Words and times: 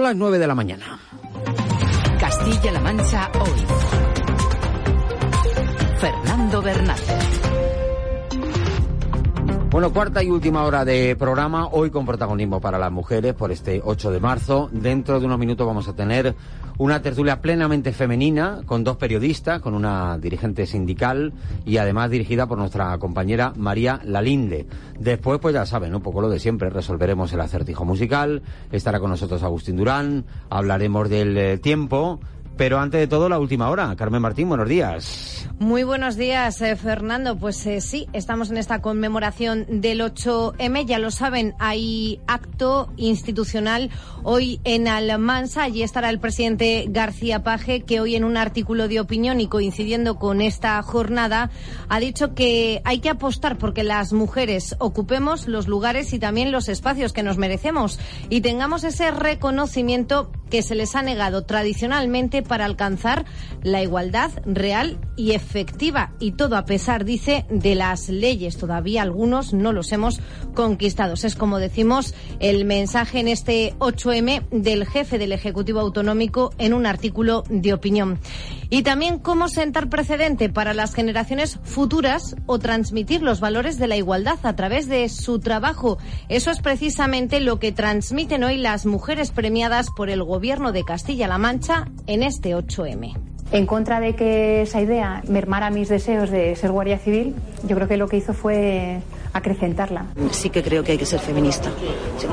Las 0.00 0.16
9 0.16 0.38
de 0.38 0.46
la 0.46 0.54
mañana. 0.54 0.98
Castilla-La 2.18 2.80
Mancha 2.80 3.30
hoy. 3.38 3.66
Fernando 5.98 6.62
Bernal. 6.62 6.98
Bueno, 9.70 9.92
cuarta 9.92 10.20
y 10.20 10.28
última 10.28 10.64
hora 10.64 10.84
de 10.84 11.14
programa, 11.14 11.68
hoy 11.68 11.90
con 11.90 12.04
protagonismo 12.04 12.60
para 12.60 12.76
las 12.76 12.90
mujeres 12.90 13.34
por 13.34 13.52
este 13.52 13.80
8 13.84 14.10
de 14.10 14.18
marzo. 14.18 14.68
Dentro 14.72 15.20
de 15.20 15.26
unos 15.26 15.38
minutos 15.38 15.64
vamos 15.64 15.86
a 15.86 15.92
tener 15.92 16.34
una 16.78 17.00
tertulia 17.02 17.40
plenamente 17.40 17.92
femenina 17.92 18.62
con 18.66 18.82
dos 18.82 18.96
periodistas, 18.96 19.60
con 19.60 19.74
una 19.74 20.18
dirigente 20.18 20.66
sindical 20.66 21.32
y 21.64 21.76
además 21.76 22.10
dirigida 22.10 22.48
por 22.48 22.58
nuestra 22.58 22.98
compañera 22.98 23.52
María 23.54 24.00
Lalinde. 24.02 24.66
Después, 24.98 25.38
pues 25.38 25.54
ya 25.54 25.64
saben, 25.64 25.94
un 25.94 26.02
poco 26.02 26.20
lo 26.20 26.28
de 26.28 26.40
siempre, 26.40 26.68
resolveremos 26.68 27.32
el 27.32 27.40
acertijo 27.40 27.84
musical, 27.84 28.42
estará 28.72 28.98
con 28.98 29.10
nosotros 29.10 29.44
Agustín 29.44 29.76
Durán, 29.76 30.24
hablaremos 30.48 31.08
del 31.08 31.38
eh, 31.38 31.58
tiempo, 31.58 32.18
pero 32.60 32.78
antes 32.78 33.00
de 33.00 33.06
todo, 33.06 33.30
la 33.30 33.38
última 33.38 33.70
hora. 33.70 33.96
Carmen 33.96 34.20
Martín, 34.20 34.50
buenos 34.50 34.68
días. 34.68 35.48
Muy 35.58 35.82
buenos 35.82 36.16
días, 36.16 36.60
eh, 36.60 36.76
Fernando. 36.76 37.38
Pues 37.38 37.64
eh, 37.64 37.80
sí, 37.80 38.06
estamos 38.12 38.50
en 38.50 38.58
esta 38.58 38.82
conmemoración 38.82 39.64
del 39.80 40.02
8M. 40.02 40.84
Ya 40.84 40.98
lo 40.98 41.10
saben, 41.10 41.54
hay 41.58 42.20
acto 42.26 42.92
institucional 42.98 43.88
hoy 44.24 44.60
en 44.64 44.88
Almansa. 44.88 45.62
Allí 45.62 45.82
estará 45.82 46.10
el 46.10 46.20
presidente 46.20 46.84
García 46.90 47.42
Paje, 47.42 47.80
que 47.80 47.98
hoy 47.98 48.14
en 48.14 48.24
un 48.24 48.36
artículo 48.36 48.88
de 48.88 49.00
opinión 49.00 49.40
y 49.40 49.46
coincidiendo 49.46 50.18
con 50.18 50.42
esta 50.42 50.82
jornada, 50.82 51.50
ha 51.88 51.98
dicho 51.98 52.34
que 52.34 52.82
hay 52.84 52.98
que 52.98 53.08
apostar 53.08 53.56
porque 53.56 53.84
las 53.84 54.12
mujeres 54.12 54.76
ocupemos 54.80 55.48
los 55.48 55.66
lugares 55.66 56.12
y 56.12 56.18
también 56.18 56.52
los 56.52 56.68
espacios 56.68 57.14
que 57.14 57.22
nos 57.22 57.38
merecemos 57.38 57.98
y 58.28 58.42
tengamos 58.42 58.84
ese 58.84 59.12
reconocimiento 59.12 60.30
que 60.50 60.62
se 60.62 60.74
les 60.74 60.94
ha 60.96 61.02
negado 61.02 61.42
tradicionalmente 61.42 62.42
para 62.42 62.64
alcanzar 62.64 63.24
la 63.62 63.82
igualdad 63.82 64.30
real 64.44 64.98
y 65.16 65.32
efectiva. 65.32 66.12
Y 66.18 66.32
todo 66.32 66.56
a 66.56 66.64
pesar, 66.64 67.04
dice, 67.04 67.46
de 67.50 67.74
las 67.74 68.08
leyes. 68.08 68.56
Todavía 68.56 69.02
algunos 69.02 69.52
no 69.52 69.72
los 69.72 69.92
hemos 69.92 70.20
conquistado. 70.54 71.14
Es 71.14 71.34
como 71.34 71.58
decimos 71.58 72.14
el 72.40 72.64
mensaje 72.64 73.20
en 73.20 73.28
este 73.28 73.74
8M 73.78 74.48
del 74.50 74.86
jefe 74.86 75.18
del 75.18 75.32
Ejecutivo 75.32 75.80
Autonómico 75.80 76.52
en 76.58 76.74
un 76.74 76.86
artículo 76.86 77.44
de 77.48 77.72
opinión. 77.72 78.18
Y 78.70 78.82
también 78.82 79.18
cómo 79.18 79.48
sentar 79.48 79.88
precedente 79.88 80.48
para 80.48 80.74
las 80.74 80.94
generaciones 80.94 81.58
futuras 81.62 82.36
o 82.46 82.58
transmitir 82.58 83.22
los 83.22 83.40
valores 83.40 83.78
de 83.78 83.88
la 83.88 83.96
igualdad 83.96 84.38
a 84.44 84.56
través 84.56 84.88
de 84.88 85.08
su 85.08 85.40
trabajo. 85.40 85.98
Eso 86.28 86.50
es 86.50 86.60
precisamente 86.60 87.40
lo 87.40 87.58
que 87.58 87.72
transmiten 87.72 88.44
hoy 88.44 88.56
las 88.56 88.86
mujeres 88.86 89.30
premiadas 89.30 89.88
por 89.96 90.08
el 90.10 90.22
Gobierno 90.22 90.72
de 90.72 90.84
Castilla-La 90.84 91.38
Mancha 91.38 91.86
en 92.06 92.22
este 92.22 92.40
este 92.40 92.56
8M. 92.56 93.14
En 93.52 93.66
contra 93.66 94.00
de 94.00 94.14
que 94.14 94.62
esa 94.62 94.80
idea 94.80 95.22
mermara 95.28 95.70
mis 95.70 95.88
deseos 95.88 96.30
de 96.30 96.56
ser 96.56 96.70
guardia 96.70 96.98
civil, 96.98 97.34
yo 97.64 97.76
creo 97.76 97.88
que 97.88 97.96
lo 97.96 98.08
que 98.08 98.16
hizo 98.16 98.32
fue 98.32 99.02
acrecentarla. 99.32 100.06
Sí 100.30 100.48
que 100.48 100.62
creo 100.62 100.82
que 100.82 100.92
hay 100.92 100.98
que 100.98 101.04
ser 101.04 101.20
feminista. 101.20 101.70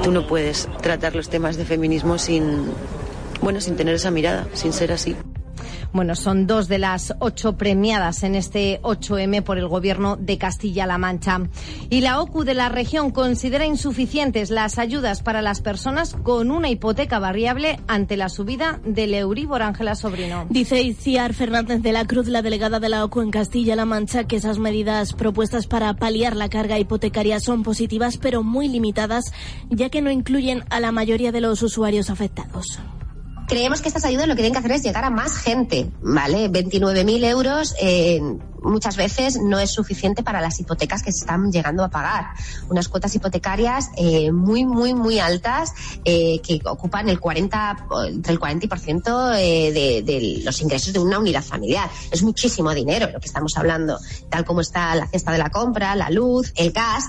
Tú 0.03 0.11
no 0.11 0.27
puedes 0.27 0.69
tratar 0.81 1.15
los 1.15 1.29
temas 1.29 1.57
de 1.57 1.65
feminismo 1.65 2.17
sin, 2.17 2.67
bueno, 3.41 3.59
sin 3.59 3.75
tener 3.75 3.95
esa 3.95 4.11
mirada, 4.11 4.47
sin 4.53 4.71
ser 4.71 4.93
así. 4.93 5.15
Bueno, 5.93 6.15
son 6.15 6.47
dos 6.47 6.67
de 6.67 6.79
las 6.79 7.15
ocho 7.19 7.57
premiadas 7.57 8.23
en 8.23 8.35
este 8.35 8.81
8M 8.81 9.43
por 9.43 9.57
el 9.57 9.67
Gobierno 9.67 10.15
de 10.15 10.37
Castilla-La 10.37 10.97
Mancha. 10.97 11.41
Y 11.89 12.01
la 12.01 12.21
OCU 12.21 12.43
de 12.43 12.53
la 12.53 12.69
región 12.69 13.11
considera 13.11 13.65
insuficientes 13.65 14.49
las 14.49 14.77
ayudas 14.79 15.21
para 15.21 15.41
las 15.41 15.61
personas 15.61 16.15
con 16.23 16.51
una 16.51 16.69
hipoteca 16.69 17.19
variable 17.19 17.79
ante 17.87 18.17
la 18.17 18.29
subida 18.29 18.79
del 18.85 19.13
Euribor. 19.13 19.61
Ángela 19.61 19.95
Sobrino. 19.95 20.45
Dice 20.49 20.81
Iciar 20.81 21.33
Fernández 21.33 21.81
de 21.81 21.91
la 21.91 22.05
Cruz, 22.05 22.27
la 22.27 22.41
delegada 22.41 22.79
de 22.79 22.89
la 22.89 23.03
OCU 23.03 23.21
en 23.21 23.31
Castilla-La 23.31 23.85
Mancha, 23.85 24.25
que 24.25 24.37
esas 24.37 24.59
medidas 24.59 25.13
propuestas 25.13 25.67
para 25.67 25.93
paliar 25.95 26.35
la 26.35 26.49
carga 26.49 26.79
hipotecaria 26.79 27.39
son 27.39 27.63
positivas, 27.63 28.17
pero 28.17 28.43
muy 28.43 28.67
limitadas, 28.67 29.33
ya 29.69 29.89
que 29.89 30.01
no 30.01 30.11
incluyen 30.11 30.63
a 30.69 30.79
la 30.79 30.91
mayoría 30.91 31.31
de 31.31 31.41
los 31.41 31.61
usuarios 31.63 32.09
afectados 32.09 32.79
creemos 33.47 33.81
que 33.81 33.87
estas 33.87 34.05
ayudas 34.05 34.27
lo 34.27 34.35
que 34.35 34.41
tienen 34.41 34.53
que 34.53 34.59
hacer 34.59 34.71
es 34.73 34.83
llegar 34.83 35.03
a 35.03 35.09
más 35.09 35.37
gente, 35.37 35.89
¿vale? 36.01 36.49
29.000 36.49 37.25
euros 37.25 37.75
eh, 37.81 38.21
muchas 38.61 38.97
veces 38.97 39.39
no 39.41 39.59
es 39.59 39.71
suficiente 39.71 40.23
para 40.23 40.41
las 40.41 40.59
hipotecas 40.59 41.03
que 41.03 41.11
se 41.11 41.19
están 41.19 41.51
llegando 41.51 41.83
a 41.83 41.89
pagar. 41.89 42.27
Unas 42.69 42.87
cuotas 42.87 43.15
hipotecarias 43.15 43.89
eh, 43.97 44.31
muy, 44.31 44.65
muy, 44.65 44.93
muy 44.93 45.19
altas 45.19 45.73
eh, 46.05 46.39
que 46.41 46.59
ocupan 46.65 47.09
el 47.09 47.19
40, 47.19 47.87
entre 48.09 48.33
el 48.33 48.39
40% 48.39 49.35
eh, 49.37 49.71
de, 49.71 50.01
de 50.03 50.41
los 50.43 50.61
ingresos 50.61 50.93
de 50.93 50.99
una 50.99 51.19
unidad 51.19 51.43
familiar. 51.43 51.89
Es 52.11 52.23
muchísimo 52.23 52.73
dinero 52.73 53.09
lo 53.11 53.19
que 53.19 53.27
estamos 53.27 53.57
hablando, 53.57 53.99
tal 54.29 54.45
como 54.45 54.61
está 54.61 54.95
la 54.95 55.07
cesta 55.07 55.31
de 55.31 55.37
la 55.37 55.49
compra, 55.49 55.95
la 55.95 56.09
luz, 56.09 56.53
el 56.55 56.71
gas, 56.71 57.05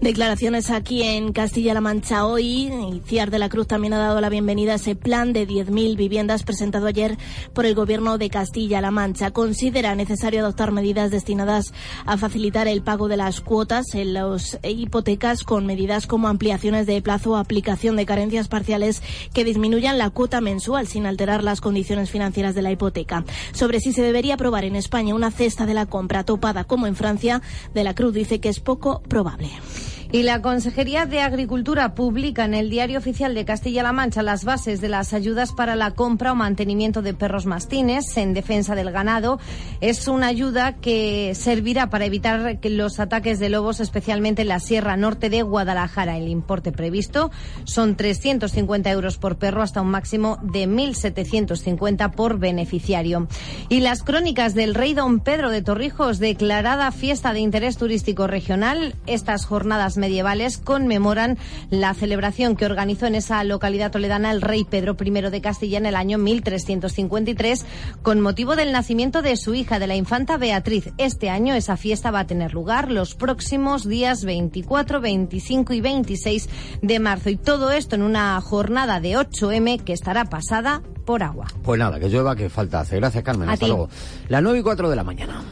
Declaraciones 0.00 0.70
aquí 0.70 1.02
en 1.02 1.32
Castilla-La 1.32 1.80
Mancha 1.80 2.24
hoy. 2.24 2.70
Ciar 3.06 3.30
de 3.30 3.38
la 3.38 3.48
Cruz 3.48 3.66
también 3.66 3.94
ha 3.94 3.98
dado 3.98 4.20
la 4.20 4.28
bienvenida 4.28 4.72
a 4.72 4.76
ese 4.76 4.94
plan 4.94 5.32
de 5.32 5.46
10.000 5.46 5.96
viviendas 5.96 6.44
presentado 6.44 6.86
ayer 6.86 7.18
por 7.52 7.66
el 7.66 7.74
Gobierno 7.74 8.16
de 8.16 8.30
Castilla-La 8.30 8.90
Mancha. 8.90 9.32
Considera 9.32 9.94
necesario 9.94 10.40
adoptar 10.40 10.72
medidas 10.72 11.10
destinadas 11.10 11.72
a 12.06 12.16
facilitar 12.16 12.68
el 12.68 12.82
pago 12.82 13.08
de 13.08 13.16
las 13.16 13.40
cuotas 13.40 13.94
en 13.94 14.14
las 14.14 14.58
hipotecas 14.62 15.42
con 15.42 15.66
medidas 15.66 16.06
como 16.06 16.28
ampliaciones 16.28 16.86
de 16.86 17.02
plazo 17.02 17.32
o 17.32 17.36
aplicación 17.36 17.96
de 17.96 18.06
carencias 18.06 18.48
parciales 18.48 19.02
que 19.32 19.44
disminuyan 19.44 19.98
la 19.98 20.10
cuota 20.10 20.40
mensual 20.40 20.86
sin 20.86 21.06
alterar 21.06 21.42
las 21.42 21.60
condiciones 21.60 22.10
financieras 22.10 22.54
de 22.54 22.62
la 22.62 22.70
hipoteca. 22.70 23.24
Sobre 23.52 23.80
si 23.80 23.92
se 23.92 24.02
debería 24.02 24.34
aprobar 24.34 24.64
en 24.64 24.76
España 24.76 25.14
una 25.14 25.30
cesta 25.30 25.66
de 25.66 25.74
la 25.74 25.86
compra 25.86 26.24
topada 26.24 26.64
como 26.64 26.86
en 26.86 26.96
Francia, 26.96 27.42
de 27.74 27.84
la 27.84 27.94
Cruz 27.94 28.14
dice 28.14 28.40
que 28.40 28.48
es 28.48 28.60
poco 28.60 29.02
probable 29.02 29.50
yeah 29.58 29.97
y 30.10 30.22
la 30.22 30.40
Consejería 30.40 31.04
de 31.04 31.20
Agricultura 31.20 31.94
publica 31.94 32.46
en 32.46 32.54
el 32.54 32.70
Diario 32.70 32.98
Oficial 32.98 33.34
de 33.34 33.44
Castilla-La 33.44 33.92
Mancha 33.92 34.22
las 34.22 34.46
bases 34.46 34.80
de 34.80 34.88
las 34.88 35.12
ayudas 35.12 35.52
para 35.52 35.76
la 35.76 35.90
compra 35.90 36.32
o 36.32 36.34
mantenimiento 36.34 37.02
de 37.02 37.12
perros 37.12 37.44
mastines 37.44 38.16
en 38.16 38.32
defensa 38.32 38.74
del 38.74 38.90
ganado. 38.90 39.38
Es 39.82 40.08
una 40.08 40.28
ayuda 40.28 40.76
que 40.76 41.34
servirá 41.34 41.90
para 41.90 42.06
evitar 42.06 42.58
los 42.62 43.00
ataques 43.00 43.38
de 43.38 43.50
lobos, 43.50 43.80
especialmente 43.80 44.40
en 44.42 44.48
la 44.48 44.60
Sierra 44.60 44.96
Norte 44.96 45.28
de 45.28 45.42
Guadalajara. 45.42 46.16
El 46.16 46.28
importe 46.28 46.72
previsto 46.72 47.30
son 47.64 47.94
350 47.94 48.90
euros 48.90 49.18
por 49.18 49.36
perro 49.36 49.60
hasta 49.60 49.82
un 49.82 49.90
máximo 49.90 50.38
de 50.40 50.66
1.750 50.66 52.12
por 52.12 52.38
beneficiario. 52.38 53.28
Y 53.68 53.80
las 53.80 54.02
crónicas 54.02 54.54
del 54.54 54.74
rey 54.74 54.94
don 54.94 55.20
Pedro 55.20 55.50
de 55.50 55.60
Torrijos, 55.60 56.18
declarada 56.18 56.92
fiesta 56.92 57.34
de 57.34 57.40
interés 57.40 57.76
turístico 57.76 58.26
regional, 58.26 58.94
estas 59.06 59.44
jornadas 59.44 59.97
medievales 59.98 60.56
conmemoran 60.56 61.36
la 61.70 61.92
celebración 61.92 62.56
que 62.56 62.64
organizó 62.64 63.06
en 63.06 63.14
esa 63.14 63.44
localidad 63.44 63.90
toledana 63.90 64.30
el 64.30 64.40
rey 64.40 64.64
Pedro 64.64 64.96
I 64.98 65.10
de 65.10 65.40
Castilla 65.40 65.78
en 65.78 65.86
el 65.86 65.96
año 65.96 66.16
1353 66.18 67.66
con 68.02 68.20
motivo 68.20 68.56
del 68.56 68.72
nacimiento 68.72 69.20
de 69.20 69.36
su 69.36 69.54
hija, 69.54 69.78
de 69.78 69.86
la 69.86 69.96
infanta 69.96 70.36
Beatriz. 70.36 70.92
Este 70.96 71.28
año 71.30 71.54
esa 71.54 71.76
fiesta 71.76 72.10
va 72.10 72.20
a 72.20 72.26
tener 72.26 72.54
lugar 72.54 72.90
los 72.90 73.14
próximos 73.14 73.86
días 73.86 74.24
24, 74.24 75.00
25 75.00 75.72
y 75.74 75.80
26 75.80 76.48
de 76.82 76.98
marzo. 77.00 77.30
Y 77.30 77.36
todo 77.36 77.70
esto 77.70 77.96
en 77.96 78.02
una 78.02 78.40
jornada 78.40 79.00
de 79.00 79.16
8M 79.16 79.82
que 79.82 79.92
estará 79.92 80.24
pasada 80.26 80.82
por 81.04 81.22
agua. 81.22 81.46
Pues 81.62 81.78
nada, 81.78 81.98
que 81.98 82.08
llueva, 82.08 82.36
que 82.36 82.48
falta 82.50 82.80
hace. 82.80 82.96
Gracias, 82.96 83.24
Carmen. 83.24 83.48
Hasta 83.48 83.66
luego. 83.66 83.88
La 84.28 84.40
9 84.40 84.58
y 84.58 84.62
4 84.62 84.90
de 84.90 84.96
la 84.96 85.04
mañana. 85.04 85.42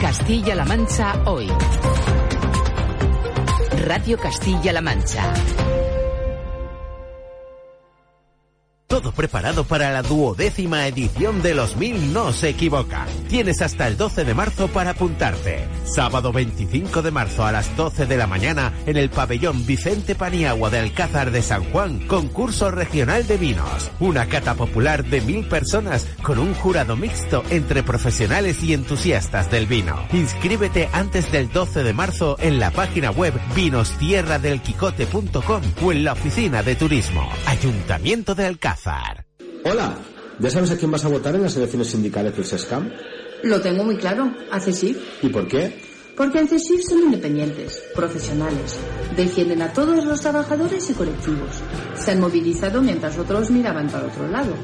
Castilla-La 0.00 0.64
Mancha 0.64 1.14
hoy. 1.26 1.48
Radio 3.84 4.16
Castilla-La 4.16 4.80
Mancha. 4.80 5.63
Todo 8.94 9.10
preparado 9.10 9.64
para 9.64 9.90
la 9.90 10.02
duodécima 10.02 10.86
edición 10.86 11.42
de 11.42 11.52
Los 11.52 11.76
Mil 11.76 12.12
No 12.12 12.32
se 12.32 12.50
equivoca. 12.50 13.06
Tienes 13.28 13.60
hasta 13.60 13.88
el 13.88 13.96
12 13.96 14.24
de 14.24 14.34
marzo 14.34 14.68
para 14.68 14.90
apuntarte. 14.90 15.66
Sábado 15.84 16.30
25 16.30 17.02
de 17.02 17.10
marzo 17.10 17.44
a 17.44 17.50
las 17.50 17.76
12 17.76 18.06
de 18.06 18.16
la 18.16 18.28
mañana 18.28 18.72
en 18.86 18.96
el 18.96 19.10
pabellón 19.10 19.66
Vicente 19.66 20.14
Paniagua 20.14 20.70
de 20.70 20.78
Alcázar 20.78 21.32
de 21.32 21.42
San 21.42 21.64
Juan, 21.72 22.06
concurso 22.06 22.70
regional 22.70 23.26
de 23.26 23.36
vinos. 23.36 23.90
Una 23.98 24.26
cata 24.26 24.54
popular 24.54 25.04
de 25.04 25.20
mil 25.22 25.48
personas 25.48 26.06
con 26.22 26.38
un 26.38 26.54
jurado 26.54 26.94
mixto 26.94 27.42
entre 27.50 27.82
profesionales 27.82 28.62
y 28.62 28.74
entusiastas 28.74 29.50
del 29.50 29.66
vino. 29.66 30.06
Inscríbete 30.12 30.88
antes 30.92 31.32
del 31.32 31.50
12 31.50 31.82
de 31.82 31.94
marzo 31.94 32.36
en 32.38 32.60
la 32.60 32.70
página 32.70 33.10
web 33.10 33.34
vinostierradelquicote.com 33.56 35.62
o 35.82 35.90
en 35.90 36.04
la 36.04 36.12
oficina 36.12 36.62
de 36.62 36.76
turismo. 36.76 37.28
Ayuntamiento 37.46 38.36
de 38.36 38.46
Alcázar. 38.46 38.83
Hola, 39.64 39.96
¿ya 40.38 40.50
sabes 40.50 40.70
a 40.70 40.76
quién 40.76 40.90
vas 40.90 41.04
a 41.04 41.08
votar 41.08 41.34
en 41.34 41.42
las 41.42 41.56
elecciones 41.56 41.88
sindicales 41.88 42.36
del 42.36 42.44
SESCAM? 42.44 42.90
Lo 43.42 43.60
tengo 43.60 43.82
muy 43.84 43.96
claro, 43.96 44.34
sí. 44.72 44.98
¿Y 45.22 45.28
por 45.28 45.48
qué? 45.48 45.80
Porque 46.16 46.38
en 46.38 46.48
CESIF 46.48 46.82
son 46.88 47.00
independientes, 47.00 47.82
profesionales, 47.94 48.76
defienden 49.16 49.62
a 49.62 49.72
todos 49.72 50.04
los 50.04 50.20
trabajadores 50.20 50.88
y 50.90 50.94
colectivos. 50.94 51.62
Se 51.94 52.12
han 52.12 52.20
movilizado 52.20 52.80
mientras 52.80 53.18
otros 53.18 53.50
miraban 53.50 53.88
para 53.88 54.06
otro 54.06 54.28
lado. 54.28 54.54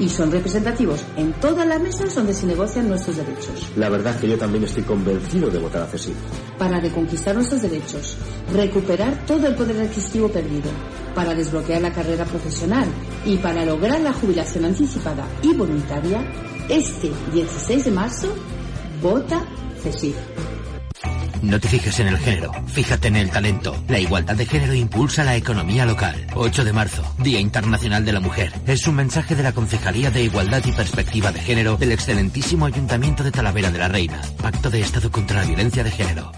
Y 0.00 0.08
son 0.08 0.32
representativos 0.32 1.04
en 1.16 1.32
todas 1.34 1.66
las 1.66 1.80
mesas 1.80 2.14
donde 2.14 2.34
se 2.34 2.46
negocian 2.46 2.88
nuestros 2.88 3.18
derechos. 3.18 3.70
La 3.76 3.88
verdad 3.88 4.14
es 4.14 4.20
que 4.20 4.28
yo 4.28 4.38
también 4.38 4.64
estoy 4.64 4.82
convencido 4.82 5.50
de 5.50 5.58
votar 5.58 5.82
a 5.82 5.86
CESIF. 5.86 6.16
Para 6.58 6.80
reconquistar 6.80 7.34
nuestros 7.34 7.62
derechos, 7.62 8.16
recuperar 8.52 9.26
todo 9.26 9.46
el 9.46 9.54
poder 9.54 9.82
adquisitivo 9.82 10.28
perdido, 10.28 10.70
para 11.14 11.34
desbloquear 11.34 11.82
la 11.82 11.92
carrera 11.92 12.24
profesional 12.24 12.88
y 13.24 13.36
para 13.36 13.64
lograr 13.64 14.00
la 14.00 14.12
jubilación 14.12 14.64
anticipada 14.64 15.26
y 15.42 15.54
voluntaria, 15.54 16.24
este 16.68 17.12
16 17.32 17.84
de 17.84 17.90
marzo, 17.90 18.28
vota 19.02 19.46
CESIF. 19.82 20.16
No 21.42 21.58
te 21.58 21.68
fijes 21.68 21.98
en 22.00 22.08
el 22.08 22.18
género, 22.18 22.52
fíjate 22.66 23.08
en 23.08 23.16
el 23.16 23.30
talento. 23.30 23.74
La 23.88 23.98
igualdad 23.98 24.36
de 24.36 24.46
género 24.46 24.74
impulsa 24.74 25.24
la 25.24 25.36
economía 25.36 25.86
local. 25.86 26.26
8 26.34 26.64
de 26.64 26.72
marzo, 26.72 27.02
Día 27.18 27.40
Internacional 27.40 28.04
de 28.04 28.12
la 28.12 28.20
Mujer. 28.20 28.52
Es 28.66 28.86
un 28.86 28.96
mensaje 28.96 29.34
de 29.34 29.42
la 29.42 29.52
Concejalía 29.52 30.10
de 30.10 30.22
Igualdad 30.22 30.62
y 30.64 30.72
Perspectiva 30.72 31.32
de 31.32 31.40
Género 31.40 31.76
del 31.76 31.92
excelentísimo 31.92 32.66
Ayuntamiento 32.66 33.24
de 33.24 33.32
Talavera 33.32 33.70
de 33.70 33.78
la 33.78 33.88
Reina. 33.88 34.20
Pacto 34.42 34.70
de 34.70 34.80
Estado 34.80 35.10
contra 35.10 35.40
la 35.40 35.46
Violencia 35.46 35.82
de 35.82 35.90
Género. 35.90 36.30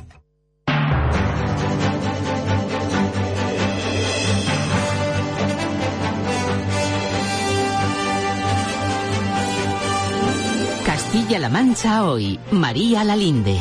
Castilla-La 10.87 11.49
Mancha 11.49 12.05
hoy. 12.05 12.39
María 12.53 13.05
Lalinde. 13.05 13.59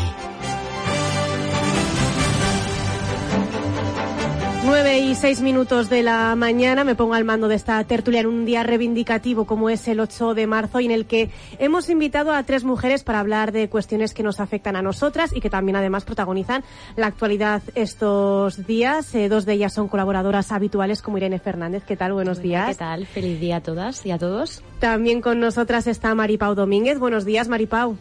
9 4.63 4.99
y 4.99 5.15
6 5.15 5.41
minutos 5.41 5.89
de 5.89 6.03
la 6.03 6.35
mañana 6.35 6.83
me 6.83 6.93
pongo 6.93 7.15
al 7.15 7.23
mando 7.23 7.47
de 7.47 7.55
esta 7.55 7.83
tertulia 7.83 8.19
en 8.19 8.27
un 8.27 8.45
día 8.45 8.61
reivindicativo 8.61 9.45
como 9.45 9.71
es 9.71 9.87
el 9.87 9.99
8 9.99 10.35
de 10.35 10.45
marzo 10.45 10.79
y 10.79 10.85
en 10.85 10.91
el 10.91 11.07
que 11.07 11.31
hemos 11.57 11.89
invitado 11.89 12.31
a 12.31 12.43
tres 12.43 12.63
mujeres 12.63 13.03
para 13.03 13.19
hablar 13.19 13.51
de 13.51 13.69
cuestiones 13.69 14.13
que 14.13 14.21
nos 14.21 14.39
afectan 14.39 14.75
a 14.75 14.83
nosotras 14.83 15.31
y 15.35 15.41
que 15.41 15.49
también 15.49 15.77
además 15.77 16.05
protagonizan 16.05 16.63
la 16.95 17.07
actualidad 17.07 17.63
estos 17.73 18.67
días. 18.67 19.15
Eh, 19.15 19.29
dos 19.29 19.45
de 19.45 19.53
ellas 19.53 19.73
son 19.73 19.87
colaboradoras 19.87 20.51
habituales 20.51 21.01
como 21.01 21.17
Irene 21.17 21.39
Fernández. 21.39 21.83
¿Qué 21.83 21.97
tal? 21.97 22.13
Buenos 22.13 22.39
días. 22.39 22.67
¿Qué 22.67 22.75
tal? 22.75 23.07
Feliz 23.07 23.39
día 23.39 23.57
a 23.57 23.61
todas 23.61 24.05
y 24.05 24.11
a 24.11 24.19
todos. 24.19 24.61
También 24.79 25.21
con 25.21 25.39
nosotras 25.39 25.87
está 25.87 26.13
Maripau 26.13 26.53
Domínguez. 26.53 26.99
Buenos 26.99 27.25
días, 27.25 27.47
Maripau. 27.47 27.97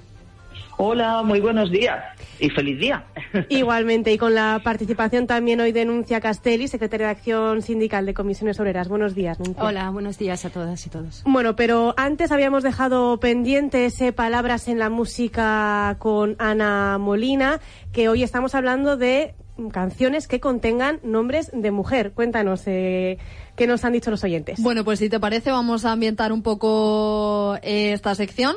Hola, 0.82 1.23
muy 1.23 1.41
buenos 1.41 1.71
días 1.71 2.03
y 2.38 2.49
feliz 2.49 2.81
día. 2.81 3.05
Igualmente, 3.50 4.15
y 4.15 4.17
con 4.17 4.35
la 4.35 4.62
participación 4.65 5.27
también 5.27 5.61
hoy 5.61 5.73
de 5.73 5.85
Nuncia 5.85 6.23
Castelli, 6.23 6.69
secretaria 6.69 7.09
de 7.09 7.12
Acción 7.12 7.61
Sindical 7.61 8.06
de 8.06 8.15
Comisiones 8.15 8.59
Obreras. 8.61 8.88
Buenos 8.88 9.15
días, 9.15 9.38
Nuncia. 9.38 9.62
Hola, 9.62 9.91
buenos 9.91 10.17
días 10.17 10.47
a 10.47 10.49
todas 10.49 10.87
y 10.87 10.88
todos. 10.88 11.23
Bueno, 11.27 11.55
pero 11.55 11.93
antes 11.99 12.32
habíamos 12.32 12.62
dejado 12.62 13.21
pendiente 13.21 13.85
ese 13.85 14.15
Palabras 14.15 14.69
en 14.69 14.79
la 14.79 14.88
Música 14.88 15.97
con 15.99 16.35
Ana 16.38 16.97
Molina, 16.97 17.61
que 17.93 18.09
hoy 18.09 18.23
estamos 18.23 18.55
hablando 18.55 18.97
de 18.97 19.35
canciones 19.71 20.29
que 20.29 20.41
contengan 20.41 20.99
nombres 21.03 21.50
de 21.53 21.71
mujer. 21.71 22.12
Cuéntanos, 22.12 22.62
eh, 22.65 23.19
¿qué 23.55 23.67
nos 23.67 23.85
han 23.85 23.93
dicho 23.93 24.11
los 24.11 24.25
oyentes? 24.25 24.62
Bueno, 24.62 24.82
pues 24.82 25.00
si 25.00 25.11
te 25.11 25.21
parece, 25.21 25.50
vamos 25.50 25.85
a 25.85 25.93
ambientar 25.93 26.32
un 26.32 26.43
poco 26.43 27.56
eh, 27.56 27.93
esta 27.93 28.15
sección. 28.15 28.56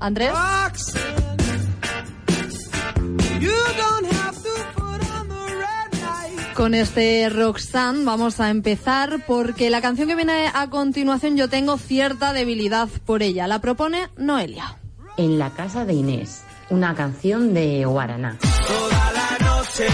Andrés. 0.00 0.32
Con 6.54 6.74
este 6.74 7.28
Roxanne 7.30 8.04
vamos 8.04 8.38
a 8.40 8.50
empezar 8.50 9.24
porque 9.26 9.70
la 9.70 9.80
canción 9.80 10.08
que 10.08 10.14
viene 10.14 10.50
a 10.52 10.68
continuación 10.68 11.36
yo 11.36 11.48
tengo 11.48 11.78
cierta 11.78 12.32
debilidad 12.32 12.88
por 13.06 13.22
ella. 13.22 13.46
La 13.46 13.60
propone 13.60 14.08
Noelia. 14.16 14.76
En 15.16 15.38
la 15.38 15.50
casa 15.50 15.84
de 15.84 15.94
Inés, 15.94 16.42
una 16.68 16.94
canción 16.94 17.54
de 17.54 17.84
Guaraná. 17.84 18.36
Toda 18.66 19.12
la 19.12 19.46
noche. 19.46 19.86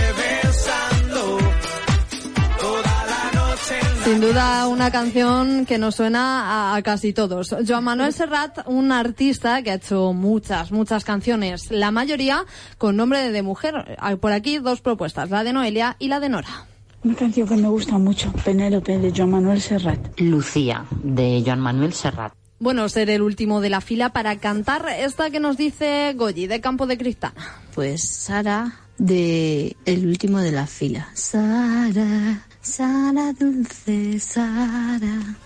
Sin 4.07 4.21
duda 4.21 4.69
una 4.69 4.93
canción 4.93 5.67
que 5.67 5.79
nos 5.79 5.97
suena 5.97 6.71
a, 6.71 6.77
a 6.77 6.83
casi 6.83 7.13
todos. 7.13 7.53
Joan 7.67 7.83
Manuel 7.83 8.13
Serrat, 8.13 8.59
un 8.69 8.93
artista 8.93 9.61
que 9.65 9.73
ha 9.73 9.75
hecho 9.75 10.13
muchas, 10.13 10.71
muchas 10.71 11.03
canciones, 11.03 11.73
la 11.73 11.91
mayoría 11.91 12.45
con 12.79 12.95
nombre 12.95 13.33
de, 13.33 13.43
mujer. 13.43 13.97
Hay 13.99 14.15
por 14.15 14.31
aquí 14.31 14.59
dos 14.59 14.81
propuestas, 14.81 15.31
la 15.31 15.43
de 15.43 15.53
Noelia 15.53 15.97
y 15.99 16.07
la 16.07 16.21
de 16.21 16.29
Nora. 16.29 16.67
Una 17.03 17.17
canción 17.17 17.49
que 17.49 17.57
me 17.57 17.67
gusta 17.67 17.99
mucho, 17.99 18.31
Penélope, 18.45 18.97
de 18.97 19.13
Joan 19.13 19.31
Manuel 19.31 19.61
Serrat. 19.61 19.99
Lucía, 20.21 20.85
de 21.03 21.43
Joan 21.45 21.59
Manuel 21.59 21.93
Serrat. 21.93 22.33
Bueno, 22.61 22.89
ser 22.89 23.11
el 23.11 23.23
último 23.23 23.61
de 23.61 23.71
la 23.71 23.81
fila 23.81 24.11
para 24.11 24.37
cantar 24.37 24.87
esta 25.01 25.31
que 25.31 25.41
nos 25.41 25.57
dice 25.57 26.15
Goyi, 26.15 26.47
de 26.47 26.61
Campo 26.61 26.87
de 26.87 26.97
Cristal. 26.97 27.33
Pues 27.75 28.09
Sara, 28.09 28.87
de 28.99 29.77
El 29.85 30.07
último 30.07 30.39
de 30.39 30.53
la 30.53 30.69
fila. 30.69 31.09
Sara, 31.15 32.46
Sara 32.67 33.33
dulce, 33.33 34.19
Sara. 34.19 35.37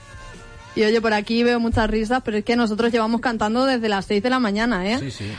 Y 0.77 0.85
oye, 0.85 1.01
por 1.01 1.13
aquí 1.13 1.43
veo 1.43 1.59
muchas 1.61 1.91
risas, 1.91 2.23
pero 2.25 2.39
es 2.39 2.45
que 2.45 2.55
nosotros 2.57 2.93
llevamos 2.93 3.21
cantando 3.21 3.67
desde 3.67 3.89
las 3.89 4.07
6 4.07 4.23
de 4.23 4.31
la 4.31 4.39
mañana, 4.39 4.89
¿eh? 4.89 4.99
Sí, 5.01 5.11
sí. 5.11 5.33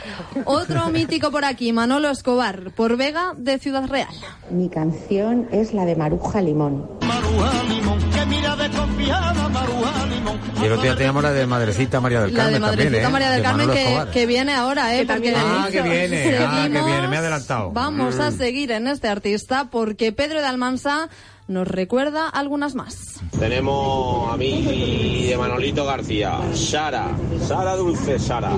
Otro 0.44 0.86
mítico 0.92 1.30
por 1.30 1.44
aquí, 1.44 1.72
Manolo 1.72 2.10
Escobar, 2.10 2.70
por 2.76 2.96
Vega 2.96 3.32
de 3.36 3.58
Ciudad 3.58 3.88
Real. 3.88 4.08
Mi 4.50 4.68
canción 4.68 5.48
es 5.50 5.72
la 5.72 5.84
de 5.86 5.96
Maruja 5.96 6.40
Limón. 6.42 6.86
Maruja 7.00 7.62
Limón, 7.64 7.98
que 8.10 8.26
mira 8.26 8.54
desconfiada, 8.56 9.48
Maruja 9.48 10.06
Limón. 10.06 10.38
Y 10.60 10.64
el 10.66 10.72
otro 10.72 10.82
día 10.84 10.94
teníamos 10.96 11.22
la 11.22 11.32
de 11.32 11.46
Madrecita 11.46 12.00
María 12.00 12.20
del 12.20 12.32
La 12.32 12.36
Carmen 12.36 12.54
de 12.54 12.60
Madrecita 12.60 12.84
también, 12.92 13.04
¿eh? 13.08 13.12
María 13.12 13.30
del 13.30 13.38
De 13.38 13.42
Carmen 13.42 13.66
Manolo 13.66 13.74
que, 13.74 13.88
Escobar. 13.88 14.10
que 14.12 14.26
viene 14.26 14.52
ahora, 14.52 14.94
¿eh? 14.96 15.06
Porque 15.06 15.34
Ah, 15.34 15.68
que 15.72 15.82
viene, 15.82 16.36
ah, 16.38 16.62
que 16.64 16.68
viene, 16.82 17.08
me 17.08 17.16
he 17.16 17.18
adelantado. 17.18 17.70
Vamos 17.72 18.20
a 18.20 18.30
Mm. 18.30 18.36
seguir 18.36 18.70
en 18.70 18.86
este 18.86 19.08
artista 19.08 19.68
porque 19.70 20.12
Pedro 20.12 20.40
de 20.40 20.46
Almansa 20.46 21.08
nos 21.48 21.68
recuerda 21.68 22.28
algunas 22.28 22.74
más. 22.74 23.20
Tenemos 23.38 24.32
a 24.32 24.36
mí 24.36 25.26
de 25.28 25.36
Manolito 25.36 25.84
García, 25.84 26.40
Sara, 26.54 27.08
Sara 27.46 27.76
Dulce 27.76 28.18
Sara. 28.18 28.52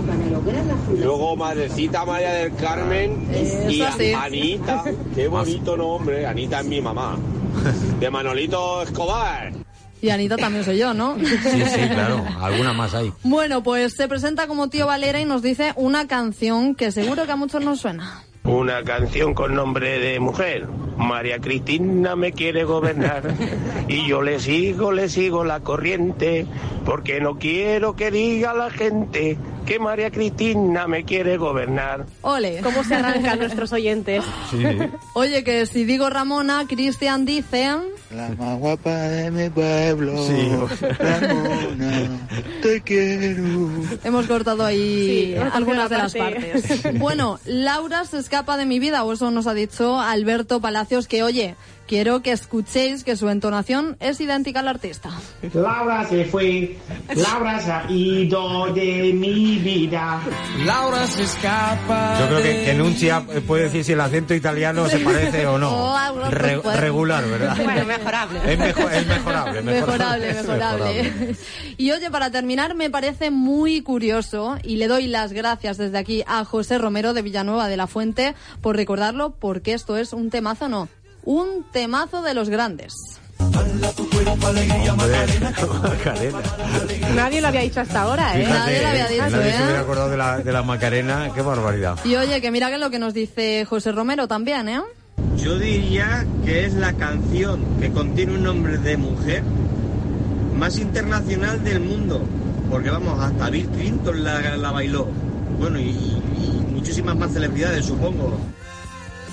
Luego 0.98 1.36
Madrecita 1.36 2.04
María 2.04 2.32
del 2.32 2.54
Carmen 2.54 3.28
y. 3.68 3.80
Anita, 4.12 4.84
qué 5.14 5.28
bonito 5.28 5.76
nombre, 5.76 6.26
Anita 6.26 6.60
es 6.60 6.66
mi 6.66 6.80
mamá. 6.80 7.16
De 8.00 8.10
Manolito 8.10 8.82
Escobar. 8.82 9.52
Y 10.02 10.10
Anita 10.10 10.36
también 10.36 10.64
soy 10.64 10.76
yo, 10.76 10.92
¿no? 10.92 11.16
Sí, 11.18 11.26
sí, 11.26 11.88
claro. 11.88 12.22
Alguna 12.38 12.74
más 12.74 12.92
hay. 12.92 13.10
Bueno, 13.22 13.62
pues 13.62 13.94
se 13.94 14.06
presenta 14.06 14.46
como 14.46 14.68
tío 14.68 14.86
Valera 14.86 15.18
y 15.18 15.24
nos 15.24 15.40
dice 15.40 15.72
una 15.76 16.06
canción 16.06 16.74
que 16.74 16.92
seguro 16.92 17.24
que 17.24 17.32
a 17.32 17.36
muchos 17.36 17.64
nos 17.64 17.80
suena. 17.80 18.22
Una 18.46 18.82
canción 18.82 19.32
con 19.32 19.54
nombre 19.54 19.98
de 19.98 20.20
mujer. 20.20 20.66
María 20.98 21.38
Cristina 21.38 22.14
me 22.14 22.32
quiere 22.32 22.64
gobernar 22.64 23.22
y 23.88 24.06
yo 24.06 24.20
le 24.20 24.38
sigo, 24.38 24.92
le 24.92 25.08
sigo 25.08 25.44
la 25.44 25.60
corriente 25.60 26.46
porque 26.84 27.20
no 27.20 27.38
quiero 27.38 27.96
que 27.96 28.10
diga 28.10 28.52
la 28.52 28.68
gente 28.68 29.38
que 29.66 29.78
María 29.78 30.11
Cristina 30.11 30.87
me 30.87 31.04
quiere 31.04 31.37
gobernar. 31.37 32.04
Ole. 32.23 32.61
¿Cómo 32.62 32.85
se 32.85 32.94
arrancan 32.94 33.38
nuestros 33.38 33.73
oyentes? 33.73 34.23
Oye, 35.14 35.42
que 35.44 35.66
si 35.66 35.85
digo 35.85 36.11
Ramona, 36.11 36.64
Cristian 36.68 37.25
dice... 37.25 37.71
La 38.14 38.28
más 38.30 38.59
guapa 38.59 38.90
de 38.94 39.30
mi 39.30 39.50
pueblo. 39.50 40.16
Sí. 40.26 40.50
Ramona, 40.99 42.21
te 42.62 42.80
quiero. 42.83 43.71
Hemos 44.04 44.26
cortado 44.26 44.64
ahí 44.64 45.35
Sí, 45.35 45.37
algunas 45.52 45.90
de 45.90 45.99
las 45.99 46.14
la 46.14 46.21
parte. 46.25 46.52
partes. 46.52 46.83
Bueno, 47.00 47.40
Laura 47.44 48.04
se 48.04 48.18
escapa 48.18 48.56
de 48.56 48.66
mi 48.66 48.78
vida, 48.78 49.02
o 49.04 49.12
eso 49.12 49.30
nos 49.30 49.47
ha 49.47 49.54
dicho 49.54 49.99
Alberto 50.00 50.61
Palacios, 50.61 51.09
que 51.09 51.23
oye, 51.23 51.56
quiero 51.86 52.22
que 52.22 52.32
escuchéis 52.32 53.04
que 53.04 53.16
su 53.16 53.28
entonación 53.28 53.96
es 54.00 54.20
idéntica 54.20 54.60
al 54.60 54.68
artista. 54.68 55.10
Laura 55.52 56.06
se 56.08 56.24
fue, 56.24 56.76
Laura 57.14 57.60
se 57.60 57.70
ha 57.72 57.86
ido 57.90 58.72
de 58.72 59.12
mi 59.12 59.58
vida. 59.58 60.20
Laura 60.64 61.06
se 61.06 61.22
escapa. 61.24 62.16
Yo 62.20 62.26
creo 62.28 62.42
que, 62.42 62.64
que 62.64 62.74
Nuncia 62.74 63.22
puede 63.46 63.64
decir 63.64 63.84
si 63.84 63.92
el 63.92 64.00
acento 64.00 64.34
italiano 64.34 64.88
se 64.88 64.98
parece 64.98 65.46
o 65.46 65.58
no. 65.58 65.70
Laura 65.94 66.28
se 66.30 66.34
Re- 66.34 66.60
fue. 66.60 66.76
regular, 66.76 67.24
¿verdad? 67.26 67.56
Bueno, 67.62 67.84
mejorable. 67.84 68.40
Es, 68.52 68.58
mejo- 68.58 68.88
es 68.90 69.06
mejorable. 69.06 69.62
Mejorable, 69.62 70.30
es 70.30 70.36
mejorable. 70.48 71.36
Y 71.76 71.90
oye, 71.90 72.10
para 72.10 72.30
terminar, 72.30 72.74
me 72.74 72.90
parece 72.90 73.30
muy 73.30 73.82
curioso 73.82 74.56
y 74.62 74.76
le 74.76 74.88
doy 74.88 75.06
las 75.06 75.32
gracias 75.32 75.76
desde 75.76 75.98
aquí 75.98 76.24
a 76.26 76.44
José 76.44 76.78
Romero 76.78 77.12
de 77.14 77.22
Villanueva 77.22 77.68
de 77.68 77.76
la 77.76 77.86
Fuente 77.86 78.34
por 78.60 78.76
recordarlo, 78.76 79.34
porque 79.38 79.72
esto 79.74 79.96
es 79.96 80.12
un 80.12 80.30
temazo, 80.30 80.68
no, 80.68 80.88
un 81.25 81.64
temazo 81.73 82.23
de 82.23 82.35
los 82.35 82.49
grandes. 82.49 82.95
Macarena. 85.83 86.40
Nadie 87.14 87.40
lo 87.40 87.49
había 87.49 87.61
dicho 87.62 87.81
hasta 87.81 88.02
ahora, 88.02 88.38
¿eh? 88.38 88.45
Fíjate, 88.45 88.59
Nadie 88.59 88.81
lo 88.83 88.88
había 88.88 89.09
dicho, 89.09 89.23
Nadie 89.23 89.52
se 89.52 89.59
¿eh? 89.59 89.64
hubiera 89.64 89.81
acordado 89.81 90.09
de 90.11 90.16
la, 90.16 90.38
de 90.38 90.52
la 90.52 90.62
Macarena. 90.62 91.31
Qué 91.35 91.43
barbaridad. 91.43 91.99
Y 92.04 92.16
oye, 92.16 92.40
que 92.40 92.50
mira 92.50 92.69
que 92.69 92.75
es 92.75 92.81
lo 92.81 92.90
que 92.90 92.99
nos 92.99 93.14
dice 93.14 93.64
José 93.64 93.93
Romero 93.93 94.28
también, 94.28 94.69
¿eh? 94.69 94.81
Yo 95.37 95.59
diría 95.59 96.26
que 96.45 96.64
es 96.66 96.75
la 96.75 96.93
canción 96.95 97.64
que 97.81 97.90
contiene 97.93 98.35
un 98.35 98.43
nombre 98.45 98.78
de 98.78 98.97
mujer 98.97 99.43
más 100.57 100.78
internacional 100.78 101.62
del 101.62 101.81
mundo. 101.81 102.23
Porque 102.71 102.90
vamos, 102.90 103.21
hasta 103.21 103.50
Bill 103.50 103.69
Clinton 103.69 104.25
la, 104.25 104.57
la 104.57 104.71
bailó. 104.71 105.07
Bueno, 105.59 105.78
y, 105.78 105.90
y 105.90 106.64
muchísimas 106.73 107.16
más 107.16 107.33
celebridades, 107.33 107.85
supongo. 107.85 108.37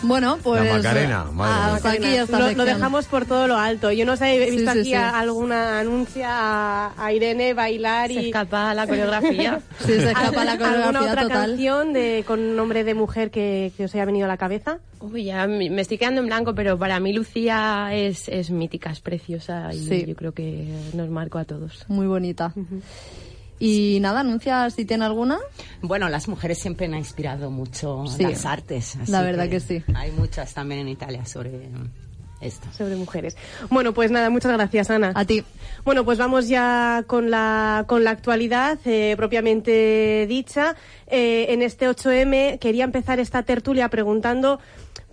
Bueno, 0.03 0.39
pues... 0.41 0.65
La 0.65 0.73
Macarena, 0.77 1.23
madre 1.31 1.75
hasta 1.75 1.91
aquí 1.91 2.05
esta 2.07 2.39
lo, 2.39 2.51
lo 2.53 2.65
dejamos 2.65 3.05
por 3.05 3.25
todo 3.25 3.47
lo 3.47 3.57
alto. 3.57 3.91
Yo 3.91 4.05
no 4.05 4.17
sé, 4.17 4.35
he 4.35 4.49
visto 4.51 4.71
sí, 4.73 4.79
aquí 4.79 4.89
sí. 4.89 4.93
a- 4.95 5.19
alguna 5.19 5.79
anuncia 5.79 6.27
a, 6.31 6.93
a 6.97 7.13
Irene 7.13 7.53
bailar 7.53 8.09
y... 8.11 8.15
Se 8.15 8.25
escapa 8.27 8.73
la 8.73 8.87
coreografía. 8.87 9.59
Sí, 9.79 9.93
se 9.93 10.11
escapa 10.11 10.43
la 10.45 10.53
¿Alguna 10.53 10.69
coreografía 10.69 11.11
otra 11.11 11.21
total. 11.23 11.47
canción 11.49 11.93
de, 11.93 12.23
con 12.25 12.55
nombre 12.55 12.83
de 12.83 12.93
mujer 12.93 13.31
que, 13.31 13.71
que 13.77 13.85
os 13.85 13.93
haya 13.95 14.05
venido 14.05 14.25
a 14.25 14.27
la 14.27 14.37
cabeza? 14.37 14.79
Uy, 14.99 15.25
ya 15.25 15.47
me 15.47 15.81
estoy 15.81 15.97
quedando 15.97 16.21
en 16.21 16.27
blanco, 16.27 16.53
pero 16.55 16.77
para 16.77 16.99
mí 16.99 17.13
Lucía 17.13 17.89
es, 17.93 18.27
es 18.29 18.49
mítica, 18.51 18.91
es 18.91 19.01
preciosa 19.01 19.73
y 19.73 19.79
Sí. 19.87 20.05
yo 20.07 20.15
creo 20.15 20.31
que 20.33 20.67
nos 20.93 21.09
marcó 21.09 21.37
a 21.39 21.45
todos. 21.45 21.85
Muy 21.87 22.05
bonita. 22.07 22.53
Y 23.63 23.99
nada, 24.01 24.21
anuncia 24.21 24.67
si 24.71 24.85
tiene 24.85 25.05
alguna. 25.05 25.37
Bueno, 25.83 26.09
las 26.09 26.27
mujeres 26.27 26.57
siempre 26.57 26.87
han 26.87 26.95
inspirado 26.95 27.51
mucho 27.51 28.05
Sí. 28.07 28.23
las 28.23 28.45
artes. 28.47 28.95
así 28.99 29.11
La 29.11 29.21
verdad 29.21 29.47
que 29.49 29.59
sí. 29.59 29.83
Hay 29.93 30.09
muchas 30.11 30.53
también 30.55 30.81
en 30.81 30.87
Italia 30.87 31.23
sobre 31.27 31.69
esto. 32.41 32.67
Sobre 32.75 32.95
mujeres. 32.95 33.37
Bueno, 33.69 33.93
pues 33.93 34.09
nada, 34.09 34.31
muchas 34.31 34.51
gracias, 34.53 34.89
Ana. 34.89 35.11
A 35.13 35.25
ti. 35.25 35.43
Bueno, 35.85 36.03
pues 36.03 36.17
vamos 36.17 36.47
ya 36.47 37.03
con 37.05 37.29
la, 37.29 37.85
con 37.87 38.03
la 38.03 38.09
actualidad 38.09 38.79
eh, 38.85 39.13
propiamente 39.15 40.25
dicha. 40.27 40.75
Eh, 41.05 41.45
en 41.49 41.61
este 41.61 41.87
8M 41.87 42.57
quería 42.57 42.83
empezar 42.83 43.19
esta 43.19 43.43
tertulia 43.43 43.89
preguntando 43.89 44.59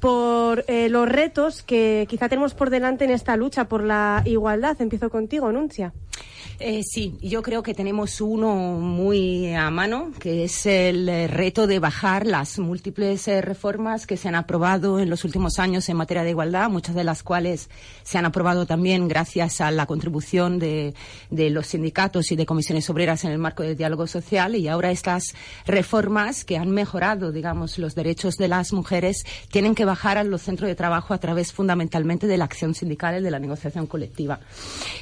por 0.00 0.64
eh, 0.68 0.88
los 0.88 1.06
retos 1.06 1.62
que 1.62 2.06
quizá 2.08 2.30
tenemos 2.30 2.54
por 2.54 2.70
delante 2.70 3.04
en 3.04 3.10
esta 3.10 3.36
lucha 3.36 3.64
por 3.68 3.82
la 3.84 4.22
igualdad. 4.24 4.80
Empiezo 4.80 5.10
contigo, 5.10 5.52
Nuncia. 5.52 5.92
Eh, 6.60 6.82
sí, 6.82 7.16
yo 7.22 7.40
creo 7.40 7.62
que 7.62 7.72
tenemos 7.72 8.20
uno 8.20 8.52
muy 8.80 9.54
a 9.54 9.70
mano, 9.70 10.10
que 10.18 10.42
es 10.42 10.66
el 10.66 11.08
eh, 11.08 11.28
reto 11.28 11.68
de 11.68 11.78
bajar 11.78 12.26
las 12.26 12.58
múltiples 12.58 13.28
eh, 13.28 13.40
reformas 13.40 14.08
que 14.08 14.16
se 14.16 14.26
han 14.26 14.34
aprobado 14.34 14.98
en 14.98 15.08
los 15.08 15.24
últimos 15.24 15.60
años 15.60 15.88
en 15.88 15.96
materia 15.96 16.24
de 16.24 16.30
igualdad, 16.30 16.68
muchas 16.68 16.96
de 16.96 17.04
las 17.04 17.22
cuales 17.22 17.70
se 18.02 18.18
han 18.18 18.24
aprobado 18.24 18.66
también 18.66 19.06
gracias 19.06 19.60
a 19.60 19.70
la 19.70 19.86
contribución 19.86 20.58
de, 20.58 20.94
de 21.30 21.50
los 21.50 21.68
sindicatos 21.68 22.32
y 22.32 22.36
de 22.36 22.44
comisiones 22.44 22.90
obreras 22.90 23.22
en 23.22 23.30
el 23.30 23.38
marco 23.38 23.62
del 23.62 23.76
diálogo 23.76 24.08
social. 24.08 24.56
Y 24.56 24.66
ahora 24.66 24.90
estas 24.90 25.34
reformas 25.64 26.44
que 26.44 26.56
han 26.56 26.72
mejorado, 26.72 27.30
digamos, 27.30 27.78
los 27.78 27.94
derechos 27.94 28.36
de 28.36 28.48
las 28.48 28.72
mujeres 28.72 29.24
tienen 29.52 29.76
que 29.76 29.84
bajar 29.84 30.18
a 30.18 30.24
los 30.24 30.42
centros 30.42 30.66
de 30.66 30.74
trabajo 30.74 31.14
a 31.14 31.18
través 31.18 31.52
fundamentalmente 31.52 32.26
de 32.26 32.36
la 32.36 32.46
acción 32.46 32.74
sindical 32.74 33.20
y 33.20 33.22
de 33.22 33.30
la 33.30 33.38
negociación 33.38 33.86
colectiva. 33.86 34.40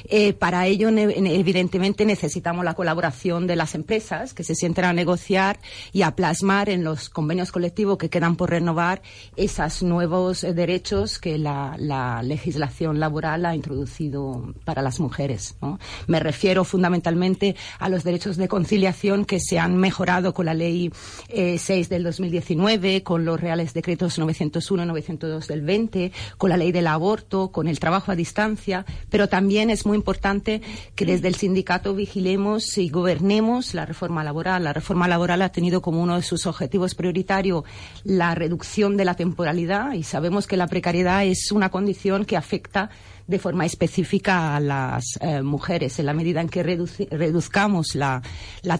Eh, 0.07 0.33
para 0.33 0.67
ello, 0.67 0.91
evidentemente, 1.09 2.05
necesitamos 2.05 2.65
la 2.65 2.73
colaboración 2.73 3.47
de 3.47 3.55
las 3.55 3.75
empresas 3.75 4.33
que 4.33 4.43
se 4.43 4.55
sienten 4.55 4.85
a 4.85 4.93
negociar 4.93 5.59
y 5.91 6.01
a 6.01 6.15
plasmar 6.15 6.69
en 6.69 6.83
los 6.83 7.09
convenios 7.09 7.51
colectivos 7.51 7.97
que 7.97 8.09
quedan 8.09 8.35
por 8.35 8.49
renovar 8.49 9.01
esos 9.35 9.83
nuevos 9.83 10.43
eh, 10.43 10.53
derechos 10.53 11.19
que 11.19 11.37
la, 11.37 11.75
la 11.77 12.21
legislación 12.23 12.99
laboral 12.99 13.45
ha 13.45 13.55
introducido 13.55 14.53
para 14.65 14.81
las 14.81 14.99
mujeres. 14.99 15.55
Me 16.07 16.19
refiero 16.19 16.63
fundamentalmente 16.63 17.55
a 17.79 17.89
los 17.89 18.03
derechos 18.03 18.37
de 18.37 18.47
conciliación 18.47 19.25
que 19.25 19.39
se 19.39 19.59
han 19.59 19.77
mejorado 19.77 20.33
con 20.33 20.45
la 20.45 20.53
Ley 20.53 20.91
eh, 21.29 21.57
6 21.57 21.89
del 21.89 22.03
2019, 22.03 23.03
con 23.03 23.25
los 23.25 23.39
Reales 23.39 23.73
Decretos 23.73 24.17
901 24.19 24.83
y 24.83 24.85
902 24.87 25.47
del 25.47 25.61
20, 25.61 26.11
con 26.37 26.49
la 26.49 26.57
Ley 26.57 26.71
del 26.71 26.87
Aborto, 26.87 27.51
con 27.51 27.67
el 27.67 27.79
trabajo 27.79 28.11
a 28.11 28.15
distancia, 28.15 28.85
pero 29.09 29.27
también 29.27 29.69
es 29.69 29.85
muy 29.85 29.97
importante 29.97 30.61
que 30.97 31.05
desde 31.05 31.27
el 31.27 31.35
sindicato 31.35 31.93
vigilemos 31.93 32.75
y 32.79 32.89
gobernemos 32.89 33.75
la 33.75 33.85
reforma 33.85 34.23
laboral. 34.23 34.63
La 34.63 34.73
reforma 34.73 35.07
laboral 35.07 35.43
ha 35.43 35.49
tenido 35.49 35.79
como 35.79 36.01
uno 36.01 36.15
de 36.15 36.23
sus 36.23 36.47
objetivos 36.47 36.95
prioritarios 36.95 37.63
la 38.03 38.33
reducción 38.33 38.97
de 38.97 39.05
la 39.05 39.13
temporalidad 39.13 39.93
y 39.93 40.01
sabemos 40.01 40.47
que 40.47 40.57
la 40.57 40.65
precariedad 40.65 41.23
es 41.23 41.51
una 41.51 41.69
condición 41.69 42.25
que 42.25 42.35
afecta 42.35 42.89
de 43.27 43.37
forma 43.37 43.65
específica 43.67 44.55
a 44.55 44.59
las 44.59 45.19
eh, 45.21 45.43
mujeres. 45.43 45.99
En 45.99 46.07
la 46.07 46.13
medida 46.13 46.41
en 46.41 46.49
que 46.49 46.63
reduzcamos 46.63 47.93
la, 47.93 48.23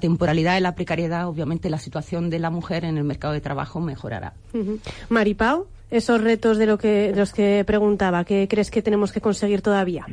temporalidad 0.02 0.58
y 0.58 0.62
la 0.62 0.74
precariedad, 0.74 1.28
obviamente 1.28 1.70
la 1.70 1.78
situación 1.78 2.32
de 2.32 2.40
la 2.40 2.50
mujer 2.50 2.84
en 2.84 2.98
el 2.98 3.04
mercado 3.04 3.34
de 3.34 3.42
trabajo 3.42 3.80
mejorará. 3.80 4.34
Ujú. 4.56 4.80
Maripau, 5.10 5.68
esos 5.92 6.20
retos 6.20 6.58
de, 6.58 6.66
lo 6.66 6.80
que, 6.80 7.12
de 7.12 7.16
los 7.16 7.32
que 7.32 7.64
preguntaba, 7.68 8.24
¿qué 8.24 8.48
crees 8.50 8.72
que 8.72 8.82
tenemos 8.82 9.12
que 9.12 9.22
conseguir 9.22 9.62
todavía? 9.62 10.08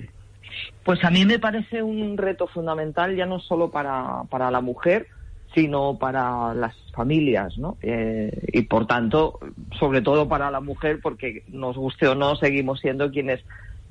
Pues 0.85 1.03
a 1.05 1.11
mí 1.11 1.25
me 1.25 1.39
parece 1.39 1.83
un 1.83 2.17
reto 2.17 2.47
fundamental 2.47 3.17
ya 3.17 3.27
no 3.27 3.41
solo 3.41 3.71
para, 3.71 4.25
para 4.29 4.51
la 4.51 4.61
mujer, 4.61 5.07
sino 5.55 5.99
para 5.99 6.53
las 6.53 6.75
familias, 6.93 7.57
¿no? 7.57 7.79
Eh, 7.81 8.31
y 8.53 8.63
por 8.63 8.87
tanto, 8.87 9.39
sobre 9.79 10.03
todo 10.03 10.29
para 10.29 10.51
la 10.51 10.61
mujer, 10.61 11.01
porque 11.03 11.45
nos 11.49 11.77
guste 11.77 12.09
o 12.09 12.15
no, 12.15 12.37
seguimos 12.37 12.81
siendo 12.81 13.11
quienes 13.11 13.41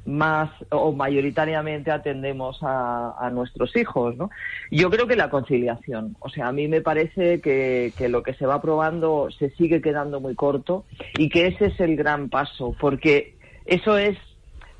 más 0.05 0.51
o 0.69 0.91
mayoritariamente 0.91 1.89
atendemos 1.89 2.59
a, 2.61 3.29
nuestros 3.31 3.73
hijos, 3.77 4.17
¿no? 4.17 4.29
Yo 4.69 4.89
creo 4.89 5.07
que 5.07 5.15
la 5.15 5.29
conciliación, 5.29 6.17
o 6.19 6.27
sea, 6.27 6.49
a 6.49 6.51
mí 6.51 6.67
me 6.67 6.81
parece 6.81 7.39
que, 7.39 7.93
que 7.97 8.09
lo 8.09 8.21
que 8.21 8.33
se 8.33 8.45
va 8.45 8.55
aprobando 8.55 9.29
se 9.31 9.49
sigue 9.51 9.81
quedando 9.81 10.19
muy 10.19 10.35
corto 10.35 10.83
y 11.17 11.29
que 11.29 11.47
ese 11.47 11.67
es 11.67 11.79
el 11.79 11.95
gran 11.95 12.29
paso, 12.29 12.75
porque 12.77 13.37
eso 13.65 13.97
es 13.97 14.17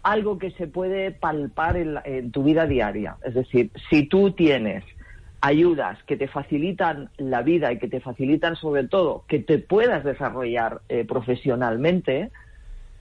algo 0.04 0.38
que 0.38 0.52
se 0.52 0.68
puede 0.68 1.12
palpar 1.12 1.78
en, 1.78 1.94
la- 1.96 2.04
en 2.06 2.32
tu 2.32 2.44
vida 2.44 2.68
diaria. 2.68 3.16
Es 3.24 3.34
decir, 3.34 3.72
si 3.90 4.04
tú 4.06 4.32
tienes 4.32 4.84
ayudas 5.42 6.02
que 6.04 6.16
te 6.18 6.28
facilitan 6.28 7.10
la 7.18 7.42
vida 7.42 7.72
y 7.72 7.78
que 7.80 7.88
te 7.88 8.00
facilitan 8.00 8.56
sobre 8.56 8.88
todo 8.88 9.26
que 9.28 9.40
te 9.40 9.60
puedas 9.60 10.04
desarrollar 10.04 10.82
eh, 10.90 11.04
profesionalmente, 11.06 12.30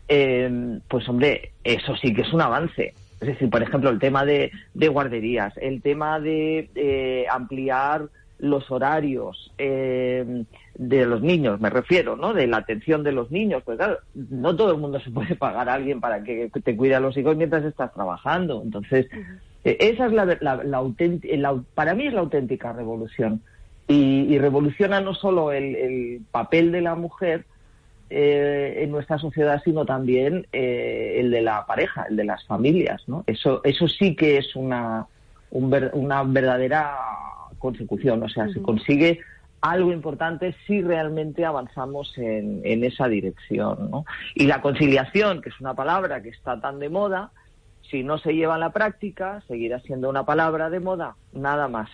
eh, 0.08 0.78
pues 0.88 1.08
hombre, 1.08 1.52
eso 1.64 1.96
sí 1.96 2.12
que 2.14 2.22
es 2.22 2.32
un 2.32 2.40
avance. 2.40 2.94
Es 3.20 3.28
decir, 3.28 3.48
por 3.50 3.62
ejemplo, 3.62 3.88
el 3.90 4.00
tema 4.00 4.24
de, 4.24 4.50
de 4.74 4.88
guarderías, 4.88 5.56
el 5.58 5.80
tema 5.80 6.18
de 6.18 6.68
eh, 6.74 7.26
ampliar 7.30 8.08
los 8.42 8.70
horarios 8.72 9.52
eh, 9.56 10.44
de 10.74 11.06
los 11.06 11.22
niños, 11.22 11.60
me 11.60 11.70
refiero, 11.70 12.16
¿no? 12.16 12.34
De 12.34 12.46
la 12.48 12.56
atención 12.58 13.04
de 13.04 13.12
los 13.12 13.30
niños, 13.30 13.62
pues 13.64 13.78
claro, 13.78 13.98
no 14.14 14.54
todo 14.56 14.72
el 14.72 14.78
mundo 14.78 14.98
se 15.00 15.10
puede 15.12 15.36
pagar 15.36 15.68
a 15.68 15.74
alguien 15.74 16.00
para 16.00 16.22
que 16.24 16.50
te 16.62 16.76
cuide 16.76 16.96
a 16.96 17.00
los 17.00 17.16
hijos 17.16 17.36
mientras 17.36 17.64
estás 17.64 17.92
trabajando. 17.94 18.60
Entonces, 18.64 19.06
eh, 19.64 19.76
esa 19.78 20.06
es 20.06 20.12
la, 20.12 20.24
la- 20.40 20.56
la 20.64 20.82
la- 21.38 21.62
para 21.74 21.94
mí 21.94 22.06
es 22.08 22.12
la 22.14 22.20
auténtica 22.20 22.72
revolución. 22.72 23.42
Y, 23.88 24.26
y 24.32 24.38
revoluciona 24.38 25.00
no 25.00 25.14
solo 25.14 25.52
el, 25.52 25.74
el 25.76 26.20
papel 26.30 26.72
de 26.72 26.80
la 26.82 26.94
mujer 26.96 27.44
eh, 28.10 28.78
en 28.82 28.90
nuestra 28.90 29.18
sociedad, 29.18 29.60
sino 29.64 29.84
también 29.86 30.46
eh, 30.52 31.16
el 31.18 31.30
de 31.30 31.42
la 31.42 31.64
pareja, 31.66 32.06
el 32.10 32.16
de 32.16 32.24
las 32.24 32.44
familias. 32.46 33.02
¿no? 33.06 33.24
Eso, 33.26 33.60
eso 33.64 33.86
sí 33.88 34.14
que 34.16 34.38
es 34.38 34.54
una, 34.56 35.06
un 35.50 35.70
ver- 35.70 35.90
una 35.94 36.22
verdadera 36.24 36.96
consecución. 37.62 38.22
O 38.22 38.28
sea, 38.28 38.48
se 38.48 38.60
consigue 38.60 39.20
algo 39.62 39.92
importante 39.92 40.54
si 40.66 40.82
realmente 40.82 41.44
avanzamos 41.44 42.12
en, 42.18 42.60
en 42.64 42.84
esa 42.84 43.06
dirección. 43.06 43.90
¿no? 43.90 44.04
Y 44.34 44.46
la 44.46 44.60
conciliación, 44.60 45.40
que 45.40 45.50
es 45.50 45.60
una 45.60 45.74
palabra 45.74 46.20
que 46.20 46.30
está 46.30 46.60
tan 46.60 46.80
de 46.80 46.90
moda, 46.90 47.30
si 47.88 48.02
no 48.02 48.18
se 48.18 48.32
lleva 48.32 48.56
a 48.56 48.58
la 48.58 48.70
práctica, 48.70 49.42
seguirá 49.46 49.78
siendo 49.80 50.10
una 50.10 50.24
palabra 50.24 50.68
de 50.68 50.80
moda, 50.80 51.14
nada 51.32 51.68
más, 51.68 51.90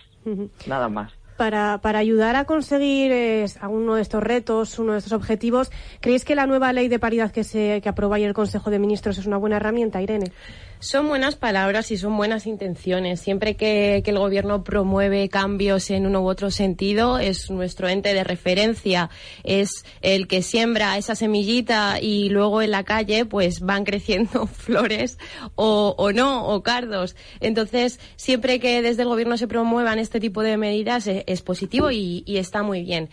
nada 0.65 0.89
más. 0.89 1.11
Para, 1.37 1.77
para 1.77 1.99
ayudar 1.99 2.35
a 2.35 2.45
conseguir 2.45 3.11
eh, 3.11 3.45
uno 3.69 3.95
de 3.95 4.01
estos 4.01 4.21
retos, 4.21 4.79
uno 4.79 4.93
de 4.93 4.97
estos 4.97 5.13
objetivos, 5.13 5.71
¿creéis 6.01 6.25
que 6.25 6.35
la 6.35 6.47
nueva 6.47 6.73
ley 6.73 6.89
de 6.89 6.99
paridad 6.99 7.31
que 7.31 7.43
se 7.43 7.79
que 7.81 7.89
aprobó 7.89 8.15
ayer 8.15 8.27
el 8.27 8.33
Consejo 8.33 8.71
de 8.71 8.79
Ministros 8.79 9.17
es 9.17 9.25
una 9.25 9.37
buena 9.37 9.57
herramienta, 9.57 10.01
Irene? 10.01 10.31
Son 10.81 11.09
buenas 11.09 11.35
palabras 11.35 11.91
y 11.91 11.97
son 11.97 12.15
buenas 12.15 12.47
intenciones. 12.47 13.19
Siempre 13.19 13.57
que, 13.57 13.97
el 13.97 14.17
gobierno 14.17 14.63
promueve 14.63 15.27
cambios 15.27 15.89
en 15.89 16.05
uno 16.05 16.21
u 16.21 16.29
otro 16.29 16.51
sentido, 16.51 17.19
es 17.19 17.51
nuestro 17.51 17.89
ente 17.89 18.13
de 18.13 18.23
referencia, 18.23 19.09
es 19.43 19.83
el 20.01 20.29
que 20.29 20.41
siembra 20.41 20.97
esa 20.97 21.15
semillita 21.15 21.99
y 22.01 22.29
luego 22.29 22.61
en 22.61 22.71
la 22.71 22.85
calle 22.85 23.25
pues 23.25 23.59
van 23.59 23.83
creciendo 23.89 24.47
flores 24.47 25.17
o, 25.55 25.95
o 25.97 26.13
no, 26.13 26.47
o 26.47 26.63
cardos. 26.63 27.17
Entonces, 27.41 27.99
siempre 28.15 28.61
que 28.61 28.81
desde 28.81 29.01
el 29.01 29.09
gobierno 29.09 29.35
se 29.35 29.49
promuevan 29.49 29.99
este 29.99 30.21
tipo 30.21 30.43
de 30.43 30.55
medidas 30.55 31.07
eh, 31.07 31.25
es 31.27 31.41
positivo 31.41 31.91
y 31.91 32.23
está 32.25 32.63
muy 32.63 32.83
bien. 32.83 33.09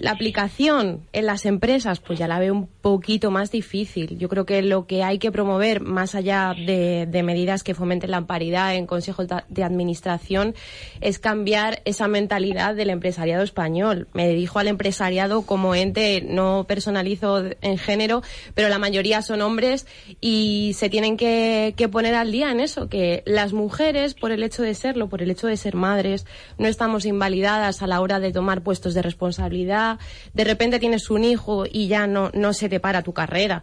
La 0.00 0.12
aplicación 0.12 1.06
en 1.12 1.26
las 1.26 1.44
empresas, 1.44 2.00
pues 2.00 2.18
ya 2.18 2.26
la 2.26 2.38
veo 2.38 2.54
un 2.54 2.66
poquito 2.66 3.30
más 3.30 3.50
difícil. 3.50 4.16
Yo 4.18 4.30
creo 4.30 4.46
que 4.46 4.62
lo 4.62 4.86
que 4.86 5.02
hay 5.02 5.18
que 5.18 5.30
promover, 5.30 5.82
más 5.82 6.14
allá 6.14 6.54
de, 6.56 7.06
medidas 7.22 7.62
que 7.62 7.74
fomenten 7.74 8.10
la 8.10 8.22
paridad 8.22 8.74
en 8.74 8.86
consejos 8.86 9.26
de- 9.28 9.62
administración, 9.62 10.54
es 11.02 11.18
cambiar 11.18 11.82
esa 11.84 12.08
mentalidad 12.08 12.74
del 12.74 12.88
empresariado 12.88 13.42
español. 13.44 14.08
Me 14.14 14.26
dirijo 14.26 14.58
al 14.58 14.68
empresariado 14.68 15.42
como 15.42 15.74
ente, 15.74 16.22
no 16.26 16.64
personalizo 16.66 17.42
en 17.60 17.76
género, 17.76 18.22
pero 18.54 18.70
la 18.70 18.78
mayoría 18.78 19.20
son 19.20 19.42
hombres 19.42 19.86
y 20.22 20.72
se 20.76 20.88
tienen 20.88 21.18
que 21.18 21.88
poner 21.92 22.14
al 22.14 22.32
día 22.32 22.50
en 22.50 22.60
eso, 22.60 22.88
que 22.88 23.22
las 23.26 23.52
mujeres, 23.52 24.14
por 24.14 24.32
el 24.32 24.42
hecho 24.42 24.62
de 24.62 24.74
serlo, 24.74 25.10
por 25.10 25.20
el 25.20 25.30
hecho 25.30 25.46
de 25.46 25.58
ser 25.58 25.74
madres, 25.74 26.24
no 26.56 26.68
estamos 26.68 27.04
invalidadas 27.04 27.82
a 27.82 27.86
la 27.86 28.00
hora 28.00 28.18
de 28.18 28.32
tomar 28.32 28.62
puestos 28.62 28.94
de 28.94 29.02
responsabilidad. 29.02 29.89
De 30.34 30.44
repente 30.44 30.78
tienes 30.78 31.10
un 31.10 31.24
hijo 31.24 31.64
y 31.70 31.88
ya 31.88 32.06
no, 32.06 32.30
no 32.34 32.52
se 32.52 32.68
te 32.68 32.80
para 32.80 33.02
tu 33.02 33.12
carrera. 33.12 33.62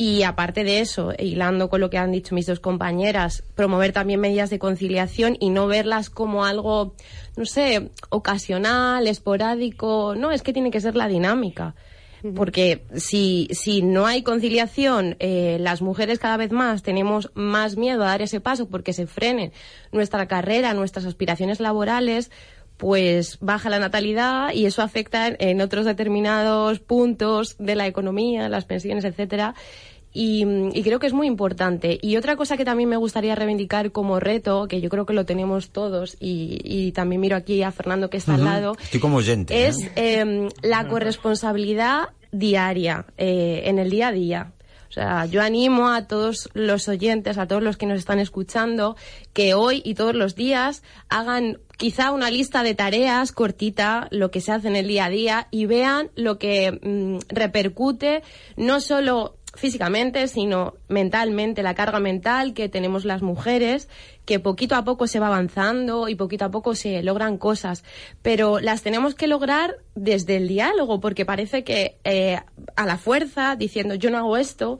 Y 0.00 0.22
aparte 0.22 0.62
de 0.62 0.78
eso, 0.78 1.12
hilando 1.18 1.68
con 1.68 1.80
lo 1.80 1.90
que 1.90 1.98
han 1.98 2.12
dicho 2.12 2.32
mis 2.32 2.46
dos 2.46 2.60
compañeras, 2.60 3.42
promover 3.56 3.92
también 3.92 4.20
medidas 4.20 4.48
de 4.48 4.60
conciliación 4.60 5.36
y 5.40 5.50
no 5.50 5.66
verlas 5.66 6.08
como 6.08 6.44
algo, 6.44 6.94
no 7.36 7.44
sé, 7.44 7.90
ocasional, 8.08 9.08
esporádico. 9.08 10.14
No, 10.16 10.30
es 10.30 10.42
que 10.42 10.52
tiene 10.52 10.70
que 10.70 10.80
ser 10.80 10.94
la 10.94 11.08
dinámica. 11.08 11.74
Porque 12.34 12.84
si, 12.96 13.48
si 13.52 13.82
no 13.82 14.06
hay 14.06 14.22
conciliación, 14.22 15.16
eh, 15.20 15.56
las 15.60 15.82
mujeres 15.82 16.18
cada 16.18 16.36
vez 16.36 16.50
más 16.50 16.82
tenemos 16.82 17.30
más 17.34 17.76
miedo 17.76 18.02
a 18.02 18.06
dar 18.06 18.22
ese 18.22 18.40
paso 18.40 18.68
porque 18.68 18.92
se 18.92 19.06
frenen 19.06 19.52
nuestra 19.92 20.26
carrera, 20.26 20.74
nuestras 20.74 21.06
aspiraciones 21.06 21.60
laborales, 21.60 22.30
pues 22.78 23.36
baja 23.40 23.68
la 23.68 23.78
natalidad 23.78 24.54
y 24.54 24.64
eso 24.64 24.80
afecta 24.82 25.28
en 25.28 25.60
otros 25.60 25.84
determinados 25.84 26.78
puntos 26.78 27.56
de 27.58 27.74
la 27.74 27.86
economía, 27.86 28.48
las 28.48 28.64
pensiones, 28.64 29.04
etcétera. 29.04 29.54
Y, 30.14 30.44
y 30.72 30.82
creo 30.82 30.98
que 30.98 31.06
es 31.06 31.12
muy 31.12 31.26
importante. 31.26 31.98
Y 32.00 32.16
otra 32.16 32.34
cosa 32.36 32.56
que 32.56 32.64
también 32.64 32.88
me 32.88 32.96
gustaría 32.96 33.34
reivindicar 33.34 33.92
como 33.92 34.18
reto, 34.18 34.66
que 34.66 34.80
yo 34.80 34.88
creo 34.88 35.04
que 35.04 35.12
lo 35.12 35.26
tenemos 35.26 35.70
todos, 35.70 36.16
y, 36.18 36.60
y 36.64 36.92
también 36.92 37.20
miro 37.20 37.36
aquí 37.36 37.62
a 37.62 37.70
Fernando 37.72 38.08
que 38.08 38.16
está 38.16 38.34
al 38.36 38.44
lado, 38.44 38.72
Estoy 38.80 39.00
como 39.00 39.18
oyente. 39.18 39.66
es 39.66 39.78
¿eh? 39.84 39.90
eh, 39.96 40.48
la 40.62 40.88
corresponsabilidad 40.88 42.08
diaria, 42.32 43.04
eh, 43.18 43.62
en 43.66 43.78
el 43.78 43.90
día 43.90 44.08
a 44.08 44.12
día. 44.12 44.52
O 44.88 44.92
sea, 44.92 45.26
yo 45.26 45.42
animo 45.42 45.90
a 45.90 46.06
todos 46.06 46.48
los 46.54 46.88
oyentes, 46.88 47.38
a 47.38 47.46
todos 47.46 47.62
los 47.62 47.76
que 47.76 47.86
nos 47.86 47.98
están 47.98 48.18
escuchando, 48.18 48.96
que 49.32 49.54
hoy 49.54 49.82
y 49.84 49.94
todos 49.94 50.14
los 50.14 50.34
días 50.34 50.82
hagan 51.08 51.58
quizá 51.76 52.10
una 52.10 52.30
lista 52.30 52.62
de 52.62 52.74
tareas 52.74 53.32
cortita, 53.32 54.08
lo 54.10 54.30
que 54.30 54.40
se 54.40 54.52
hace 54.52 54.68
en 54.68 54.76
el 54.76 54.88
día 54.88 55.04
a 55.04 55.10
día, 55.10 55.48
y 55.50 55.66
vean 55.66 56.10
lo 56.16 56.38
que 56.38 56.72
mm, 56.72 57.18
repercute 57.28 58.22
no 58.56 58.80
solo 58.80 59.37
físicamente, 59.58 60.28
sino 60.28 60.74
mentalmente, 60.88 61.62
la 61.62 61.74
carga 61.74 62.00
mental 62.00 62.54
que 62.54 62.68
tenemos 62.68 63.04
las 63.04 63.22
mujeres, 63.22 63.88
que 64.24 64.38
poquito 64.38 64.76
a 64.76 64.84
poco 64.84 65.06
se 65.06 65.18
va 65.18 65.26
avanzando 65.26 66.08
y 66.08 66.14
poquito 66.14 66.44
a 66.44 66.50
poco 66.50 66.74
se 66.74 67.02
logran 67.02 67.38
cosas, 67.38 67.84
pero 68.22 68.60
las 68.60 68.82
tenemos 68.82 69.14
que 69.14 69.26
lograr 69.26 69.76
desde 69.94 70.36
el 70.36 70.48
diálogo, 70.48 71.00
porque 71.00 71.26
parece 71.26 71.64
que 71.64 71.98
eh, 72.04 72.40
a 72.76 72.86
la 72.86 72.98
fuerza, 72.98 73.56
diciendo 73.56 73.94
yo 73.96 74.10
no 74.10 74.18
hago 74.18 74.36
esto, 74.36 74.78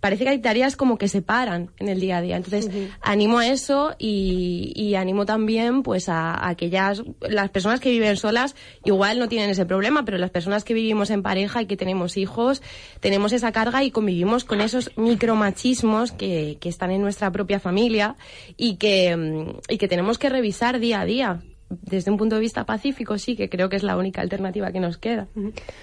parece 0.00 0.24
que 0.24 0.30
hay 0.30 0.38
tareas 0.38 0.76
como 0.76 0.98
que 0.98 1.08
se 1.08 1.22
paran 1.22 1.70
en 1.78 1.88
el 1.88 2.00
día 2.00 2.18
a 2.18 2.22
día. 2.22 2.36
Entonces, 2.36 2.70
animo 3.02 3.38
a 3.38 3.46
eso 3.46 3.94
y, 3.98 4.72
y 4.74 4.94
animo 4.94 5.26
también 5.26 5.82
pues 5.82 6.08
a, 6.08 6.32
a 6.32 6.48
aquellas, 6.48 7.02
las 7.20 7.50
personas 7.50 7.80
que 7.80 7.90
viven 7.90 8.16
solas 8.16 8.56
igual 8.84 9.18
no 9.18 9.28
tienen 9.28 9.50
ese 9.50 9.66
problema, 9.66 10.04
pero 10.04 10.18
las 10.18 10.30
personas 10.30 10.64
que 10.64 10.74
vivimos 10.74 11.10
en 11.10 11.22
pareja 11.22 11.62
y 11.62 11.66
que 11.66 11.76
tenemos 11.76 12.16
hijos, 12.16 12.62
tenemos 13.00 13.32
esa 13.32 13.52
carga 13.52 13.84
y 13.84 13.90
convivimos 13.90 14.44
con 14.44 14.60
esos 14.60 14.90
micromachismos 14.96 16.12
que, 16.12 16.56
que 16.60 16.68
están 16.68 16.90
en 16.90 17.02
nuestra 17.02 17.30
propia 17.30 17.60
familia 17.60 18.16
y 18.56 18.76
que, 18.76 19.16
mm, 19.16 19.72
y 19.72 19.78
que 19.78 19.88
tenemos 19.88 20.18
que 20.18 20.30
revisar 20.30 20.80
día 20.80 21.00
a 21.00 21.04
día. 21.04 21.42
Desde 21.70 22.10
un 22.10 22.16
punto 22.16 22.34
de 22.34 22.40
vista 22.40 22.66
pacífico, 22.66 23.16
sí, 23.16 23.36
que 23.36 23.48
creo 23.48 23.68
que 23.68 23.76
es 23.76 23.84
la 23.84 23.96
única 23.96 24.20
alternativa 24.20 24.72
que 24.72 24.80
nos 24.80 24.98
queda. 24.98 25.28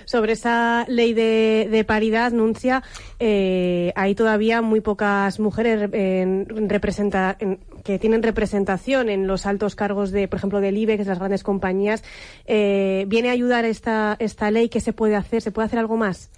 Sobre 0.03 0.33
esa 0.33 0.85
ley 0.89 1.13
de, 1.13 1.69
de 1.71 1.83
paridad, 1.85 2.33
Nuncia, 2.33 2.83
eh, 3.19 3.93
hay 3.95 4.13
todavía 4.13 4.61
muy 4.61 4.81
pocas 4.81 5.39
mujeres 5.39 5.89
en 5.93 6.45
representa- 6.69 7.37
en- 7.39 7.59
que 7.85 7.99
tienen 7.99 8.21
representación 8.21 9.07
en 9.07 9.27
los 9.27 9.45
altos 9.45 9.75
cargos 9.75 10.11
de, 10.11 10.27
por 10.27 10.37
ejemplo, 10.39 10.59
del 10.59 10.77
IBEX, 10.77 11.07
las 11.07 11.19
grandes 11.19 11.43
compañías. 11.43 12.03
Eh, 12.45 13.05
¿Viene 13.07 13.29
a 13.29 13.31
ayudar 13.31 13.63
esta, 13.63 14.17
esta 14.19 14.51
ley? 14.51 14.67
¿Qué 14.67 14.81
se 14.81 14.91
puede 14.91 15.15
hacer? 15.15 15.41
¿Se 15.41 15.51
puede 15.51 15.67
hacer 15.67 15.79
algo 15.79 15.95
más? 15.95 16.29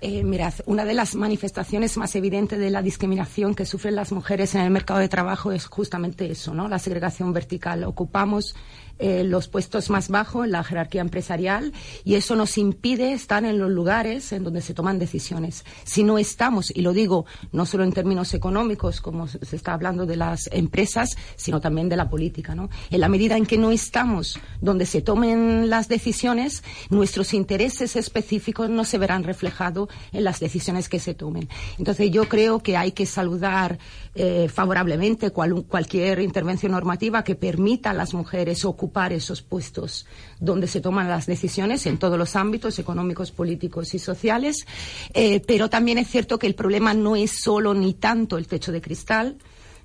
Eh, 0.00 0.22
mirad, 0.24 0.54
una 0.66 0.84
de 0.84 0.94
las 0.94 1.14
manifestaciones 1.14 1.96
más 1.96 2.14
evidentes 2.16 2.58
de 2.58 2.70
la 2.70 2.82
discriminación 2.82 3.54
que 3.54 3.64
sufren 3.64 3.94
las 3.96 4.10
mujeres 4.12 4.54
en 4.56 4.60
el 4.62 4.70
mercado 4.70 4.98
de 5.00 5.08
trabajo 5.08 5.50
es 5.52 5.66
justamente 5.66 6.30
eso, 6.30 6.52
¿no? 6.54 6.68
La 6.68 6.78
segregación 6.80 7.32
vertical. 7.32 7.84
Ocupamos 7.84 8.54
eh, 8.98 9.24
los 9.24 9.48
puestos 9.48 9.90
más 9.90 10.08
bajos 10.08 10.44
en 10.44 10.52
la 10.52 10.64
jerarquía 10.64 11.00
empresarial 11.00 11.72
y 12.04 12.14
eso 12.14 12.34
nos 12.34 12.58
impide 12.58 13.12
estar 13.12 13.44
en 13.44 13.58
los 13.58 13.70
lugares 13.70 14.32
en 14.32 14.44
donde 14.44 14.60
se 14.60 14.74
toman 14.74 14.98
decisiones. 14.98 15.64
Si 15.84 16.02
no 16.04 16.18
estamos, 16.18 16.70
y 16.74 16.82
lo 16.82 16.92
digo 16.92 17.24
no 17.52 17.64
solo 17.66 17.84
en 17.84 17.92
términos 17.92 18.34
económicos, 18.34 19.00
como 19.00 19.28
se 19.28 19.54
está 19.56 19.74
hablando 19.74 20.06
de 20.06 20.16
las 20.16 20.48
empresas, 20.52 21.16
sino 21.36 21.60
también 21.60 21.88
de 21.88 21.96
la 21.96 22.10
política, 22.10 22.54
¿no? 22.54 22.68
En 22.90 23.00
la 23.00 23.08
medida 23.08 23.36
en 23.36 23.46
que 23.46 23.58
no 23.58 23.70
estamos 23.70 24.38
donde 24.60 24.86
se 24.86 25.00
tomen 25.00 25.70
las 25.70 25.88
decisiones, 25.88 26.64
nuestros 26.90 27.34
intereses 27.34 27.94
específicos 27.96 28.68
no 28.70 28.84
se 28.84 28.98
verán 28.98 29.22
reflejados 29.24 29.88
en 30.12 30.24
las 30.24 30.40
decisiones 30.40 30.88
que 30.88 30.98
se 30.98 31.14
tomen. 31.14 31.48
Entonces 31.78 32.10
yo 32.10 32.28
creo 32.28 32.62
que 32.62 32.76
hay 32.76 32.92
que 32.92 33.06
saludar 33.06 33.78
eh, 34.14 34.48
favorablemente 34.52 35.30
cual- 35.30 35.64
cualquier 35.68 36.18
intervención 36.20 36.72
normativa 36.72 37.22
que 37.22 37.36
permita 37.36 37.90
a 37.90 37.94
las 37.94 38.14
mujeres 38.14 38.64
ocupar 38.64 38.87
esos 39.12 39.42
puestos 39.42 40.06
donde 40.40 40.66
se 40.66 40.80
toman 40.80 41.08
las 41.08 41.26
decisiones 41.26 41.86
en 41.86 41.98
todos 41.98 42.18
los 42.18 42.36
ámbitos 42.36 42.78
económicos, 42.78 43.30
políticos 43.30 43.94
y 43.94 43.98
sociales. 43.98 44.66
Eh, 45.14 45.40
pero 45.46 45.70
también 45.70 45.98
es 45.98 46.08
cierto 46.08 46.38
que 46.38 46.46
el 46.46 46.54
problema 46.54 46.94
no 46.94 47.16
es 47.16 47.40
solo 47.40 47.74
ni 47.74 47.94
tanto 47.94 48.38
el 48.38 48.46
techo 48.46 48.72
de 48.72 48.80
cristal, 48.80 49.36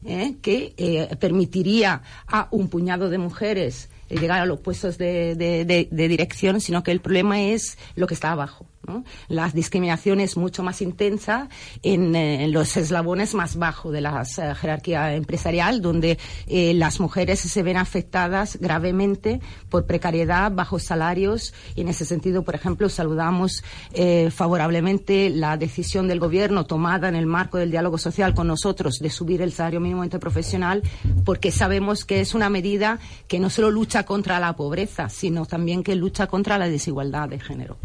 ¿eh? 0.06 0.36
que 0.42 0.74
eh, 0.78 1.16
permitiría 1.20 2.02
a 2.28 2.48
un 2.52 2.68
puñado 2.70 3.10
de 3.10 3.18
mujeres 3.18 3.90
llegar 4.10 4.42
a 4.42 4.46
los 4.46 4.60
puestos 4.60 4.98
de 4.98 5.88
dirección, 5.92 6.62
sino 6.62 6.84
que 6.84 6.92
el 6.92 7.02
problema 7.02 7.42
es 7.42 7.78
lo 7.96 8.06
que 8.06 8.14
está 8.14 8.32
abajo. 8.32 8.68
¿No? 8.88 9.04
La 9.28 9.50
discriminación 9.50 10.20
es 10.20 10.38
mucho 10.38 10.64
más 10.64 10.82
intensa 10.82 11.50
en, 11.82 12.16
eh, 12.16 12.44
en 12.46 12.52
los 12.52 12.76
eslabones 12.78 13.34
más 13.34 13.56
bajos 13.56 13.94
de 13.94 14.02
la 14.02 14.22
eh, 14.22 14.56
jerarquía 14.56 15.16
empresarial, 15.16 15.82
donde 15.82 16.18
eh, 16.48 16.74
las 16.74 17.00
mujeres 17.00 17.40
se 17.40 17.64
ven 17.64 17.78
afectadas 17.78 18.58
gravemente 18.60 19.40
por 19.70 19.86
precariedad, 19.86 20.52
bajos 20.52 20.84
salarios. 20.84 21.54
Y 21.76 21.82
en 21.82 21.88
ese 21.88 22.06
sentido, 22.06 22.44
por 22.44 22.56
ejemplo, 22.56 22.90
saludamos 22.90 23.64
eh, 23.94 24.30
favorablemente 24.32 25.30
la 25.30 25.58
decisión 25.58 26.08
del 26.08 26.20
Gobierno 26.20 26.66
tomada 26.66 27.10
en 27.10 27.16
el 27.16 27.26
marco 27.26 27.58
del 27.58 27.72
diálogo 27.72 27.98
social 27.98 28.34
con 28.34 28.48
nosotros 28.48 29.00
de 29.00 29.10
subir 29.10 29.42
el 29.42 29.52
salario 29.52 29.80
mínimo 29.80 30.04
interprofesional, 30.04 30.84
porque 31.26 31.52
sabemos 31.52 32.06
que 32.06 32.22
es 32.22 32.34
una 32.34 32.50
medida 32.50 33.00
que 33.28 33.40
no 33.40 33.50
solo 33.50 33.72
lucha 33.72 34.04
contra 34.06 34.40
la 34.40 34.56
pobreza, 34.56 35.10
sino 35.10 35.46
también 35.46 35.84
que 35.84 35.96
lucha 35.96 36.28
contra 36.28 36.58
la 36.58 36.68
desigualdad 36.68 37.30
de 37.30 37.40
género. 37.40 37.78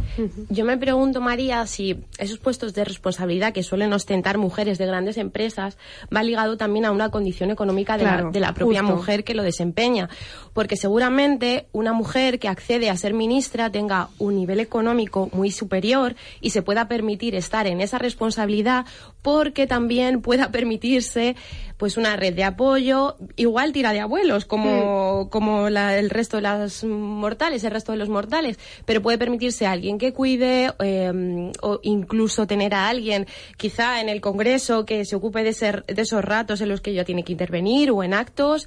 Yo 0.48 0.64
me 0.64 0.76
pregunto, 0.88 1.20
María, 1.20 1.66
si 1.66 1.98
esos 2.16 2.38
puestos 2.38 2.72
de 2.72 2.82
responsabilidad 2.82 3.52
que 3.52 3.62
suelen 3.62 3.92
ostentar 3.92 4.38
mujeres 4.38 4.78
de 4.78 4.86
grandes 4.86 5.18
empresas 5.18 5.76
va 6.14 6.22
ligado 6.22 6.56
también 6.56 6.86
a 6.86 6.92
una 6.92 7.10
condición 7.10 7.50
económica 7.50 7.98
de, 7.98 8.04
Claro, 8.04 8.24
la, 8.26 8.30
de 8.30 8.40
la 8.40 8.54
propia 8.54 8.80
justo. 8.80 8.96
mujer 8.96 9.22
que 9.22 9.34
lo 9.34 9.42
desempeña. 9.42 10.08
Porque 10.54 10.76
seguramente 10.76 11.68
una 11.72 11.92
mujer 11.92 12.38
que 12.38 12.48
accede 12.48 12.88
a 12.88 12.96
ser 12.96 13.12
ministra 13.12 13.70
tenga 13.70 14.08
un 14.18 14.36
nivel 14.36 14.60
económico 14.60 15.28
muy 15.34 15.50
superior 15.50 16.16
y 16.40 16.50
se 16.50 16.62
pueda 16.62 16.88
permitir 16.88 17.34
estar 17.34 17.66
en 17.66 17.82
esa 17.82 17.98
responsabilidad 17.98 18.86
porque 19.32 19.66
también 19.66 20.22
pueda 20.22 20.50
permitirse 20.58 21.36
pues 21.76 21.96
una 21.96 22.16
red 22.16 22.34
de 22.34 22.42
apoyo, 22.42 23.16
igual 23.36 23.72
tira 23.72 23.92
de 23.92 24.00
abuelos, 24.00 24.46
como, 24.46 25.28
como 25.30 25.70
la- 25.70 25.96
el 25.96 26.10
resto 26.10 26.38
de 26.38 26.42
las 26.42 26.82
mortales, 26.82 27.62
el 27.62 27.70
resto 27.70 27.92
de 27.92 27.98
los 27.98 28.08
mortales, 28.08 28.58
pero 28.84 29.00
puede 29.00 29.16
permitirse 29.18 29.64
a 29.66 29.72
alguien 29.72 29.96
que 29.98 30.12
cuide 30.12 30.72
eh, 30.80 31.52
o 31.62 31.78
incluso 31.82 32.46
tener 32.48 32.74
a 32.74 32.88
alguien 32.88 33.26
quizá 33.56 34.00
en 34.00 34.08
el 34.08 34.20
Congreso 34.20 34.84
que 34.84 35.04
se 35.04 35.14
ocupe 35.14 35.44
de, 35.44 35.52
ser, 35.52 35.84
de 35.86 36.02
esos 36.02 36.24
ratos 36.24 36.60
en 36.62 36.68
los 36.70 36.80
que 36.80 36.90
ella 36.90 37.04
tiene 37.04 37.22
que 37.22 37.30
intervenir 37.32 37.90
o 37.92 38.02
en 38.02 38.12
actos. 38.14 38.66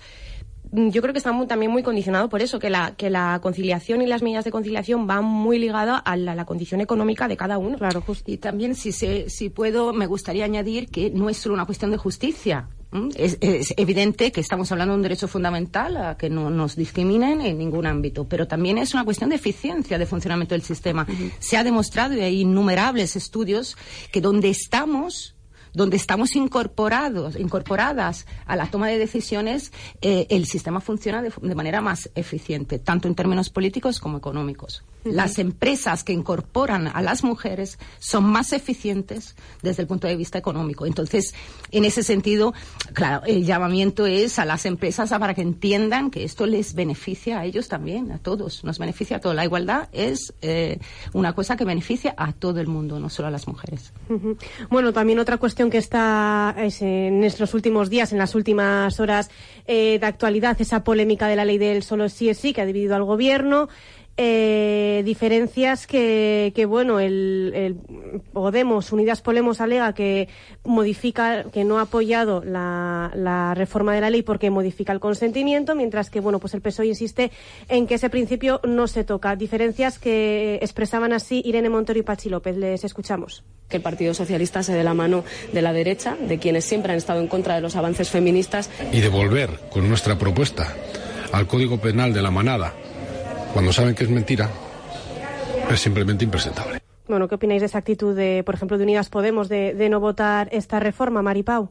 Mm, 0.72 0.90
Yo 0.90 1.02
creo 1.02 1.14
que 1.14 1.18
está 1.18 1.32
muy- 1.32 1.48
también 1.48 1.72
muy 1.72 1.84
condicionado 1.84 2.30
por 2.30 2.42
eso, 2.42 2.60
que 2.60 2.70
la, 2.70 2.94
que 2.96 3.10
la 3.10 3.40
conciliación 3.42 4.02
y 4.02 4.08
las 4.08 4.22
medidas 4.22 4.46
de 4.46 4.52
conciliación 4.52 5.06
van 5.08 5.26
muy 5.26 5.60
ligadas 5.60 6.02
a 6.06 6.16
la, 6.16 6.34
la 6.36 6.46
condición 6.46 6.82
económica 6.82 7.28
de 7.28 7.38
cada 7.38 7.58
uno. 7.58 7.78
Claro, 7.78 8.02
justo. 8.02 8.32
Y 8.32 8.38
también, 8.38 8.76
si, 8.76 8.92
se, 8.92 9.30
si 9.30 9.50
puedo, 9.50 9.94
me 9.94 10.08
gustaría 10.08 10.46
añadir 10.46 10.88
que 10.90 11.10
no 11.10 11.30
es 11.30 11.38
solo 11.38 11.56
una 11.56 11.66
cuestión 11.66 11.92
de 11.92 11.98
justicia. 11.98 12.70
Es, 13.16 13.38
es 13.40 13.74
evidente 13.78 14.34
que 14.34 14.42
estamos 14.42 14.70
hablando 14.74 14.92
de 14.94 14.98
un 14.98 15.02
derecho 15.04 15.30
fundamental 15.30 15.96
a 15.96 16.18
que 16.18 16.30
no 16.30 16.50
nos 16.50 16.76
discriminen 16.76 17.40
en 17.40 17.58
ningún 17.58 17.86
ámbito, 17.86 18.28
pero 18.28 18.48
también 18.50 18.78
es 18.78 18.94
una 18.94 19.06
cuestión 19.06 19.30
de 19.30 19.38
eficiencia 19.38 19.98
de 19.98 20.06
funcionamiento 20.06 20.56
del 20.56 20.62
sistema. 20.62 21.08
Se 21.40 21.56
ha 21.56 21.64
demostrado, 21.64 22.16
y 22.18 22.20
hay 22.20 22.42
innumerables 22.42 23.16
estudios, 23.16 23.78
que 24.12 24.20
donde 24.20 24.50
estamos 24.50 25.36
donde 25.74 25.98
estamos 25.98 26.36
incorporados, 26.36 27.36
incorporadas 27.36 28.26
a 28.46 28.56
la 28.56 28.68
toma 28.68 28.88
de 28.88 28.98
decisiones, 28.98 29.72
eh, 30.02 30.28
el 30.30 30.46
sistema 30.46 30.82
funciona 30.82 31.22
de, 31.22 31.32
de 31.42 31.56
manera 31.56 31.82
más 31.82 32.10
eficiente, 32.16 32.80
tanto 32.80 33.08
en 33.08 33.16
términos 33.16 33.50
políticos 33.50 34.00
como 34.00 34.18
económicos. 34.18 34.84
Las 35.04 35.40
empresas 35.40 36.04
que 36.04 36.14
incorporan 36.14 36.88
a 36.88 37.02
las 37.02 37.24
mujeres 37.24 37.80
son 38.00 38.26
más 38.26 38.54
eficientes 38.54 39.36
desde 39.62 39.84
el 39.84 39.88
punto 39.88 40.08
de 40.08 40.16
vista 40.16 40.38
económico. 40.38 40.86
Entonces, 40.86 41.34
en 41.72 41.86
ese 41.86 42.04
sentido, 42.04 42.54
claro, 42.94 43.24
el 43.26 43.46
llamamiento 43.46 44.06
es 44.06 44.40
a 44.40 44.46
las 44.46 44.66
empresas 44.66 45.10
para 45.10 45.34
que 45.34 45.42
entiendan 45.42 46.12
que 46.12 46.24
esto 46.24 46.46
les 46.46 46.74
beneficia 46.74 47.40
a 47.40 47.46
ellos 47.46 47.68
también, 47.68 48.12
a 48.12 48.18
todos, 48.18 48.64
nos 48.64 48.80
beneficia 48.80 49.18
a 49.18 49.20
todos. 49.20 49.36
La 49.36 49.46
igualdad 49.46 49.90
es 49.92 50.34
eh, 50.42 50.80
una 51.14 51.34
cosa 51.34 51.58
que 51.58 51.66
beneficia 51.66 52.14
a 52.18 52.34
todo 52.34 52.60
el 52.60 52.68
mundo, 52.68 53.00
no 53.00 53.10
solo 53.10 53.28
a 53.28 53.32
las 53.32 53.48
mujeres. 53.48 53.94
Bueno, 54.70 54.94
también 54.94 55.20
otra 55.20 55.38
cuestión 55.38 55.70
que 55.70 55.78
está 55.78 56.56
es, 56.58 56.82
en 56.82 57.24
estos 57.24 57.54
últimos 57.54 57.90
días, 57.90 58.12
en 58.12 58.18
las 58.18 58.36
últimas 58.36 59.00
horas 59.00 59.30
eh, 59.68 59.98
de 60.00 60.06
actualidad, 60.06 60.60
esa 60.60 60.84
polémica 60.84 61.28
de 61.28 61.36
la 61.36 61.46
ley 61.46 61.58
del 61.58 61.84
solo 61.84 62.10
sí 62.10 62.30
es 62.30 62.38
sí, 62.38 62.54
que 62.54 62.62
ha 62.62 62.66
dividido 62.66 62.96
al 62.96 63.04
gobierno. 63.04 63.70
Eh, 64.18 65.02
diferencias 65.06 65.88
que, 65.88 66.52
que 66.56 66.66
bueno, 66.66 67.00
el, 67.00 67.52
el 67.56 67.76
Podemos, 68.34 68.92
Unidas 68.92 69.22
Podemos 69.22 69.62
alega 69.62 69.94
que 69.94 70.28
modifica, 70.64 71.46
que 71.52 71.64
no 71.64 71.80
ha 71.80 71.84
apoyado 71.84 72.44
la, 72.44 73.12
la 73.16 73.54
reforma 73.56 73.96
de 73.96 74.02
la 74.02 74.10
ley 74.10 74.22
porque 74.22 74.50
modifica 74.50 74.94
el 74.94 75.00
consentimiento, 75.00 75.76
mientras 75.76 76.10
que 76.10 76.20
bueno, 76.20 76.40
pues 76.40 76.54
el 76.54 76.62
PSOE 76.62 76.88
insiste 76.88 77.32
en 77.70 77.88
que 77.88 77.96
ese 77.96 78.10
principio 78.10 78.60
no 78.64 78.88
se 78.88 79.04
toca. 79.04 79.36
Diferencias 79.36 79.98
que 79.98 80.60
expresaban 80.62 81.14
así 81.14 81.42
Irene 81.46 81.70
Montero 81.70 81.98
y 81.98 82.04
Pachi 82.04 82.30
López. 82.30 82.58
Les 82.58 82.84
escuchamos. 82.84 83.44
que 83.70 83.78
el 83.78 83.84
Partido 83.84 84.14
Socialista 84.14 84.62
se 84.64 84.74
dé 84.74 84.84
la 84.84 84.94
mano 84.94 85.24
de 85.54 85.62
la 85.62 85.72
derecha, 85.72 86.18
de 86.20 86.38
quienes 86.38 86.66
siempre 86.66 86.92
han 86.92 86.98
estado 86.98 87.22
en 87.22 87.28
contra 87.28 87.56
de 87.56 87.62
los 87.62 87.76
avances 87.78 88.10
feministas. 88.10 88.70
y 88.92 89.00
de 89.00 89.08
volver 89.10 89.50
con 89.72 89.88
nuestra 89.88 90.18
propuesta 90.18 90.76
al 91.32 91.48
Código 91.48 91.80
Penal 91.80 92.14
de 92.14 92.22
la 92.22 92.30
manada, 92.32 92.74
cuando 93.54 93.72
saben 93.74 93.96
que 93.96 94.04
es 94.04 94.10
mentira, 94.10 94.50
es 95.70 95.80
simplemente 95.80 96.24
impresentable. 96.26 96.80
Bueno, 97.08 97.28
¿qué 97.28 97.36
opináis 97.36 97.62
de 97.62 97.66
esa 97.66 97.80
actitud 97.80 98.16
de, 98.16 98.44
por 98.46 98.56
ejemplo, 98.56 98.78
de 98.78 98.84
Unidas 98.84 99.10
Podemos 99.10 99.50
de, 99.50 99.74
de 99.74 99.90
no 99.90 100.00
votar 100.00 100.48
esta 100.52 100.80
reforma, 100.80 101.22
Maripau? 101.22 101.70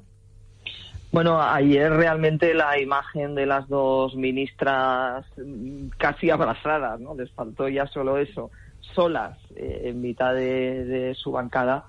Bueno, 1.13 1.41
ayer 1.43 1.91
realmente 1.91 2.55
la 2.55 2.79
imagen 2.81 3.35
de 3.35 3.47
las 3.47 3.67
dos 3.69 4.15
ministras 4.15 5.25
mm, 5.39 5.89
casi 5.99 6.31
abrazadas, 6.31 7.01
¿no? 7.01 7.15
Les 7.15 7.31
faltó 7.33 7.69
ya 7.69 7.87
solo 7.87 8.17
eso, 8.19 8.51
solas 8.95 9.37
eh, 9.57 9.83
en 9.87 10.01
mitad 10.01 10.35
de, 10.35 10.85
de 10.85 11.15
su 11.15 11.33
bancada, 11.33 11.87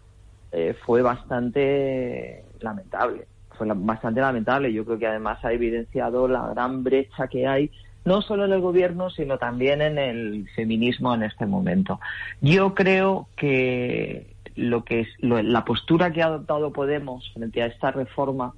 eh, 0.52 0.76
fue 0.86 1.02
bastante 1.02 2.44
lamentable. 2.62 3.28
Fue 3.58 3.68
la- 3.68 3.76
bastante 3.76 4.22
lamentable. 4.22 4.74
Yo 4.74 4.86
creo 4.86 4.98
que 4.98 5.08
además 5.08 5.38
ha 5.44 5.52
evidenciado 5.54 6.28
la 6.28 6.48
gran 6.48 6.84
brecha 6.84 7.28
que 7.28 7.46
hay, 7.46 7.70
no 8.06 8.22
solo 8.22 8.46
en 8.46 8.54
el 8.54 8.62
gobierno, 8.62 9.10
sino 9.10 9.38
también 9.38 9.82
en 9.82 9.98
el 9.98 10.48
feminismo 10.56 11.14
en 11.14 11.24
este 11.24 11.46
momento. 11.46 12.00
Yo 12.42 12.74
creo 12.74 13.28
que 13.36 14.28
lo 14.56 14.84
que 14.84 15.02
es 15.02 15.08
lo- 15.20 15.42
la 15.42 15.64
postura 15.66 16.12
que 16.12 16.22
ha 16.22 16.26
adoptado 16.26 16.74
Podemos 16.74 17.32
frente 17.34 17.62
a 17.62 17.68
esta 17.68 17.92
reforma 17.92 18.54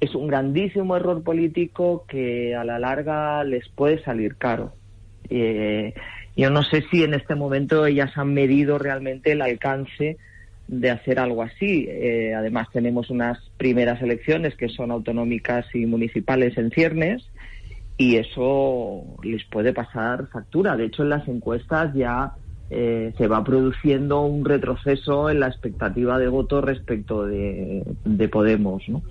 es 0.00 0.14
un 0.14 0.28
grandísimo 0.28 0.96
error 0.96 1.22
político 1.22 2.04
que 2.08 2.54
a 2.54 2.64
la 2.64 2.78
larga 2.78 3.44
les 3.44 3.68
puede 3.68 4.02
salir 4.02 4.36
caro. 4.36 4.72
Eh, 5.28 5.94
yo 6.36 6.50
no 6.50 6.62
sé 6.62 6.84
si 6.90 7.02
en 7.02 7.14
este 7.14 7.34
momento 7.34 7.84
ellas 7.84 8.16
han 8.16 8.32
medido 8.32 8.78
realmente 8.78 9.32
el 9.32 9.42
alcance 9.42 10.16
de 10.68 10.90
hacer 10.90 11.18
algo 11.18 11.42
así. 11.42 11.86
Eh, 11.88 12.34
además 12.34 12.68
tenemos 12.72 13.10
unas 13.10 13.38
primeras 13.56 14.00
elecciones 14.02 14.54
que 14.54 14.68
son 14.68 14.90
autonómicas 14.90 15.66
y 15.74 15.86
municipales 15.86 16.56
en 16.56 16.70
ciernes 16.70 17.26
y 17.98 18.16
eso 18.16 19.02
les 19.24 19.44
puede 19.44 19.72
pasar 19.72 20.28
factura. 20.28 20.76
De 20.76 20.84
hecho, 20.84 21.02
en 21.02 21.10
las 21.10 21.26
encuestas 21.26 21.92
ya 21.94 22.32
eh, 22.70 23.12
se 23.18 23.26
va 23.26 23.42
produciendo 23.42 24.22
un 24.22 24.44
retroceso 24.44 25.28
en 25.28 25.40
la 25.40 25.48
expectativa 25.48 26.16
de 26.18 26.28
voto 26.28 26.60
respecto 26.60 27.26
de, 27.26 27.82
de 28.04 28.28
Podemos. 28.28 28.88
¿no? 28.88 29.02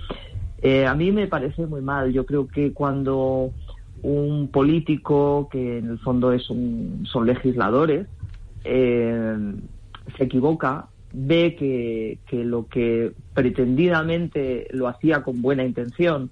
Eh, 0.61 0.85
a 0.85 0.95
mí 0.95 1.11
me 1.11 1.27
parece 1.27 1.65
muy 1.65 1.81
mal. 1.81 2.13
Yo 2.13 2.25
creo 2.25 2.47
que 2.47 2.71
cuando 2.71 3.51
un 4.03 4.47
político, 4.47 5.49
que 5.51 5.79
en 5.79 5.89
el 5.89 5.99
fondo 5.99 6.31
es 6.31 6.49
un, 6.49 7.05
son 7.11 7.27
legisladores, 7.27 8.07
eh, 8.63 9.35
se 10.17 10.23
equivoca, 10.23 10.87
ve 11.11 11.55
que, 11.59 12.19
que 12.25 12.45
lo 12.45 12.67
que 12.67 13.11
pretendidamente 13.33 14.67
lo 14.71 14.87
hacía 14.87 15.23
con 15.23 15.41
buena 15.41 15.65
intención, 15.65 16.31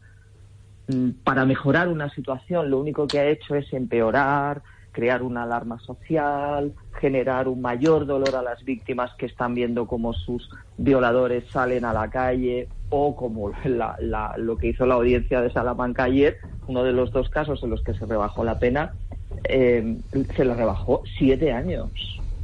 para 1.24 1.46
mejorar 1.46 1.88
una 1.88 2.10
situación, 2.10 2.70
lo 2.70 2.80
único 2.80 3.10
que 3.10 3.20
ha 3.20 3.26
hecho 3.28 3.56
es 3.56 3.72
empeorar, 3.74 4.62
crear 4.92 5.24
una 5.24 5.44
alarma 5.44 5.80
social, 5.80 6.74
generar 7.00 7.48
un 7.48 7.62
mayor 7.62 8.06
dolor 8.06 8.36
a 8.36 8.42
las 8.42 8.64
víctimas 8.64 9.12
que 9.18 9.26
están 9.26 9.54
viendo 9.56 9.88
cómo 9.88 10.14
sus 10.14 10.50
violadores 10.78 11.44
salen 11.52 11.86
a 11.86 11.94
la 11.94 12.10
calle 12.10 12.70
o 12.90 13.16
como 13.16 13.52
la- 13.66 13.96
la- 14.00 14.36
lo 14.38 14.58
que 14.58 14.68
hizo 14.68 14.86
la 14.86 14.96
audiencia 14.96 15.42
de 15.42 15.52
Salamanca 15.52 16.04
ayer, 16.04 16.38
uno 16.68 16.84
de 16.84 16.94
los 16.94 17.12
dos 17.12 17.30
casos 17.30 17.62
en 17.64 17.72
los 17.72 17.82
que 17.84 17.94
se 17.94 18.06
rebajó 18.06 18.44
la 18.44 18.58
pena, 18.60 18.94
eh, 19.44 19.98
se 20.36 20.46
le 20.46 20.54
rebajó 20.54 21.04
siete 21.18 21.52
años 21.52 21.92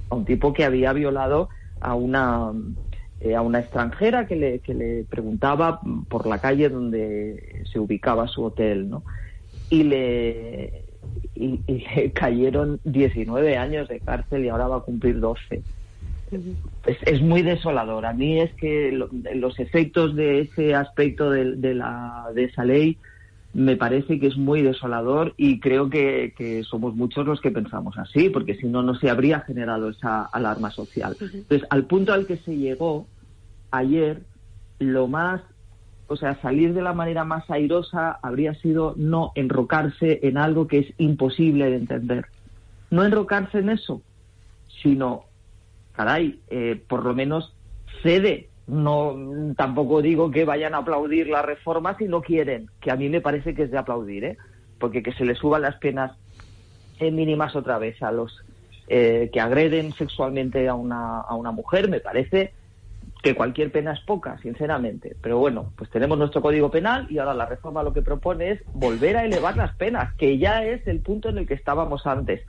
a 0.10 0.16
un 0.16 0.26
tipo 0.26 0.52
que 0.52 0.66
había 0.66 0.94
violado 0.94 1.50
a 1.80 1.96
una 1.96 2.52
eh, 3.22 3.36
a 3.36 3.42
una 3.42 3.60
extranjera 3.60 4.28
que 4.28 4.36
le, 4.36 4.60
que 4.62 4.74
le 4.74 5.06
preguntaba 5.06 5.80
por 6.10 6.28
la 6.28 6.40
calle 6.40 6.70
donde 6.70 7.64
se 7.72 7.80
ubicaba 7.80 8.28
su 8.28 8.44
hotel, 8.44 8.90
¿no? 8.90 9.04
Y 9.70 9.84
le, 9.84 10.86
y, 11.36 11.64
y 11.68 11.86
le 11.96 12.14
cayeron 12.16 12.80
19 12.84 13.58
años 13.58 13.88
de 13.90 14.02
cárcel 14.02 14.46
y 14.46 14.50
ahora 14.50 14.68
va 14.68 14.78
a 14.78 14.82
cumplir 14.82 15.20
12. 15.20 15.66
Es, 16.86 16.98
es 17.06 17.22
muy 17.22 17.42
desolador. 17.44 18.06
A 18.06 18.14
mí 18.14 18.40
es 18.42 18.54
que 18.56 18.92
lo- 18.92 19.10
los 19.36 19.60
efectos 19.60 20.16
de 20.16 20.42
ese 20.42 20.76
aspecto 20.76 21.30
de, 21.30 21.56
de 21.58 21.74
la, 21.76 22.26
de 22.34 22.46
esa 22.46 22.66
ley 22.66 23.00
me 23.54 23.76
parece 23.76 24.20
que 24.20 24.28
es 24.28 24.38
muy 24.38 24.62
desolador 24.62 25.34
y 25.36 25.60
creo 25.60 25.90
que, 25.90 26.34
que 26.38 26.64
somos 26.64 26.96
muchos 26.96 27.26
los 27.26 27.42
que 27.42 27.52
pensamos 27.52 27.98
así, 27.98 28.30
porque 28.30 28.56
si 28.56 28.68
no, 28.68 28.82
no 28.82 28.96
se 28.96 29.10
habría 29.10 29.42
generado 29.42 29.90
esa 29.90 30.24
alarma 30.24 30.72
social. 30.72 31.18
Entonces, 31.20 31.68
al 31.70 31.86
punto 31.86 32.14
al 32.14 32.26
que 32.26 32.38
se 32.38 32.56
llegó 32.56 33.08
ayer, 33.72 34.22
lo 34.80 35.08
más, 35.08 35.42
o 36.08 36.16
sea, 36.16 36.40
salir 36.42 36.74
de 36.74 36.82
la 36.82 36.94
manera 36.94 37.26
más 37.26 37.50
airosa 37.50 38.20
habría 38.22 38.54
sido 38.56 38.94
no 38.96 39.32
enrocarse 39.36 40.20
en 40.24 40.38
algo 40.38 40.68
que 40.68 40.80
es 40.80 40.94
imposible 40.98 41.70
de 41.70 41.76
entender. 41.76 42.26
No 42.90 43.04
enrocarse 43.04 43.60
en 43.60 43.70
eso, 43.70 44.02
sino, 44.82 45.26
caray, 45.94 46.40
eh, 46.50 46.82
por 46.88 47.04
lo 47.04 47.14
menos 47.14 47.54
cede. 48.02 48.50
No, 48.72 49.18
tampoco 49.58 50.02
digo 50.02 50.32
que 50.32 50.46
vayan 50.46 50.74
a 50.74 50.78
aplaudir 50.78 51.28
la 51.28 51.42
reforma 51.42 51.98
si 51.98 52.06
no 52.06 52.22
quieren, 52.22 52.70
que 52.80 52.90
a 52.90 52.96
mí 52.96 53.10
me 53.10 53.20
parece 53.20 53.54
que 53.54 53.64
es 53.64 53.72
de 53.72 53.78
aplaudir, 53.78 54.24
¿eh? 54.24 54.38
porque 54.80 55.04
que 55.04 55.12
se 55.12 55.26
le 55.26 55.36
suban 55.36 55.64
las 55.64 55.76
penas 55.76 56.14
eh, 56.98 57.12
mínimas 57.12 57.54
otra 57.54 57.78
vez 57.80 58.02
a 58.02 58.14
los 58.14 58.46
eh, 58.88 59.30
que 59.34 59.42
agreden 59.42 59.92
sexualmente 59.92 60.70
a 60.70 60.76
una, 60.76 61.20
a 61.20 61.36
una 61.36 61.52
mujer, 61.52 61.90
me 61.90 62.00
parece 62.00 62.54
que 63.22 63.36
cualquier 63.36 63.74
pena 63.74 63.92
es 63.92 64.00
poca, 64.06 64.38
sinceramente. 64.42 65.18
Pero 65.22 65.38
bueno, 65.38 65.74
pues 65.76 65.90
tenemos 65.90 66.18
nuestro 66.18 66.42
Código 66.42 66.72
Penal 66.72 67.08
y 67.10 67.18
ahora 67.18 67.34
la 67.34 67.48
reforma 67.48 67.84
lo 67.84 67.92
que 67.92 68.02
propone 68.02 68.52
es 68.52 68.62
volver 68.74 69.18
a 69.18 69.26
elevar 69.26 69.58
las 69.58 69.76
penas, 69.76 70.14
que 70.16 70.38
ya 70.38 70.64
es 70.64 70.88
el 70.88 71.02
punto 71.02 71.28
en 71.28 71.40
el 71.40 71.46
que 71.46 71.56
estábamos 71.56 72.08
antes. 72.08 72.42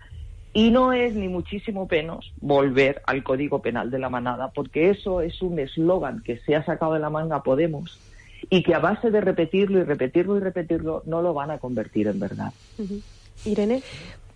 Y 0.54 0.70
no 0.70 0.92
es 0.92 1.14
ni 1.14 1.28
muchísimo 1.28 1.88
menos 1.90 2.32
volver 2.40 3.00
al 3.06 3.22
Código 3.22 3.62
Penal 3.62 3.90
de 3.90 3.98
la 3.98 4.10
manada, 4.10 4.50
porque 4.50 4.90
eso 4.90 5.22
es 5.22 5.40
un 5.40 5.58
eslogan 5.58 6.22
que 6.22 6.38
se 6.38 6.54
ha 6.54 6.64
sacado 6.64 6.94
de 6.94 7.00
la 7.00 7.10
manga 7.10 7.42
Podemos 7.42 7.98
y 8.50 8.62
que 8.62 8.74
a 8.74 8.78
base 8.78 9.10
de 9.10 9.20
repetirlo 9.20 9.78
y 9.80 9.84
repetirlo 9.84 10.36
y 10.36 10.40
repetirlo 10.40 11.02
no 11.06 11.22
lo 11.22 11.32
van 11.32 11.50
a 11.50 11.58
convertir 11.58 12.08
en 12.08 12.20
verdad. 12.20 12.52
Irene. 13.44 13.82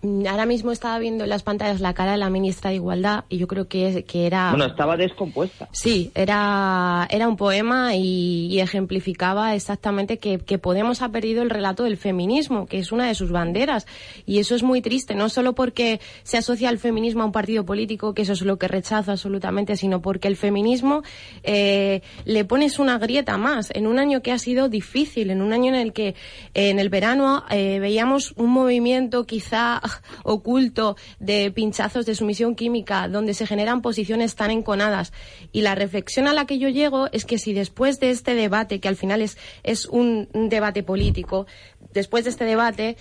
Mm, 0.01 0.27
ahora 0.27 0.45
mismo 0.45 0.71
estaba 0.71 0.99
viendo 0.99 1.23
en 1.23 1.29
las 1.29 1.43
pantallas 1.43 1.81
la 1.81 1.93
cara 1.93 2.11
de 2.11 2.17
la 2.17 2.29
ministra 2.29 2.69
de 2.69 2.77
Igualdad 2.77 3.25
y 3.29 3.37
yo 3.37 3.47
creo 3.47 3.67
que, 3.67 4.03
que 4.03 4.27
era... 4.27 4.51
Bueno, 4.51 4.65
estaba 4.65 4.97
descompuesta. 4.97 5.67
Sí, 5.71 6.11
era, 6.13 7.07
era 7.09 7.27
un 7.27 7.37
poema 7.37 7.95
y, 7.95 8.47
y 8.47 8.59
ejemplificaba 8.59 9.55
exactamente 9.55 10.19
que, 10.19 10.37
que 10.39 10.57
Podemos 10.67 11.01
ha 11.01 11.09
perdido 11.09 11.43
el 11.43 11.49
relato 11.49 11.85
del 11.85 11.95
feminismo, 11.95 12.65
que 12.65 12.79
es 12.79 12.91
una 12.91 13.07
de 13.07 13.15
sus 13.15 13.31
banderas. 13.31 13.87
Y 14.25 14.39
eso 14.39 14.53
es 14.53 14.63
muy 14.63 14.81
triste, 14.81 15.15
no 15.15 15.29
solo 15.29 15.53
porque 15.53 16.01
se 16.23 16.37
asocia 16.37 16.69
el 16.69 16.77
feminismo 16.77 17.23
a 17.23 17.25
un 17.25 17.31
partido 17.31 17.65
político, 17.65 18.13
que 18.13 18.23
eso 18.23 18.33
es 18.33 18.41
lo 18.41 18.57
que 18.57 18.67
rechazo 18.67 19.11
absolutamente, 19.11 19.77
sino 19.77 20.01
porque 20.01 20.27
el 20.27 20.35
feminismo 20.35 21.03
eh, 21.43 22.01
le 22.25 22.43
pones 22.43 22.79
una 22.79 22.97
grieta 22.97 23.37
más 23.37 23.71
en 23.73 23.87
un 23.87 23.97
año 23.97 24.21
que 24.21 24.33
ha 24.33 24.39
sido 24.39 24.67
difícil, 24.67 25.29
en 25.29 25.41
un 25.41 25.53
año 25.53 25.73
en 25.73 25.79
el 25.79 25.93
que 25.93 26.09
eh, 26.53 26.69
en 26.69 26.79
el 26.79 26.89
verano 26.89 27.45
eh, 27.49 27.79
veíamos 27.79 28.33
un 28.35 28.49
movimiento 28.49 29.25
quizá 29.25 29.79
oculto 30.23 30.95
de 31.19 31.51
pinchazos 31.51 32.05
de 32.05 32.15
sumisión 32.15 32.55
química, 32.55 33.07
donde 33.07 33.33
se 33.33 33.47
generan 33.47 33.81
posiciones 33.81 34.35
tan 34.35 34.51
enconadas. 34.51 35.13
Y 35.51 35.61
la 35.61 35.75
reflexión 35.75 36.27
a 36.27 36.33
la 36.33 36.45
que 36.45 36.59
yo 36.59 36.69
llego 36.69 37.07
es 37.11 37.25
que 37.25 37.37
si 37.37 37.53
después 37.53 37.99
de 37.99 38.09
este 38.09 38.35
debate, 38.35 38.79
que 38.79 38.87
al 38.87 38.95
final 38.95 39.21
es, 39.21 39.37
es 39.63 39.85
un, 39.85 40.29
un 40.33 40.49
debate 40.49 40.83
político, 40.83 41.47
después 41.93 42.23
de 42.23 42.29
este 42.29 42.45
debate, 42.45 42.97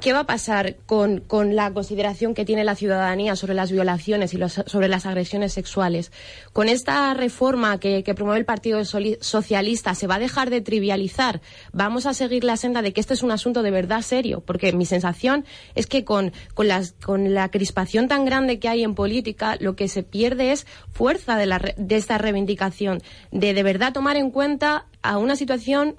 ¿Qué 0.00 0.12
va 0.12 0.20
a 0.20 0.26
pasar 0.26 0.76
con, 0.86 1.20
con, 1.20 1.56
la 1.56 1.72
consideración 1.72 2.32
que 2.32 2.44
tiene 2.44 2.62
la 2.62 2.76
ciudadanía 2.76 3.34
sobre 3.34 3.54
las 3.54 3.72
violaciones 3.72 4.32
y 4.32 4.36
los, 4.36 4.52
sobre 4.66 4.86
las 4.86 5.06
agresiones 5.06 5.52
sexuales? 5.52 6.12
Con 6.52 6.68
esta 6.68 7.12
reforma 7.14 7.80
que, 7.80 8.04
promueve 8.14 8.38
el 8.38 8.44
Partido 8.44 8.84
Socialista, 8.84 9.94
¿se 9.96 10.06
va 10.06 10.14
a 10.14 10.18
dejar 10.20 10.50
de 10.50 10.60
trivializar? 10.60 11.40
¿Vamos 11.72 12.06
a 12.06 12.14
seguir 12.14 12.44
la 12.44 12.56
senda 12.56 12.80
de 12.80 12.92
que 12.92 13.00
este 13.00 13.14
es 13.14 13.24
un 13.24 13.32
asunto 13.32 13.62
de 13.62 13.72
verdad 13.72 14.02
serio? 14.02 14.40
Porque 14.40 14.72
mi 14.72 14.86
sensación 14.86 15.44
es 15.74 15.88
que 15.88 16.04
con, 16.04 16.32
con, 16.54 16.68
las, 16.68 16.92
con 16.92 17.34
la 17.34 17.50
crispación 17.50 18.06
tan 18.06 18.24
grande 18.24 18.60
que 18.60 18.68
hay 18.68 18.84
en 18.84 18.94
política, 18.94 19.56
lo 19.58 19.74
que 19.74 19.88
se 19.88 20.04
pierde 20.04 20.52
es 20.52 20.64
fuerza 20.92 21.36
de, 21.36 21.46
la, 21.46 21.60
de 21.76 21.96
esta 21.96 22.18
reivindicación, 22.18 23.02
de 23.32 23.52
de 23.52 23.62
verdad 23.64 23.92
tomar 23.92 24.16
en 24.16 24.30
cuenta 24.30 24.86
a 25.02 25.18
una 25.18 25.34
situación 25.34 25.96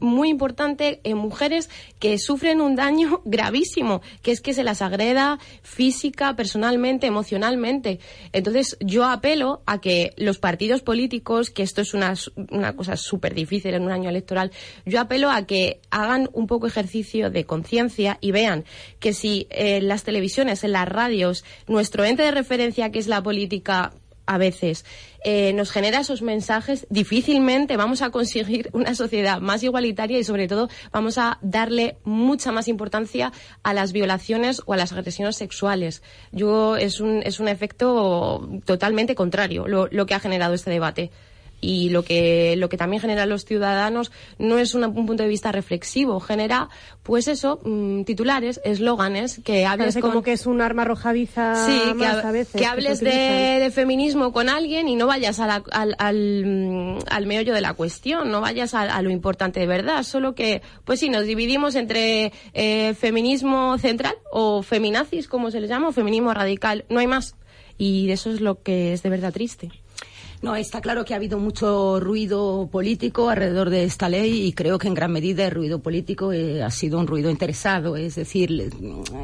muy 0.00 0.28
importante 0.28 1.00
en 1.04 1.18
mujeres 1.18 1.70
que 1.98 2.18
sufren 2.18 2.60
un 2.60 2.76
daño 2.76 3.20
gravísimo, 3.24 4.02
que 4.22 4.32
es 4.32 4.40
que 4.40 4.54
se 4.54 4.64
las 4.64 4.82
agreda 4.82 5.38
física, 5.62 6.36
personalmente, 6.36 7.06
emocionalmente. 7.06 8.00
Entonces, 8.32 8.76
yo 8.80 9.04
apelo 9.04 9.62
a 9.66 9.80
que 9.80 10.12
los 10.16 10.38
partidos 10.38 10.82
políticos, 10.82 11.50
que 11.50 11.62
esto 11.62 11.80
es 11.82 11.94
una, 11.94 12.14
una 12.50 12.74
cosa 12.76 12.96
súper 12.96 13.34
difícil 13.34 13.74
en 13.74 13.82
un 13.82 13.92
año 13.92 14.08
electoral, 14.08 14.52
yo 14.86 15.00
apelo 15.00 15.30
a 15.30 15.46
que 15.46 15.80
hagan 15.90 16.28
un 16.32 16.46
poco 16.46 16.66
ejercicio 16.66 17.30
de 17.30 17.44
conciencia 17.44 18.18
y 18.20 18.32
vean 18.32 18.64
que 19.00 19.12
si 19.12 19.46
en 19.50 19.88
las 19.88 20.04
televisiones, 20.04 20.64
en 20.64 20.72
las 20.72 20.88
radios, 20.88 21.44
nuestro 21.66 22.04
ente 22.04 22.22
de 22.22 22.30
referencia, 22.30 22.90
que 22.90 22.98
es 22.98 23.06
la 23.06 23.22
política, 23.22 23.92
a 24.26 24.38
veces 24.38 24.84
eh, 25.24 25.52
nos 25.52 25.70
genera 25.70 26.00
esos 26.00 26.22
mensajes, 26.22 26.86
difícilmente 26.90 27.76
vamos 27.76 28.02
a 28.02 28.10
conseguir 28.10 28.70
una 28.72 28.94
sociedad 28.94 29.40
más 29.40 29.62
igualitaria 29.62 30.18
y 30.18 30.24
sobre 30.24 30.48
todo 30.48 30.68
vamos 30.92 31.18
a 31.18 31.38
darle 31.42 31.96
mucha 32.04 32.52
más 32.52 32.68
importancia 32.68 33.32
a 33.62 33.74
las 33.74 33.92
violaciones 33.92 34.62
o 34.66 34.74
a 34.74 34.76
las 34.76 34.92
agresiones 34.92 35.36
sexuales. 35.36 36.02
Yo 36.32 36.76
es 36.76 37.00
un, 37.00 37.22
es 37.22 37.40
un 37.40 37.48
efecto 37.48 38.48
totalmente 38.64 39.14
contrario 39.14 39.66
lo, 39.66 39.88
lo 39.90 40.06
que 40.06 40.14
ha 40.14 40.20
generado 40.20 40.54
este 40.54 40.70
debate 40.70 41.10
y 41.64 41.88
lo 41.90 42.02
que, 42.02 42.54
lo 42.56 42.68
que 42.68 42.76
también 42.76 43.00
genera 43.00 43.26
los 43.26 43.44
ciudadanos 43.44 44.12
no 44.38 44.58
es 44.58 44.74
una, 44.74 44.88
un 44.88 45.06
punto 45.06 45.22
de 45.22 45.28
vista 45.28 45.50
reflexivo, 45.52 46.20
genera, 46.20 46.68
pues 47.02 47.26
eso, 47.28 47.60
mmm, 47.64 48.02
titulares, 48.02 48.60
eslóganes, 48.64 49.40
que 49.44 49.64
hables 49.66 49.96
como 49.96 50.22
que 50.22 50.32
es 50.32 50.46
un 50.46 50.60
arma 50.60 50.82
arrojadiza 50.82 51.66
sí, 51.66 51.80
que, 51.98 52.06
a 52.06 52.30
veces, 52.32 52.60
que 52.60 52.66
hables 52.66 53.00
de 53.00 53.70
feminismo 53.72 54.32
con 54.32 54.48
alguien 54.48 54.88
y 54.88 54.96
no 54.96 55.06
vayas 55.06 55.40
a 55.40 55.46
la- 55.46 55.64
al, 55.72 55.94
al, 55.98 56.44
mm, 56.44 56.98
al 57.10 57.26
meollo 57.26 57.54
de 57.54 57.60
la 57.60 57.74
cuestión, 57.74 58.30
no 58.30 58.40
vayas 58.40 58.74
a, 58.74 58.82
a 58.82 59.02
lo 59.02 59.10
importante 59.10 59.60
de 59.60 59.66
verdad, 59.66 60.02
solo 60.02 60.34
que, 60.34 60.62
pues 60.84 61.00
sí, 61.00 61.08
nos 61.08 61.24
dividimos 61.24 61.74
entre 61.74 62.32
eh, 62.52 62.94
feminismo 62.94 63.78
central 63.78 64.14
o 64.32 64.62
feminazis, 64.62 65.28
como 65.28 65.50
se 65.50 65.60
les 65.60 65.70
llama, 65.70 65.88
o 65.88 65.92
feminismo 65.92 66.32
radical, 66.34 66.84
no 66.88 67.00
hay 67.00 67.06
más. 67.06 67.36
Y 67.78 68.10
eso 68.10 68.30
es 68.30 68.40
lo 68.40 68.62
que 68.62 68.92
es 68.92 69.02
de 69.02 69.10
verdad 69.10 69.32
triste. 69.32 69.70
No, 70.44 70.54
está 70.56 70.82
claro 70.82 71.06
que 71.06 71.14
ha 71.14 71.16
habido 71.16 71.38
mucho 71.38 71.98
ruido 72.00 72.68
político 72.70 73.30
alrededor 73.30 73.70
de 73.70 73.84
esta 73.84 74.10
ley 74.10 74.46
y 74.46 74.52
creo 74.52 74.78
que 74.78 74.88
en 74.88 74.92
gran 74.92 75.10
medida 75.10 75.46
el 75.46 75.52
ruido 75.52 75.78
político 75.78 76.34
eh, 76.34 76.62
ha 76.62 76.70
sido 76.70 76.98
un 76.98 77.06
ruido 77.06 77.30
interesado. 77.30 77.96
Es 77.96 78.16
decir, 78.16 78.70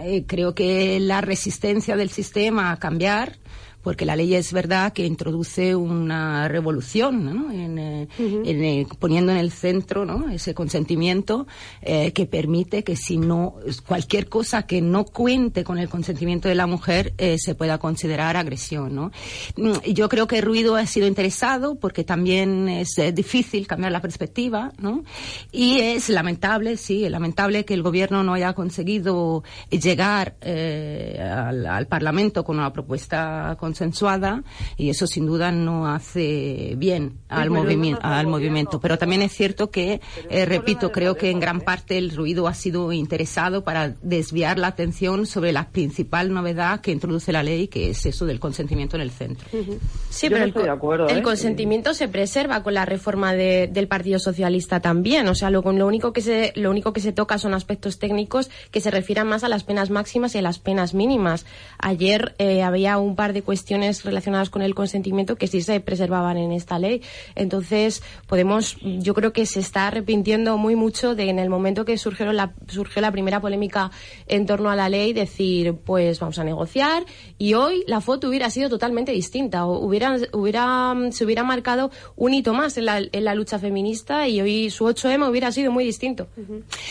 eh, 0.03 0.25
creo 0.27 0.55
que 0.55 0.99
la 0.99 1.21
resistencia 1.21 1.95
del 1.95 2.09
sistema 2.09 2.73
a 2.73 2.79
cambiar 2.79 3.37
porque 3.83 4.05
la 4.05 4.17
ley 4.17 4.35
es 4.35 4.53
verdad 4.53 4.93
que 4.93 5.07
introduce 5.07 5.75
una 5.75 6.49
revolución 6.49 7.25
¿no? 7.25 7.51
en, 7.51 7.79
eh, 7.79 8.09
en, 8.19 8.65
eh, 8.65 8.87
poniendo 8.99 9.33
en 9.33 9.39
el 9.39 9.51
centro 9.51 10.05
¿no? 10.05 10.29
ese 10.31 10.55
consentimiento 10.55 11.47
eh, 11.83 12.13
que 12.13 12.27
permite 12.27 12.85
que 12.85 12.97
si 12.97 13.17
no 13.17 13.55
cualquier 13.87 14.29
cosa 14.29 14.65
que 14.65 14.83
no 14.83 15.05
cuente 15.05 15.65
con 15.65 15.79
el 15.79 15.89
consentimiento 15.89 16.49
de 16.49 16.55
la 16.55 16.67
mujer 16.67 17.15
se 17.39 17.55
pueda 17.55 17.79
considerar 17.79 18.37
agresión 18.37 18.95
¿no? 18.95 19.13
Mm, 19.57 19.93
yo 19.93 20.09
creo 20.09 20.27
que 20.27 20.39
el 20.39 20.43
ruido 20.43 20.77
ha 20.77 20.87
sido 20.87 21.07
interesado 21.07 21.77
porque 21.77 22.05
también 22.05 22.69
es 22.69 22.97
difícil 23.15 23.67
cambiar 23.67 23.93
la 23.93 24.01
perspectiva 24.01 24.73
¿no? 24.79 25.05
y 25.53 25.81
es 25.81 26.09
lamentable 26.09 26.77
sí 26.77 27.05
es 27.05 27.11
lamentable 27.11 27.65
que 27.65 27.75
el 27.75 27.83
gobierno 27.83 28.23
no 28.23 28.35
haya 28.35 28.53
conseguido 28.53 29.43
llegar 29.71 30.37
al, 30.43 31.67
al 31.67 31.87
Parlamento 31.87 32.45
con 32.45 32.59
una 32.59 32.73
propuesta 32.73 33.57
consensuada 33.75 34.43
y 34.77 34.91
eso 34.91 35.07
sin 35.07 35.27
duda 35.27 35.53
no 35.53 35.87
hace 35.87 36.75
bien 36.77 37.19
al, 37.29 37.51
movimi- 37.51 37.97
al 38.03 38.27
movimiento. 38.27 38.81
Pero 38.81 38.99
también 38.99 39.23
es 39.23 39.33
cierto 39.33 39.71
que, 39.71 40.01
eh, 40.29 40.45
repito, 40.45 40.91
creo 40.91 41.17
que 41.17 41.31
en 41.31 41.39
gran 41.39 41.61
parte 41.61 41.97
el 41.99 42.11
ruido 42.15 42.49
ha 42.49 42.55
sido 42.55 42.91
interesado 42.93 43.63
para 43.63 43.95
desviar 44.03 44.59
la 44.59 44.67
atención 44.69 45.27
sobre 45.27 45.53
la 45.53 45.69
principal 45.71 46.33
novedad 46.33 46.81
que 46.81 46.91
introduce 46.91 47.33
la 47.33 47.43
ley, 47.45 47.69
que 47.69 47.91
es 47.91 48.05
eso 48.07 48.27
del 48.27 48.41
consentimiento 48.41 48.97
en 48.97 49.03
el 49.03 49.11
centro. 49.13 49.47
Sí, 50.11 50.27
Yo 50.29 50.31
pero 50.35 50.39
no 50.39 50.43
el, 50.45 50.49
estoy 50.49 50.63
co- 50.63 50.67
de 50.67 50.71
acuerdo, 50.71 51.09
el 51.09 51.19
¿eh? 51.19 51.23
consentimiento 51.23 51.95
se 51.95 52.09
preserva 52.09 52.63
con 52.65 52.75
la 52.75 52.85
reforma 52.85 53.33
de- 53.35 53.69
del 53.73 53.87
Partido 53.87 54.19
Socialista 54.19 54.81
también. 54.81 55.29
O 55.29 55.35
sea, 55.37 55.51
lo, 55.51 55.63
lo 55.63 55.87
único 55.87 56.13
que 56.13 56.21
se 56.23 56.53
lo 56.57 56.71
único 56.71 56.93
que 56.93 57.01
se 57.01 57.13
toca 57.13 57.39
son 57.39 57.55
aspectos 57.55 57.99
técnicos 58.01 58.51
que 58.73 58.81
se 58.81 58.91
refieran 58.91 59.29
más 59.29 59.45
a 59.45 59.49
las 59.49 59.63
penas 59.63 59.91
máximas 59.91 60.35
y 60.35 60.39
a 60.39 60.43
las 60.43 60.59
penas 60.59 60.93
mínimas. 60.95 61.47
Ayer 61.79 62.35
eh, 62.39 62.63
había 62.63 62.99
un 62.99 63.15
par 63.15 63.33
de 63.33 63.43
cuestiones 63.61 64.05
relacionadas 64.05 64.49
con 64.49 64.63
el 64.63 64.75
consentimiento 64.75 65.37
que 65.37 65.47
sí 65.47 65.61
se 65.61 65.81
preservaban 65.81 66.39
en 66.39 66.51
esta 66.53 66.79
ley. 66.79 67.03
Entonces, 67.35 68.03
podemos, 68.27 68.79
yo 68.81 69.13
creo 69.13 69.35
que 69.35 69.45
se 69.45 69.61
está 69.61 69.89
arrepintiendo 69.89 70.57
muy 70.57 70.77
mucho 70.77 71.15
de 71.15 71.29
en 71.29 71.39
el 71.39 71.51
momento 71.51 71.85
que 71.85 71.99
surgieron 71.99 72.37
la, 72.37 72.55
surgió 72.69 73.03
la 73.03 73.13
primera 73.13 73.39
polémica 73.41 73.91
en 74.27 74.47
torno 74.47 74.71
a 74.71 74.77
la 74.77 74.89
ley, 74.89 75.13
decir, 75.13 75.75
pues 75.85 76.21
vamos 76.21 76.39
a 76.39 76.45
negociar 76.45 77.05
y 77.37 77.53
hoy 77.53 77.85
la 77.87 78.01
foto 78.01 78.29
hubiera 78.31 78.49
sido 78.49 78.71
totalmente 78.71 79.13
distinta. 79.13 79.67
O 79.67 79.79
hubiera, 79.85 80.17
hubiera, 80.33 80.95
se 81.11 81.25
hubiera 81.27 81.45
marcado 81.45 81.91
un 82.17 82.33
hito 82.33 82.55
más 82.55 82.79
en 82.79 82.87
la, 82.87 82.99
en 83.13 83.25
la 83.25 83.35
lucha 83.35 83.59
feminista 83.59 84.27
y 84.27 84.41
hoy 84.41 84.71
su 84.71 84.87
8M 84.87 85.29
hubiera 85.29 85.53
sido 85.53 85.71
muy 85.71 85.85
distinto. 85.85 86.29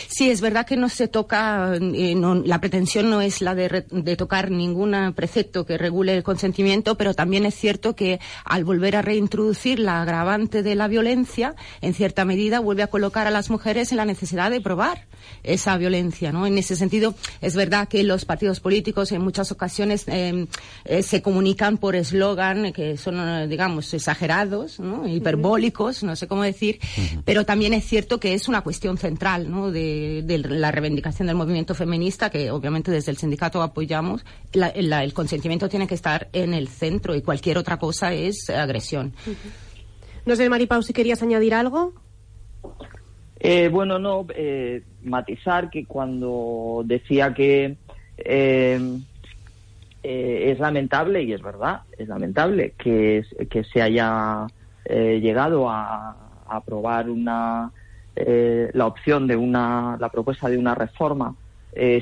Sí, 0.08 0.30
es 0.30 0.40
verdad 0.40 0.68
que 0.68 0.78
no 0.78 0.88
se 0.88 1.08
toca, 1.08 1.74
eh, 1.76 2.14
no- 2.14 2.36
la 2.36 2.60
pretensión 2.62 3.10
no 3.10 3.22
es 3.22 3.42
la 3.42 3.56
de, 3.56 3.86
de 3.90 4.16
tocar 4.16 4.52
ningún 4.52 4.90
precepto 5.16 5.66
que 5.66 5.78
regule 5.78 6.16
el 6.16 6.24
consentimiento, 6.24 6.59
pero 6.98 7.14
también 7.14 7.46
es 7.46 7.56
cierto 7.56 7.96
que 7.96 8.20
al 8.44 8.64
volver 8.64 8.96
a 8.96 9.02
reintroducir 9.02 9.80
la 9.80 10.02
agravante 10.02 10.64
de 10.64 10.76
la 10.76 10.88
violencia, 10.88 11.56
en 11.82 11.94
cierta 11.94 12.26
medida 12.26 12.60
vuelve 12.60 12.84
a 12.84 12.88
colocar 12.88 13.28
a 13.28 13.32
las 13.32 13.50
mujeres 13.50 13.92
en 13.92 13.98
la 13.98 14.06
necesidad 14.06 14.52
de 14.52 14.62
probar 14.62 15.09
esa 15.44 15.78
violencia, 15.78 16.32
¿no? 16.32 16.46
En 16.48 16.58
ese 16.58 16.76
sentido, 16.76 17.16
es 17.42 17.56
verdad 17.56 17.88
que 17.88 18.04
los 18.04 18.26
partidos 18.26 18.60
políticos 18.60 19.12
en 19.12 19.22
muchas 19.22 19.52
ocasiones 19.52 20.06
eh, 20.08 20.48
eh, 20.86 21.04
se 21.04 21.22
comunican 21.22 21.78
por 21.78 21.96
eslogan 21.96 22.72
que 22.74 22.98
son, 22.98 23.48
digamos, 23.50 23.94
exagerados, 23.94 24.80
¿no? 24.80 25.08
hiperbólicos, 25.08 26.04
no 26.04 26.16
sé 26.16 26.28
cómo 26.28 26.44
decir, 26.44 26.80
pero 27.26 27.46
también 27.46 27.74
es 27.74 27.86
cierto 27.86 28.20
que 28.20 28.34
es 28.34 28.48
una 28.48 28.62
cuestión 28.62 28.98
central, 28.98 29.50
¿no? 29.50 29.72
De, 29.72 30.22
de 30.26 30.38
la 30.40 30.72
reivindicación 30.72 31.28
del 31.28 31.36
movimiento 31.36 31.76
feminista, 31.76 32.30
que 32.30 32.52
obviamente 32.52 32.92
desde 32.92 33.12
el 33.12 33.18
sindicato 33.18 33.62
apoyamos. 33.62 34.26
La- 34.54 34.74
la- 34.76 35.04
el 35.04 35.14
consentimiento 35.14 35.70
tiene 35.70 35.88
que 35.88 35.96
estar 35.96 36.30
en 36.34 36.54
el 36.54 36.68
centro 36.68 37.16
y 37.16 37.22
cualquier 37.22 37.58
otra 37.58 37.78
cosa 37.78 38.14
es 38.14 38.50
agresión. 38.50 39.14
No 40.26 40.36
sé, 40.36 40.50
Maripau, 40.50 40.82
si 40.84 40.94
querías 40.94 41.22
añadir 41.24 41.54
algo. 41.54 41.94
Eh, 43.40 43.70
bueno, 43.70 44.00
no, 44.00 44.26
eh, 44.36 44.84
matizar 45.04 45.70
que 45.70 45.86
cuando 45.86 46.84
decía 46.86 47.34
que 47.34 47.78
eh, 48.18 49.00
eh, 50.02 50.52
es 50.52 50.60
lamentable, 50.60 51.24
y 51.24 51.34
es 51.34 51.42
verdad, 51.42 51.82
es 51.98 52.08
lamentable 52.08 52.74
que, 52.78 53.26
se 53.74 53.82
haya 53.82 54.48
eh, 54.86 55.20
llegado 55.22 55.70
a, 55.70 56.16
aprobar 56.48 57.10
una, 57.10 57.72
eh, 58.16 58.72
la 58.74 58.88
opción 58.88 59.28
de 59.28 59.36
una, 59.36 59.98
la 60.00 60.10
propuesta 60.10 60.50
de 60.50 60.58
una 60.58 60.74
reforma 60.74 61.36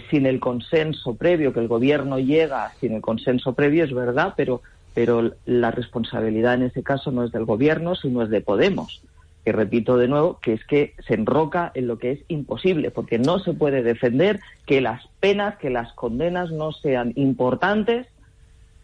sin 0.09 0.25
el 0.25 0.39
consenso 0.39 1.15
previo, 1.15 1.53
que 1.53 1.59
el 1.59 1.67
gobierno 1.67 2.17
llega 2.17 2.71
sin 2.79 2.93
el 2.93 3.01
consenso 3.01 3.53
previo, 3.53 3.83
es 3.83 3.93
verdad, 3.93 4.33
pero, 4.35 4.61
pero 4.93 5.33
la 5.45 5.69
responsabilidad 5.69 6.55
en 6.55 6.63
ese 6.63 6.81
caso 6.81 7.11
no 7.11 7.25
es 7.25 7.31
del 7.33 7.43
gobierno, 7.43 7.93
sino 7.93 8.23
es 8.23 8.29
de 8.29 8.39
Podemos. 8.41 9.03
Que 9.47 9.53
repito 9.53 9.95
de 9.95 10.09
nuevo, 10.09 10.39
que 10.41 10.51
es 10.51 10.65
que 10.65 10.93
se 11.07 11.13
enroca 11.13 11.71
en 11.73 11.87
lo 11.87 11.97
que 11.97 12.11
es 12.11 12.19
imposible, 12.27 12.91
porque 12.91 13.17
no 13.17 13.39
se 13.39 13.53
puede 13.53 13.81
defender 13.81 14.41
que 14.65 14.81
las 14.81 15.07
penas, 15.21 15.55
que 15.55 15.69
las 15.69 15.93
condenas 15.93 16.51
no 16.51 16.73
sean 16.73 17.13
importantes 17.15 18.07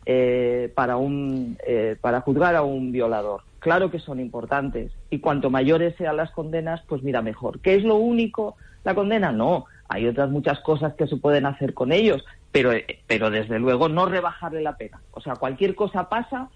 eh, 0.06 0.72
para, 0.74 0.96
un, 0.96 1.58
eh, 1.68 1.98
para 2.00 2.22
juzgar 2.22 2.56
a 2.56 2.62
un 2.62 2.94
violador. 2.94 3.42
Claro 3.60 3.92
que 3.92 4.00
son 4.00 4.22
importantes 4.22 4.94
y 5.10 5.20
cuanto 5.20 5.50
mayores 5.50 5.98
sean 5.98 6.16
las 6.16 6.32
condenas, 6.32 6.82
pues 6.88 7.04
mira 7.04 7.22
mejor. 7.22 7.60
¿Qué 7.60 7.76
es 7.76 7.84
lo 7.84 7.98
único? 7.98 8.56
La 8.86 8.96
condena 8.96 9.34
no. 9.34 9.66
Hay 9.90 10.08
otras 10.08 10.30
muchas 10.30 10.62
cosas 10.62 10.94
que 10.94 11.08
se 11.08 11.18
pueden 11.18 11.46
hacer 11.46 11.74
con 11.74 11.92
ellos, 11.92 12.24
pero, 12.54 12.72
eh, 12.72 13.02
pero 13.06 13.30
desde 13.30 13.60
luego 13.60 13.90
no 13.90 14.06
rebajarle 14.06 14.62
la 14.62 14.78
pena. 14.78 15.02
O 15.12 15.20
sea, 15.20 15.36
cualquier 15.36 15.76
cosa 15.76 16.08
pasa 16.08 16.48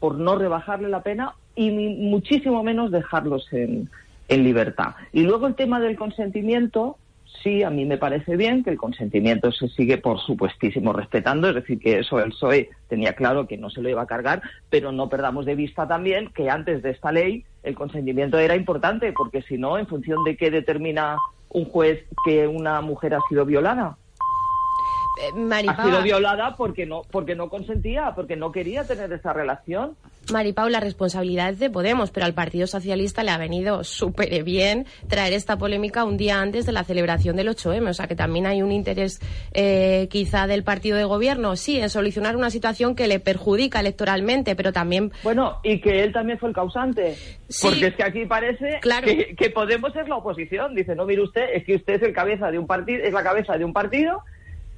por 0.00 0.16
no 0.16 0.36
rebajarle 0.36 0.88
la 0.88 1.02
pena 1.02 1.34
y 1.54 1.70
muchísimo 1.70 2.62
menos 2.62 2.90
dejarlos 2.90 3.46
en, 3.52 3.88
en 4.28 4.44
libertad. 4.44 4.94
Y 5.12 5.22
luego 5.22 5.46
el 5.46 5.54
tema 5.54 5.78
del 5.78 5.96
consentimiento, 5.96 6.96
sí, 7.42 7.62
a 7.62 7.70
mí 7.70 7.84
me 7.84 7.98
parece 7.98 8.36
bien 8.36 8.64
que 8.64 8.70
el 8.70 8.78
consentimiento 8.78 9.52
se 9.52 9.68
sigue, 9.68 9.98
por 9.98 10.18
supuestísimo, 10.20 10.92
respetando, 10.92 11.48
es 11.48 11.54
decir, 11.56 11.78
que 11.78 11.98
eso 11.98 12.18
el 12.18 12.30
PSOE 12.30 12.70
tenía 12.88 13.12
claro 13.14 13.46
que 13.46 13.58
no 13.58 13.70
se 13.70 13.82
lo 13.82 13.88
iba 13.88 14.02
a 14.02 14.06
cargar, 14.06 14.42
pero 14.70 14.90
no 14.92 15.08
perdamos 15.08 15.44
de 15.44 15.54
vista 15.54 15.86
también 15.86 16.30
que 16.34 16.48
antes 16.48 16.82
de 16.82 16.90
esta 16.90 17.12
ley 17.12 17.44
el 17.62 17.74
consentimiento 17.74 18.38
era 18.38 18.56
importante, 18.56 19.12
porque 19.12 19.42
si 19.42 19.58
no, 19.58 19.78
en 19.78 19.86
función 19.86 20.24
de 20.24 20.36
qué 20.36 20.50
determina 20.50 21.18
un 21.50 21.64
juez 21.64 22.04
que 22.24 22.46
una 22.46 22.80
mujer 22.80 23.14
ha 23.14 23.20
sido 23.28 23.44
violada. 23.44 23.96
Ha 25.68 25.84
sido 25.84 26.02
violada 26.02 26.56
porque 26.56 26.86
no, 26.86 27.02
porque 27.10 27.34
no 27.34 27.48
consentía, 27.48 28.12
porque 28.14 28.36
no 28.36 28.52
quería 28.52 28.84
tener 28.84 29.12
esa 29.12 29.32
relación. 29.32 29.96
Maripau, 30.32 30.68
la 30.68 30.80
responsabilidad 30.80 31.50
es 31.50 31.58
de 31.58 31.70
Podemos, 31.70 32.10
pero 32.10 32.26
al 32.26 32.34
Partido 32.34 32.66
Socialista 32.66 33.22
le 33.24 33.30
ha 33.30 33.38
venido 33.38 33.82
súper 33.84 34.44
bien 34.44 34.86
traer 35.08 35.32
esta 35.32 35.56
polémica 35.56 36.04
un 36.04 36.16
día 36.16 36.40
antes 36.40 36.66
de 36.66 36.72
la 36.72 36.84
celebración 36.84 37.36
del 37.36 37.48
8M. 37.48 37.88
O 37.88 37.94
sea 37.94 38.06
que 38.06 38.14
también 38.14 38.46
hay 38.46 38.62
un 38.62 38.70
interés 38.70 39.20
eh, 39.52 40.08
quizá 40.10 40.46
del 40.46 40.62
partido 40.62 40.96
de 40.96 41.04
gobierno, 41.04 41.56
sí, 41.56 41.80
en 41.80 41.90
solucionar 41.90 42.36
una 42.36 42.50
situación 42.50 42.94
que 42.94 43.08
le 43.08 43.18
perjudica 43.18 43.80
electoralmente, 43.80 44.54
pero 44.54 44.72
también. 44.72 45.10
Bueno, 45.24 45.58
y 45.64 45.80
que 45.80 46.02
él 46.04 46.12
también 46.12 46.38
fue 46.38 46.50
el 46.50 46.54
causante. 46.54 47.14
Sí. 47.48 47.66
Porque 47.66 47.86
es 47.86 47.94
que 47.96 48.04
aquí 48.04 48.26
parece 48.26 48.78
Claro. 48.80 49.06
que, 49.06 49.34
que 49.36 49.50
Podemos 49.50 49.94
es 49.96 50.08
la 50.08 50.16
oposición. 50.16 50.74
Dice, 50.74 50.94
no, 50.94 51.06
mire 51.06 51.22
usted, 51.22 51.44
es 51.54 51.64
que 51.64 51.74
usted 51.76 51.94
es 51.94 52.02
el 52.02 52.12
cabeza 52.12 52.50
de 52.50 52.58
un 52.58 52.66
partido, 52.66 53.02
es 53.02 53.12
la 53.12 53.22
cabeza 53.22 53.58
de 53.58 53.64
un 53.64 53.72
partido 53.72 54.22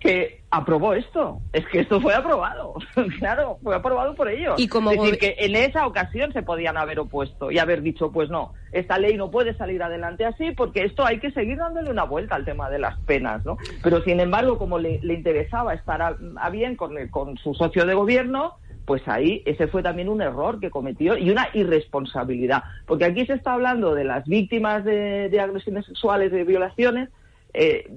que 0.03 0.43
aprobó 0.51 0.95
esto. 0.95 1.41
Es 1.53 1.67
que 1.69 1.81
esto 1.81 2.01
fue 2.01 2.15
aprobado. 2.15 2.75
claro, 3.19 3.59
fue 3.63 3.75
aprobado 3.75 4.15
por 4.15 4.29
ellos. 4.29 4.55
Y 4.59 4.69
como 4.69 4.91
es 4.91 5.01
decir, 5.01 5.19
que 5.19 5.37
en 5.39 5.55
esa 5.57 5.87
ocasión 5.87 6.33
se 6.33 6.43
podían 6.43 6.77
haber 6.77 6.99
opuesto 6.99 7.51
y 7.51 7.59
haber 7.59 7.83
dicho, 7.83 8.11
pues 8.11 8.29
no, 8.29 8.53
esta 8.73 8.99
ley 8.99 9.17
no 9.17 9.31
puede 9.31 9.55
salir 9.55 9.83
adelante 9.83 10.25
así 10.25 10.51
porque 10.53 10.85
esto 10.85 11.07
hay 11.07 11.21
que 11.21 11.31
seguir 11.31 11.57
dándole 11.59 11.91
una 11.91 12.05
vuelta 12.05 12.35
al 12.35 12.45
tema 12.45 12.69
de 12.69 12.79
las 12.81 12.99
penas, 13.01 13.45
¿no? 13.45 13.57
Pero 13.83 14.03
sin 14.03 14.21
embargo, 14.21 14.59
como 14.59 14.79
le, 14.79 14.99
le 15.03 15.15
interesaba 15.15 15.73
estar 15.75 16.03
a, 16.03 16.17
a 16.37 16.51
bien 16.51 16.77
con, 16.77 16.99
el- 16.99 17.11
con 17.11 17.37
su 17.39 17.55
socio 17.55 17.87
de 17.87 17.95
gobierno, 17.95 18.57
pues 18.85 19.07
ahí 19.07 19.43
ese 19.47 19.69
fue 19.69 19.83
también 19.83 20.09
un 20.09 20.21
error 20.23 20.59
que 20.59 20.69
cometió 20.71 21.17
y 21.17 21.31
una 21.31 21.49
irresponsabilidad. 21.55 22.65
Porque 22.87 23.05
aquí 23.05 23.25
se 23.27 23.35
está 23.35 23.53
hablando 23.55 23.95
de 23.95 24.05
las 24.05 24.25
víctimas 24.27 24.85
de, 24.85 25.29
de 25.29 25.41
agresiones 25.41 25.87
sexuales, 25.87 26.33
de 26.33 26.45
violaciones, 26.45 27.09
eh, 27.55 27.91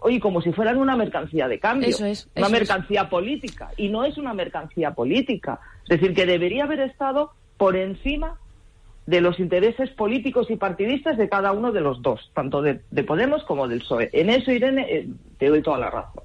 oye, 0.00 0.20
como 0.20 0.40
si 0.40 0.52
fueran 0.52 0.78
una 0.78 0.96
mercancía 0.96 1.48
de 1.48 1.58
cambio, 1.58 1.88
Eso 1.88 2.06
es, 2.06 2.28
una 2.36 2.46
es. 2.46 2.52
mercancía 2.52 3.08
política. 3.08 3.70
Y 3.76 3.88
no 3.88 4.04
es 4.04 4.16
una 4.18 4.34
mercancía 4.34 4.92
política. 4.94 5.60
Es 5.88 6.00
decir, 6.00 6.14
que 6.14 6.26
debería 6.26 6.64
haber 6.64 6.80
estado 6.80 7.32
por 7.56 7.76
encima 7.76 8.38
de 9.06 9.20
los 9.20 9.38
intereses 9.38 9.90
políticos 9.90 10.50
y 10.50 10.56
partidistas 10.56 11.16
de 11.16 11.28
cada 11.28 11.52
uno 11.52 11.70
de 11.70 11.80
los 11.80 12.02
dos, 12.02 12.30
tanto 12.34 12.60
de, 12.60 12.80
de 12.90 13.04
Podemos 13.04 13.44
como 13.44 13.68
del 13.68 13.80
PSOE. 13.80 14.10
En 14.12 14.30
eso, 14.30 14.50
Irene, 14.50 14.86
eh, 14.90 15.08
te 15.38 15.48
doy 15.48 15.62
toda 15.62 15.78
la 15.78 15.90
razón. 15.90 16.24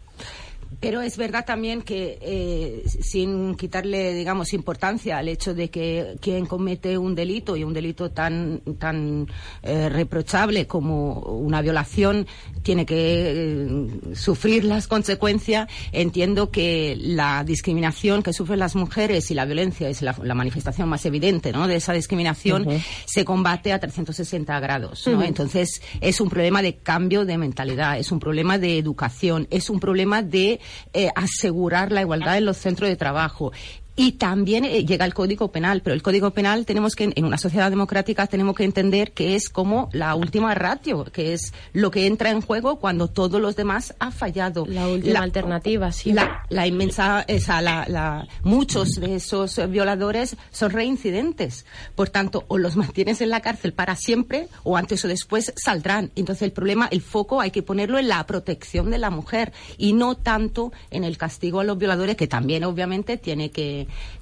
Pero 0.80 1.02
es 1.02 1.18
verdad 1.18 1.46
también 1.46 1.82
que, 1.82 2.18
eh, 2.22 2.84
sin 2.86 3.56
quitarle, 3.56 4.14
digamos, 4.14 4.54
importancia 4.54 5.18
al 5.18 5.28
hecho 5.28 5.54
de 5.54 5.70
que 5.70 6.16
quien 6.22 6.46
comete 6.46 6.98
un 6.98 7.14
delito 7.14 7.58
y 7.58 7.64
un 7.64 7.74
delito 7.74 8.12
tan, 8.12 8.62
tan 8.80 9.28
eh, 9.64 9.90
reprochable 9.90 10.68
como 10.68 11.20
una 11.20 11.62
violación 11.62 12.26
tiene 12.64 12.86
que 12.86 12.96
eh, 12.96 14.16
sufrir 14.16 14.64
las 14.64 14.88
consecuencias, 14.88 15.68
entiendo 15.92 16.52
que 16.52 16.96
la 16.98 17.44
discriminación 17.44 18.24
que 18.24 18.34
sufren 18.34 18.60
las 18.60 18.76
mujeres 18.76 19.30
y 19.30 19.34
la 19.34 19.46
violencia 19.46 19.90
es 19.90 20.02
la, 20.02 20.16
la 20.24 20.36
manifestación 20.36 20.88
más 20.88 21.06
evidente 21.06 21.52
¿no? 21.52 21.68
de 21.68 21.76
esa 21.76 21.94
discriminación, 21.94 22.66
se 23.06 23.26
combate 23.26 23.74
a 23.74 23.80
360 23.80 24.60
grados. 24.60 25.06
¿no? 25.08 25.22
Entonces, 25.22 25.82
es 26.00 26.22
un 26.22 26.30
problema 26.30 26.62
de 26.62 26.78
cambio 26.78 27.26
de 27.26 27.38
mentalidad, 27.38 28.00
es 28.00 28.12
un 28.12 28.20
problema 28.20 28.58
de 28.58 28.78
educación, 28.78 29.48
es 29.52 29.70
un 29.70 29.80
problema 29.80 30.22
de 30.22 30.61
eh, 30.94 31.10
asegurar 31.16 31.92
la 31.92 32.02
igualdad 32.02 32.38
en 32.38 32.46
los 32.46 32.58
centros 32.58 32.90
de 32.90 32.96
trabajo. 32.96 33.52
Y 33.94 34.14
también 34.14 34.64
eh, 34.64 34.86
llega 34.86 35.06
el 35.06 35.14
Código 35.14 35.52
Penal, 35.52 35.82
pero 35.84 35.94
el 35.94 36.02
Código 36.02 36.32
Penal 36.32 36.66
tenemos 36.66 36.96
que, 36.96 37.12
en 37.14 37.26
una 37.26 37.38
sociedad 37.38 37.70
democrática, 37.70 38.26
tenemos 38.26 38.56
que 38.56 38.64
entender 38.64 39.12
que 39.12 39.36
es 39.36 39.50
como 39.50 39.90
la 39.92 40.16
última 40.16 40.56
ratio, 40.56 41.04
que 41.06 41.34
es 41.34 41.54
lo 41.74 41.92
que 41.92 42.08
entra 42.08 42.32
en 42.32 42.42
juego 42.42 42.80
cuando 42.80 43.10
todos 43.10 43.42
los 43.42 43.58
demás 43.58 43.94
ha 44.00 44.12
fallado. 44.12 44.66
La 44.66 44.88
última 44.88 45.20
alternativa, 45.20 45.92
sí. 45.92 46.14
La, 46.14 46.44
la 46.50 46.68
inmensa, 46.68 47.26
esa, 47.28 47.62
la, 47.62 47.86
la- 47.90 48.28
muchos 48.44 48.92
de 48.92 49.16
esos 49.16 49.60
violadores 49.70 50.38
son 50.52 50.72
reincidentes. 50.72 51.66
Por 51.94 52.10
tanto, 52.10 52.46
o 52.48 52.58
los 52.58 52.78
mantienes 52.78 53.20
en 53.20 53.30
la 53.30 53.42
cárcel 53.42 53.74
para 53.74 53.98
siempre, 53.98 54.48
o 54.64 54.78
antes 54.78 55.04
o 55.04 55.10
después 55.10 55.54
saldrán. 55.58 56.12
Entonces, 56.16 56.44
el 56.44 56.54
problema, 56.54 56.88
el 56.92 57.02
foco 57.02 57.42
hay 57.42 57.52
que 57.52 57.62
ponerlo 57.62 58.00
en 58.00 58.08
la 58.08 58.26
protección 58.26 58.90
de 58.90 58.98
la 59.00 59.10
mujer 59.10 59.52
y 59.78 59.92
no 59.92 60.16
tanto 60.16 60.72
en 60.92 61.04
el 61.04 61.18
castigo 61.18 61.60
a 61.60 61.66
los 61.66 61.78
violadores, 61.78 62.16
que 62.16 62.28
también, 62.28 62.64
obviamente, 62.64 63.18
tiene 63.18 63.52
que 63.52 63.82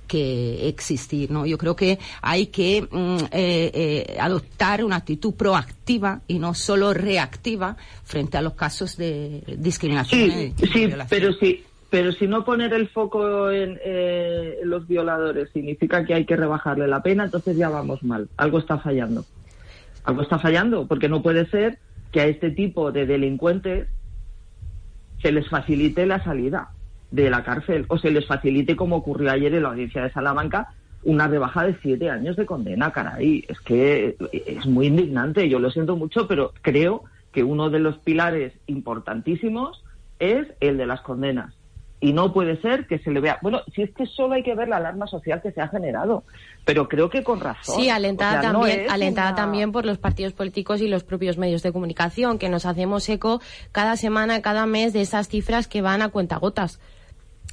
que 0.09 0.67
existir, 0.67 1.29
¿no? 1.31 1.45
Yo 1.45 1.57
creo 1.57 1.75
que 1.75 1.99
hay 2.21 2.47
que 2.47 2.81
mm, 2.81 3.17
eh, 3.31 3.71
eh, 3.73 4.17
adoptar 4.19 4.83
una 4.83 4.97
actitud 4.97 5.35
proactiva 5.35 6.21
y 6.27 6.39
no 6.39 6.53
solo 6.55 6.93
reactiva 6.93 7.77
frente 8.03 8.37
a 8.37 8.41
los 8.41 8.55
casos 8.55 8.97
de 8.97 9.43
discriminación. 9.57 10.31
Sí, 10.31 10.53
y 10.57 10.67
sí, 10.67 10.89
pero 11.07 11.31
sí. 11.33 11.63
Pero 11.91 12.11
si 12.11 12.27
no 12.27 12.45
poner 12.45 12.73
el 12.73 12.87
foco 12.89 13.49
en, 13.49 13.79
eh, 13.83 14.59
en 14.61 14.69
los 14.69 14.87
violadores 14.87 15.49
significa 15.51 16.05
que 16.05 16.13
hay 16.13 16.25
que 16.25 16.35
rebajarle 16.35 16.87
la 16.87 17.01
pena, 17.01 17.25
entonces 17.25 17.57
ya 17.57 17.69
vamos 17.69 18.03
mal. 18.03 18.29
Algo 18.37 18.59
está 18.59 18.77
fallando. 18.77 19.25
Algo 20.03 20.21
está 20.21 20.37
fallando, 20.37 20.87
porque 20.87 21.09
no 21.09 21.23
puede 21.23 21.47
ser 21.49 21.79
que 22.11 22.21
a 22.21 22.27
este 22.27 22.51
tipo 22.51 22.91
de 22.91 23.07
delincuentes 23.07 23.87
se 25.21 25.31
les 25.31 25.49
facilite 25.49 26.05
la 26.05 26.23
salida 26.23 26.69
de 27.11 27.29
la 27.29 27.43
cárcel 27.43 27.85
o 27.89 27.97
se 27.97 28.11
les 28.11 28.25
facilite, 28.27 28.75
como 28.75 28.97
ocurrió 28.97 29.31
ayer 29.31 29.53
en 29.53 29.63
la 29.63 29.69
audiencia 29.69 30.03
de 30.03 30.11
Salamanca, 30.11 30.67
una 31.03 31.27
rebaja 31.27 31.65
de 31.65 31.77
siete 31.81 32.09
años 32.09 32.35
de 32.35 32.45
condena, 32.45 32.91
caray. 32.91 33.45
Es 33.47 33.59
que 33.61 34.15
es 34.45 34.65
muy 34.65 34.87
indignante, 34.87 35.47
yo 35.49 35.57
lo 35.59 35.71
siento 35.71 35.95
mucho, 35.95 36.27
pero 36.27 36.53
creo 36.61 37.03
que 37.31 37.43
uno 37.43 37.69
de 37.69 37.79
los 37.79 37.97
pilares 37.99 38.53
importantísimos 38.67 39.83
es 40.19 40.47
el 40.59 40.77
de 40.77 40.85
las 40.85 41.01
condenas. 41.01 41.53
Y 42.01 42.13
no 42.13 42.31
puede 42.31 42.61
ser 42.61 42.87
que 42.87 42.99
se 42.99 43.11
le 43.11 43.19
vea. 43.19 43.39
Bueno, 43.41 43.61
si 43.75 43.81
es 43.81 43.93
que 43.93 44.05
solo 44.05 44.35
hay 44.35 44.43
que 44.43 44.55
ver 44.55 44.69
la 44.69 44.77
alarma 44.77 45.05
social 45.05 45.41
que 45.41 45.51
se 45.51 45.59
ha 45.59 45.67
generado, 45.67 46.23
pero 46.63 46.87
creo 46.87 47.09
que 47.09 47.23
con 47.25 47.41
razón. 47.41 47.75
Sí, 47.81 47.89
alentada 47.89 48.39
O 48.39 48.41
sea, 48.41 48.51
no 48.53 48.59
también, 48.61 48.85
alentada 48.89 49.29
una- 49.31 49.35
también 49.35 49.71
por 49.73 49.85
los 49.85 49.97
partidos 49.97 50.31
políticos 50.31 50.79
y 50.79 50.87
los 50.87 51.03
propios 51.03 51.37
medios 51.37 51.61
de 51.61 51.73
comunicación, 51.73 52.37
que 52.39 52.47
nos 52.47 52.65
hacemos 52.65 53.07
eco 53.09 53.41
cada 53.73 53.97
semana, 53.97 54.41
cada 54.41 54.65
mes 54.65 54.93
de 54.93 55.01
esas 55.01 55.27
cifras 55.27 55.67
que 55.67 55.81
van 55.81 56.01
a 56.01 56.07
cuentagotas. 56.09 56.79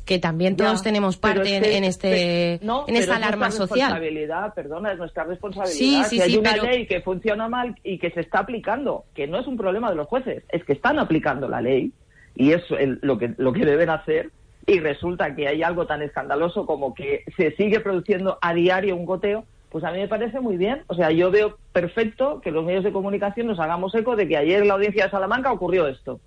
Que 0.07 0.19
también 0.21 0.57
todos 0.57 0.79
Ya, 0.79 0.85
tenemos 0.85 1.17
parte 1.17 1.43
es 1.43 1.53
en, 1.57 1.63
que- 1.65 1.77
en 1.79 1.85
este, 1.85 2.61
no, 2.63 2.85
en 2.87 2.95
esta 2.97 3.11
es 3.13 3.17
alarma 3.17 3.51
social. 3.51 3.91
responsabilidad, 3.91 4.55
perdona, 4.55 4.93
es 4.93 4.99
nuestra 4.99 5.25
responsabilidad. 5.25 5.77
Sí, 5.77 6.05
sí, 6.05 6.17
si 6.17 6.23
hay 6.23 6.31
sí, 6.31 6.39
una 6.39 6.53
pero- 6.53 6.65
ley 6.65 6.87
que 6.87 7.01
funciona 7.01 7.49
mal 7.49 7.75
y 7.83 7.99
que 7.99 8.11
se 8.13 8.21
está 8.21 8.39
aplicando, 8.39 9.05
que 9.15 9.27
no 9.27 9.39
es 9.41 9.47
un 9.49 9.57
problema 9.57 9.91
de 9.91 9.97
los 9.97 10.07
jueces, 10.07 10.45
es 10.51 10.63
que 10.65 10.75
están 10.75 11.01
aplicando 11.01 11.49
la 11.49 11.61
ley 11.61 11.93
y 12.37 12.53
es 12.53 12.63
el- 12.79 13.01
lo 13.03 13.19
que 13.19 13.35
lo 13.37 13.53
que 13.53 13.65
deben 13.65 13.91
hacer 13.91 14.31
y 14.65 14.79
resulta 14.79 15.35
que 15.35 15.49
hay 15.49 15.63
algo 15.65 15.87
tan 15.87 16.03
escandaloso 16.03 16.67
como 16.67 16.95
que 16.95 17.25
se 17.37 17.51
sigue 17.57 17.81
produciendo 17.81 18.39
a 18.41 18.55
diario 18.55 18.95
un 18.95 19.07
goteo, 19.07 19.45
pues 19.71 19.83
a 19.83 19.91
mí 19.91 19.99
me 19.99 20.09
parece 20.09 20.39
muy 20.39 20.57
bien. 20.57 20.83
O 20.87 20.95
sea, 20.95 21.11
yo 21.11 21.33
veo 21.33 21.59
perfecto 21.73 22.41
que 22.41 22.53
los 22.53 22.65
medios 22.65 22.85
de 22.85 22.93
comunicación 22.93 23.49
nos 23.49 23.59
hagamos 23.59 23.93
eco 23.97 24.15
de 24.15 24.29
que 24.29 24.37
ayer 24.37 24.63
en 24.63 24.69
la 24.69 24.75
audiencia 24.75 25.05
de 25.07 25.11
Salamanca 25.11 25.51
ocurrió 25.53 25.89
esto. 25.89 26.21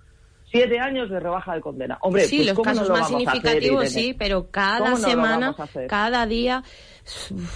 Siete 0.50 0.80
años 0.80 1.08
de 1.10 1.20
rebaja 1.20 1.54
de 1.54 1.60
condena. 1.60 1.98
Hombre, 2.00 2.24
sí, 2.24 2.38
pues 2.38 2.48
los 2.48 2.56
¿cómo 2.56 2.70
no 2.70 2.74
casos 2.74 2.88
lo 2.88 2.94
más 2.94 3.02
hacer, 3.06 3.18
significativos, 3.18 3.88
sí, 3.90 4.14
pero 4.18 4.50
cada 4.50 4.78
¿Cómo 4.78 4.90
no 4.90 4.98
lo 4.98 5.08
semana, 5.08 5.54
cada 5.88 6.26
día, 6.26 6.62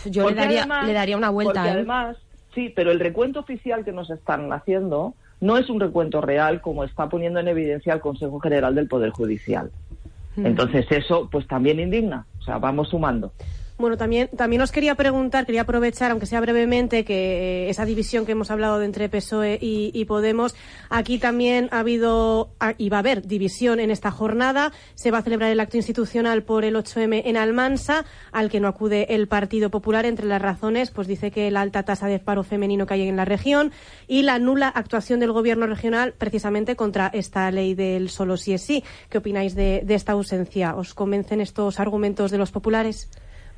yo 0.05 0.29
le 0.29 0.35
daría, 0.37 0.61
además- 0.61 0.87
le 0.87 0.93
daría 0.93 1.17
una 1.17 1.31
vuelta. 1.31 1.55
Porque 1.55 1.69
¿eh? 1.69 1.73
además, 1.73 2.17
sí, 2.55 2.73
pero 2.75 2.93
el 2.93 3.01
recuento 3.01 3.41
oficial 3.41 3.85
que 3.85 3.93
nos 3.93 4.11
están 4.11 4.53
haciendo 4.53 5.15
no 5.41 5.59
es 5.59 5.69
un 5.69 5.81
recuento 5.81 6.21
real 6.21 6.61
como 6.61 6.85
está 6.85 7.09
poniendo 7.09 7.41
en 7.41 7.49
evidencia 7.49 7.93
el 7.95 8.01
Consejo 8.01 8.39
General 8.39 8.75
del 8.75 8.87
Poder 8.89 9.11
Judicial. 9.11 9.71
Entonces 10.37 10.87
eso 10.91 11.29
pues 11.31 11.47
también 11.47 11.79
indigna, 11.79 12.27
o 12.41 12.43
sea, 12.43 12.59
vamos 12.59 12.89
sumando. 12.89 13.33
Bueno, 13.77 13.97
también, 13.97 14.29
también 14.29 14.63
os 14.63 14.71
quería 14.71 14.95
preguntar, 14.95 15.47
quería 15.47 15.63
aprovechar, 15.63 16.13
aunque 16.13 16.27
sea 16.27 16.41
brevemente, 16.41 17.05
que 17.05 17.65
eh, 17.65 17.71
esa 17.71 17.85
división 17.85 18.25
que 18.25 18.31
hemos 18.31 18.53
hablado 18.53 18.79
de 18.79 18.85
entre 18.85 19.09
PSOE 19.09 19.59
y, 19.61 20.05
Podemos, 20.05 20.55
aquí 20.91 21.19
también 21.19 21.69
ha 21.73 21.81
habido 21.81 22.51
ah, 22.61 22.75
y 22.79 22.89
va 22.89 22.99
a 22.99 23.01
haber 23.01 23.27
división 23.27 23.81
en 23.81 23.91
esta 23.91 24.13
jornada. 24.13 24.71
Se 24.95 25.11
va 25.11 25.19
a 25.19 25.23
celebrar 25.23 25.51
el 25.51 25.59
acto 25.59 25.77
institucional 25.77 26.45
por 26.45 26.65
el 26.65 26.77
8M 26.77 27.23
en 27.25 27.37
Almansa, 27.37 28.05
al 28.31 28.49
que 28.49 28.61
no 28.61 28.69
acude 28.69 29.07
el 29.13 29.27
Partido 29.27 29.71
Popular. 29.71 30.07
Entre 30.07 30.27
las 30.27 30.41
razones, 30.41 30.93
pues 30.93 31.09
dice 31.09 31.33
que 31.33 31.51
la 31.51 31.63
alta 31.63 31.83
tasa 31.83 32.07
de 32.07 32.21
paro 32.21 32.45
femenino 32.45 32.87
que 32.87 32.95
hay 32.95 33.09
en 33.09 33.17
la 33.17 33.25
región 33.25 33.73
y 34.07 34.23
la 34.23 34.39
nula 34.39 34.69
actuación 34.69 35.19
del 35.19 35.33
Gobierno 35.33 35.67
regional 35.67 36.15
precisamente 36.17 36.77
contra 36.77 37.09
esta 37.13 37.51
ley 37.51 37.75
del 37.75 38.09
solo 38.09 38.37
sí 38.37 38.53
es 38.53 38.63
sí. 38.63 38.85
¿Qué 39.09 39.19
opináis 39.19 39.57
de 39.57 39.85
esta 39.89 40.13
ausencia? 40.13 40.77
¿Os 40.77 40.95
convencen 40.95 41.41
estos 41.41 41.81
argumentos 41.81 42.31
de 42.31 42.39
los 42.39 42.53
populares? 42.53 43.09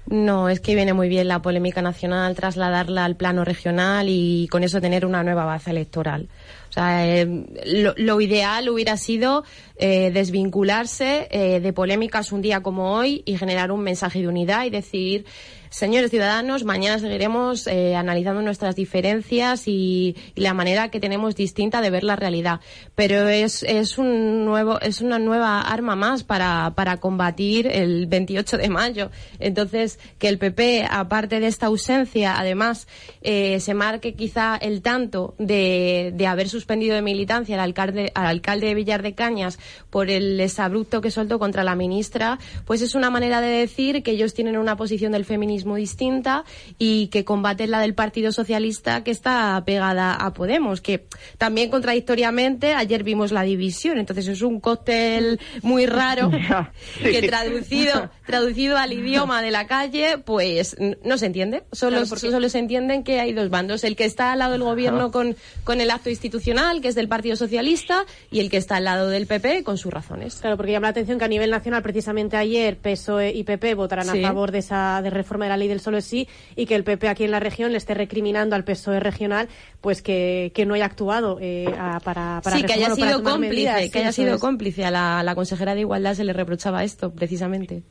No, 0.09 0.49
es 0.49 0.61
que 0.61 0.77
viene 0.77 0.93
muy 0.93 1.09
bien 1.09 1.27
la 1.27 1.43
polémica 1.43 1.83
nacional, 1.83 2.37
trasladarla 2.37 3.05
al 3.05 3.17
plano 3.17 3.45
regional 3.45 4.07
y 4.09 4.47
con 4.49 4.63
eso 4.63 4.81
tener 4.81 5.05
una 5.05 5.25
nueva 5.25 5.45
base 5.45 5.71
electoral. 5.71 6.29
O 6.69 6.73
sea, 6.73 7.09
eh, 7.09 7.27
lo, 7.67 7.93
lo 7.97 8.21
ideal 8.21 8.69
hubiera 8.69 8.97
sido 8.99 9.43
eh, 9.77 10.13
desvincularse 10.13 11.27
eh, 11.31 11.59
de 11.59 11.73
polémicas 11.73 12.31
un 12.31 12.41
día 12.41 12.63
como 12.63 12.93
hoy 12.93 13.23
y 13.25 13.37
generar 13.37 13.73
un 13.73 13.81
mensaje 13.81 14.21
de 14.21 14.29
unidad 14.29 14.65
y 14.65 14.71
decir, 14.71 15.25
señores 15.71 16.11
ciudadanos, 16.11 16.65
mañana 16.65 16.99
seguiremos 16.99 17.67
eh, 17.67 17.95
analizando 17.97 18.43
nuestras 18.43 18.77
diferencias 18.77 19.67
y, 19.67 20.17
la 20.35 20.55
manera 20.55 20.91
que 20.91 21.01
tenemos 21.01 21.35
distinta 21.35 21.81
de 21.81 21.91
ver 21.91 22.05
la 22.05 22.17
realidad. 22.17 22.61
Pero 22.95 23.29
es, 23.29 23.63
es 23.63 23.99
un 23.99 24.45
nuevo, 24.45 24.81
es 24.81 25.01
una 25.01 25.19
nueva 25.19 25.61
arma 25.61 25.97
más 25.97 26.25
para, 26.25 26.73
para 26.75 26.99
combatir 26.99 27.67
el 27.67 28.07
28 28.07 28.59
de 28.59 28.69
mayo. 28.69 29.11
Entonces, 29.39 29.99
que 30.19 30.29
el 30.29 30.39
PP, 30.39 30.87
aparte 30.89 31.41
de 31.41 31.47
esta 31.47 31.67
ausencia, 31.67 32.39
además, 32.39 32.87
eh, 33.23 33.61
se 33.61 33.75
marque 33.75 34.15
quizá 34.15 34.57
el 34.57 34.83
tanto 34.83 35.35
de, 35.39 36.13
de 36.15 36.27
haber 36.27 36.49
suspendido 36.49 36.95
de 36.95 37.03
militancia 37.03 37.57
al 37.57 37.61
alcalde, 37.61 38.13
al 38.15 38.27
alcalde 38.27 38.69
de 38.69 38.75
Villar 38.75 39.03
de 39.03 39.15
Cañas 39.15 39.59
por 39.91 40.11
el 40.11 40.39
exabrupto 40.41 41.01
que 41.01 41.11
soltó 41.11 41.39
contra 41.39 41.65
la 41.65 41.75
ministra, 41.75 42.39
pues 42.65 42.83
es 42.83 42.95
una 42.95 43.11
manera 43.11 43.41
de 43.41 43.49
decir 43.49 44.03
que 44.03 44.13
ellos 44.13 44.35
tienen 44.35 44.57
una 44.57 44.77
posición 44.77 45.13
del 45.13 45.25
feminismo 45.25 45.56
distinta 45.65 46.45
y 46.79 47.09
que 47.09 47.25
combaten 47.25 47.71
la 47.71 47.81
del 47.81 47.95
Partido 47.95 48.33
Socialista 48.33 49.03
que 49.05 49.11
está 49.11 49.63
pegada 49.65 50.15
a 50.15 50.33
Podemos, 50.35 50.81
que 50.81 51.07
también 51.39 51.71
contradictoriamente 51.71 52.75
ayer 52.75 53.03
vimos 53.03 53.33
la 53.33 53.43
división, 53.43 53.99
entonces 53.99 54.29
es 54.29 54.43
un 54.43 54.61
cóctel 54.61 55.41
muy 55.63 55.87
raro 55.87 56.31
que 57.03 57.23
traducido 57.23 58.11
traducido 58.27 58.77
al 58.77 58.93
idioma 58.93 59.41
de 59.41 59.51
la 59.53 59.67
calle, 59.67 60.19
pues 60.19 60.77
no 61.05 61.17
se 61.17 61.27
entiende. 61.27 61.63
Solo, 61.73 61.97
Claro, 61.99 62.09
porque- 62.09 62.31
solo 62.31 62.49
se 62.49 62.59
entienden 62.59 63.05
que 63.05 63.21
hay 63.21 63.33
dos 63.33 63.51
bandos. 63.51 63.85
El 63.85 63.95
que 63.97 64.05
está 64.05 64.33
al 64.33 64.41
lado 64.41 64.53
del 64.53 64.63
gobierno 64.65 65.11
con, 65.13 65.37
con 65.63 65.81
el 65.81 65.91
acto 65.93 66.11
institucional, 66.11 66.81
que 66.81 66.89
es 66.89 66.95
del 66.97 67.09
Partido 67.09 67.37
Socialista, 67.37 68.05
y 68.31 68.41
el 68.41 68.51
que 68.51 68.57
está 68.57 68.77
al 68.77 68.85
lado 68.85 69.09
del 69.09 69.27
PP 69.29 69.63
con 69.63 69.79
sus 69.79 69.93
razones. 69.93 70.37
Claro, 70.41 70.57
porque 70.57 70.73
llama 70.73 70.89
la 70.89 70.91
atención 70.91 71.19
que 71.19 71.25
a 71.25 71.29
nivel 71.29 71.51
nacional, 71.51 71.83
precisamente 71.83 72.37
ayer, 72.37 72.77
PSOE 72.79 73.31
y 73.31 73.45
PP 73.45 73.75
votarán 73.75 74.07
Sí. 74.07 74.23
a 74.25 74.27
favor 74.29 74.51
de 74.51 74.59
esa 74.59 75.01
de 75.03 75.11
reforma 75.11 75.46
de 75.47 75.51
la 75.51 75.57
ley 75.57 75.69
del 75.69 75.81
solo 75.81 75.97
es 75.99 76.05
sí 76.05 76.29
y 76.55 76.67
que 76.67 76.75
el 76.75 76.85
PP 76.85 77.09
aquí 77.09 77.25
en 77.25 77.31
la 77.31 77.41
región 77.41 77.73
le 77.73 77.79
esté 77.79 77.95
recriminando 77.95 78.55
al 78.57 78.65
PSOE 78.65 79.01
regional 79.01 79.49
pues 79.81 80.03
que, 80.03 80.53
que 80.55 80.67
no 80.67 80.75
haya 80.75 80.85
actuado 80.87 81.39
eh, 81.41 81.67
a- 81.79 82.01
para, 82.01 82.41
para 82.43 82.57
sí, 82.57 82.63
que 82.65 82.73
haya 82.75 82.95
sido 82.95 83.23
cómplice, 83.23 83.39
medidas. 83.73 83.91
que 83.91 83.99
haya 84.01 84.13
sido 84.13 84.35
es. 84.35 84.41
cómplice. 84.41 84.85
A 84.85 84.91
la, 84.91 85.21
a 85.21 85.23
la 85.23 85.35
consejera 85.35 85.75
de 85.75 85.81
Igualdad 85.81 86.15
se 86.15 86.25
le 86.25 86.33
reprochaba 86.33 86.85
esto, 86.85 87.13
precisamente. 87.13 87.83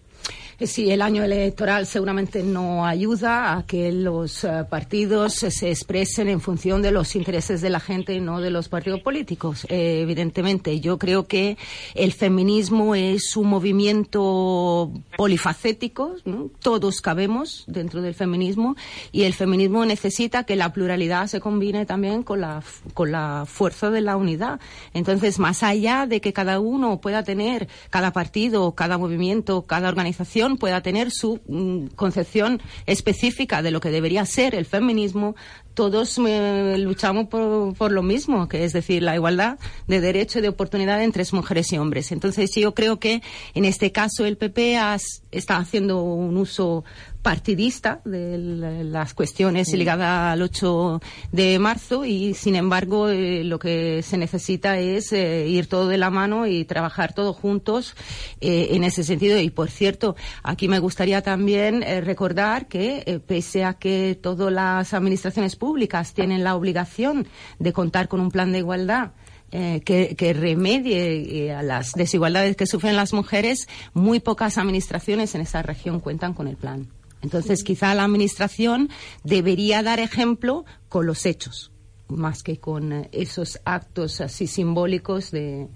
Eh, 0.60 0.68
Sí, 0.76 0.91
el 0.91 1.01
año 1.01 1.24
electoral 1.24 1.86
seguramente 1.86 2.43
no 2.43 2.86
ayuda 2.86 3.58
a 3.58 3.66
que 3.66 3.93
los 3.93 4.43
eh, 4.43 4.66
partidos 4.70 5.36
se 5.36 5.70
expresen 5.70 6.28
en 6.28 6.41
función 6.41 6.82
de 6.82 6.91
los 6.91 7.16
intereses 7.16 7.62
de 7.62 7.70
la 7.70 7.80
gente 7.80 8.14
y 8.14 8.20
no 8.20 8.41
de 8.41 8.49
los 8.49 8.68
partidos 8.68 8.99
políticos. 8.99 9.66
Eh, 9.70 10.01
evidentemente, 10.01 10.82
yo 10.82 10.97
creo 10.97 11.28
que 11.28 11.58
el 11.93 12.12
feminismo 12.12 12.93
es 12.93 13.38
un 13.38 13.47
movimiento 13.47 14.91
polifacético, 15.18 16.16
¿no? 16.26 16.49
todos 16.62 16.99
cabemos 16.99 17.64
dentro 17.68 18.01
del 18.01 18.16
feminismo 18.16 18.76
y 19.14 19.24
el 19.24 19.34
feminismo 19.34 19.86
necesita 19.86 20.43
que 20.43 20.58
la 20.58 20.74
pluralidad 20.74 21.28
se 21.28 21.39
combine 21.39 21.86
también 21.86 22.22
con 22.22 22.41
la, 22.41 22.64
con 22.93 23.14
la 23.14 23.45
fuerza 23.47 23.91
de 23.91 24.01
la 24.01 24.18
unidad. 24.18 24.60
Entonces, 24.93 25.39
más 25.39 25.64
allá 25.64 26.06
de 26.06 26.20
que 26.20 26.34
cada 26.34 26.60
uno 26.60 26.99
pueda 26.99 27.24
tener, 27.24 27.70
cada 27.89 28.12
partido, 28.12 28.74
cada 28.74 28.97
movimiento, 28.97 29.62
cada 29.62 29.88
organización 29.88 30.45
pueda 30.58 30.82
tener 30.82 31.10
su 31.12 31.41
mm, 31.48 31.96
concepción 31.96 32.62
específica 32.86 33.62
de 33.62 33.72
lo 33.72 33.80
que 33.80 33.89
debería 33.89 34.26
ser 34.26 34.56
el 34.56 34.66
feminismo, 34.66 35.36
todos 35.76 36.17
eh, 36.28 36.76
luchamos 36.80 37.28
por, 37.28 37.76
por 37.76 37.91
lo 37.91 38.01
mismo, 38.01 38.47
que 38.47 38.63
es 38.63 38.73
decir, 38.73 39.03
la 39.03 39.13
igualdad 39.13 39.59
de 39.88 40.01
derecho 40.01 40.39
y 40.39 40.41
de 40.41 40.49
oportunidad 40.49 41.03
entre 41.03 41.23
mujeres 41.34 41.71
y 41.73 41.78
hombres. 41.78 42.11
Entonces, 42.11 42.55
yo 42.55 42.73
creo 42.73 42.99
que 42.99 43.21
en 43.53 43.65
este 43.65 43.91
caso 43.91 44.26
el 44.26 44.38
PP 44.38 44.78
has- 44.78 45.21
está 45.32 45.57
haciendo 45.57 46.01
un 46.01 46.38
uso 46.38 46.84
partidista 47.21 48.01
de 48.05 48.38
las 48.84 49.15
cuestiones 49.15 49.73
ligadas 49.73 50.34
al 50.34 50.43
8 50.43 51.01
de 51.32 51.57
marzo 51.57 52.05
y, 52.05 52.36
sin 52.36 52.55
embargo, 52.55 53.09
eh, 53.09 53.43
lo 53.43 53.57
que 53.57 54.03
se 54.03 54.17
necesita 54.17 54.78
es 54.80 55.11
eh, 55.11 55.47
ir 55.47 55.65
todo 55.67 55.88
de 55.88 55.97
la 55.97 56.11
mano 56.11 56.45
y 56.45 56.65
trabajar 56.65 57.13
todos 57.13 57.36
juntos 57.36 57.95
eh, 58.41 58.67
en 58.71 58.84
ese 58.84 59.03
sentido. 59.03 59.39
Y, 59.39 59.49
por 59.49 59.71
cierto, 59.71 60.15
aquí 60.43 60.67
me 60.67 60.78
gustaría 60.80 61.21
también 61.23 61.82
recordar 62.05 62.67
que, 62.67 63.21
pese 63.26 63.63
a 63.63 63.73
que 63.73 64.17
todas 64.21 64.53
las 64.53 64.93
administraciones 64.93 65.55
públicas 65.55 65.64
tienen 66.13 66.43
la 66.43 66.55
obligación 66.55 67.28
de 67.59 67.74
contar 67.74 68.07
con 68.07 68.20
un 68.20 68.32
plan 68.32 68.51
de 68.51 68.59
igualdad, 68.59 69.11
eh, 69.51 69.82
que, 69.86 70.16
que 70.16 70.34
remedie 70.34 71.45
eh, 71.45 71.53
a 71.53 71.63
las 71.63 71.93
desigualdades 71.93 72.55
que 72.55 72.66
sufren 72.66 72.95
las 72.95 73.13
mujeres, 73.13 73.68
muy 73.93 74.20
pocas 74.20 74.57
administraciones 74.57 75.36
en 75.36 75.41
esa 75.41 75.61
región 75.61 75.99
cuentan 75.99 76.34
con 76.34 76.47
el 76.47 76.57
plan. 76.57 76.88
Entonces, 77.22 77.63
quizá 77.63 77.93
la 77.95 78.03
administración 78.03 78.89
debería 79.24 79.82
dar 79.82 79.99
ejemplo 79.99 80.66
con 80.89 81.07
los 81.07 81.26
hechos, 81.26 81.72
más 82.07 82.43
que 82.43 82.59
con 82.59 82.93
eh, 82.93 83.09
esos 83.11 83.59
actos 83.66 84.22
así 84.22 84.47
simbólicos 84.47 85.32
de, 85.32 85.68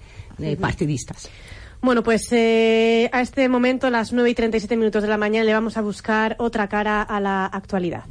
partidistas. 0.59 1.29
Bueno, 1.81 2.03
pues 2.03 2.31
eh, 2.33 3.09
a 3.13 3.21
este 3.21 3.47
momento, 3.49 3.87
a 3.87 3.89
las 3.89 4.11
9 4.11 4.29
y 4.29 4.35
37 4.35 4.75
minutos 4.77 5.01
de 5.01 5.09
la 5.09 5.17
mañana, 5.17 5.45
le 5.45 5.53
vamos 5.53 5.77
a 5.77 5.81
buscar 5.81 6.35
otra 6.39 6.67
cara 6.67 7.01
a 7.01 7.19
la 7.19 7.45
actualidad. 7.45 8.03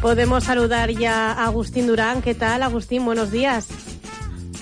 Podemos 0.00 0.44
saludar 0.44 0.90
ya 0.90 1.32
a 1.32 1.44
Agustín 1.46 1.86
Durán. 1.86 2.22
¿Qué 2.22 2.34
tal, 2.34 2.62
Agustín? 2.62 3.04
Buenos 3.04 3.30
días. 3.30 3.68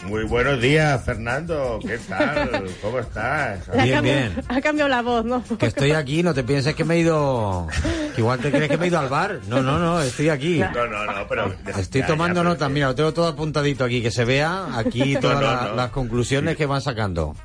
Muy 0.05 0.24
buenos 0.24 0.61
días, 0.61 1.05
Fernando. 1.05 1.79
¿Qué 1.87 1.99
tal? 1.99 2.64
¿Cómo 2.83 2.99
estás? 2.99 3.68
Ha 3.68 3.72
cambiado- 3.87 4.33
Ha 4.49 4.61
cambiado 4.61 4.89
la 4.89 5.03
voz, 5.03 5.24
¿no? 5.24 5.45
Que 5.59 5.66
estoy 5.66 5.93
aquí, 5.93 6.22
no 6.22 6.33
te 6.35 6.43
pienses 6.43 6.74
que 6.74 6.85
me 6.85 6.95
he 6.97 6.99
ido. 7.01 7.68
que 8.14 8.20
igual 8.22 8.41
te 8.41 8.51
crees 8.51 8.68
que 8.70 8.79
me 8.79 8.87
he 8.87 8.89
ido 8.89 8.99
al 8.99 9.09
bar. 9.09 9.41
No, 9.49 9.62
no, 9.62 9.79
no, 9.79 10.01
estoy 10.01 10.31
aquí. 10.31 10.59
No, 10.59 10.87
no, 10.87 11.05
no, 11.05 11.29
pero... 11.29 11.55
Estoy 11.76 12.01
ya, 12.01 12.07
tomando 12.07 12.37
ya, 12.41 12.43
pero- 12.43 12.55
nota, 12.55 12.68
mira, 12.70 12.89
lo 12.89 12.95
tengo 12.97 13.12
todo 13.12 13.29
apuntadito 13.29 13.85
aquí, 13.85 14.03
que 14.03 14.11
se 14.11 14.24
vea 14.24 14.66
aquí 14.79 15.14
No, 15.14 15.20
todas 15.20 15.37
no, 15.41 15.43
la- 15.47 15.68
no. 15.68 15.76
las 15.76 15.91
conclusiones 15.91 16.57
que 16.57 16.66
van 16.66 16.81
sacando. 16.81 17.37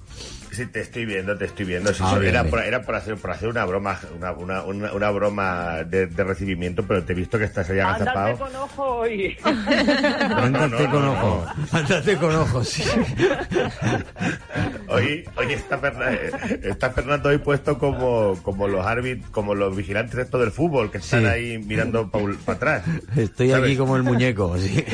Sí, 0.53 0.65
te 0.67 0.81
estoy 0.81 1.05
viendo, 1.05 1.37
te 1.37 1.45
estoy 1.45 1.65
viendo. 1.65 1.93
Sí, 1.93 2.03
Ah, 2.05 2.11
sí, 2.13 2.19
bien, 2.19 2.29
era, 2.33 2.43
bien. 2.43 2.51
por, 2.51 2.59
era 2.63 2.81
por 2.83 2.95
hacer, 2.95 3.15
por 3.17 3.31
hacer 3.31 3.49
una 3.49 3.65
broma, 3.65 3.99
una, 4.15 4.31
una, 4.33 4.61
una, 4.63 4.93
una 4.93 5.09
broma 5.09 5.83
de, 5.83 6.05
de 6.07 6.23
recibimiento, 6.23 6.83
pero 6.83 7.03
te 7.03 7.13
he 7.13 7.15
visto 7.15 7.37
que 7.39 7.45
estás 7.45 7.69
Ándate 7.69 7.81
agazapado. 8.03 8.37
con 8.37 8.55
ojo 8.55 8.83
hoy. 8.97 9.35
Ándate 9.43 10.67
no, 10.85 10.91
con 10.91 11.05
no, 11.05 11.11
ojo. 11.13 11.45
Ándate 11.71 12.17
con 12.17 12.35
ojo, 12.35 12.63
sí. 12.63 12.83
Hoy, 14.89 15.23
hoy 15.37 15.53
está, 15.53 15.79
Ferna- 15.79 16.11
está 16.61 16.91
Fernando 16.91 17.29
hoy 17.29 17.37
puesto 17.39 17.77
como, 17.79 18.37
como 18.43 18.67
los 18.67 18.85
árbitros, 18.85 19.29
como 19.31 19.55
los 19.55 19.75
vigilantes 19.75 20.19
estos 20.19 20.39
del 20.41 20.51
fútbol, 20.51 20.91
que 20.91 20.99
están 20.99 21.21
Sí. 21.21 21.25
ahí 21.25 21.57
mirando 21.57 22.11
para 22.11 22.25
atrás. 22.47 22.83
Estoy 23.15 23.49
¿Sabes? 23.49 23.65
aquí 23.65 23.77
como 23.77 23.95
el 23.97 24.03
muñeco, 24.03 24.55
sí. 24.57 24.85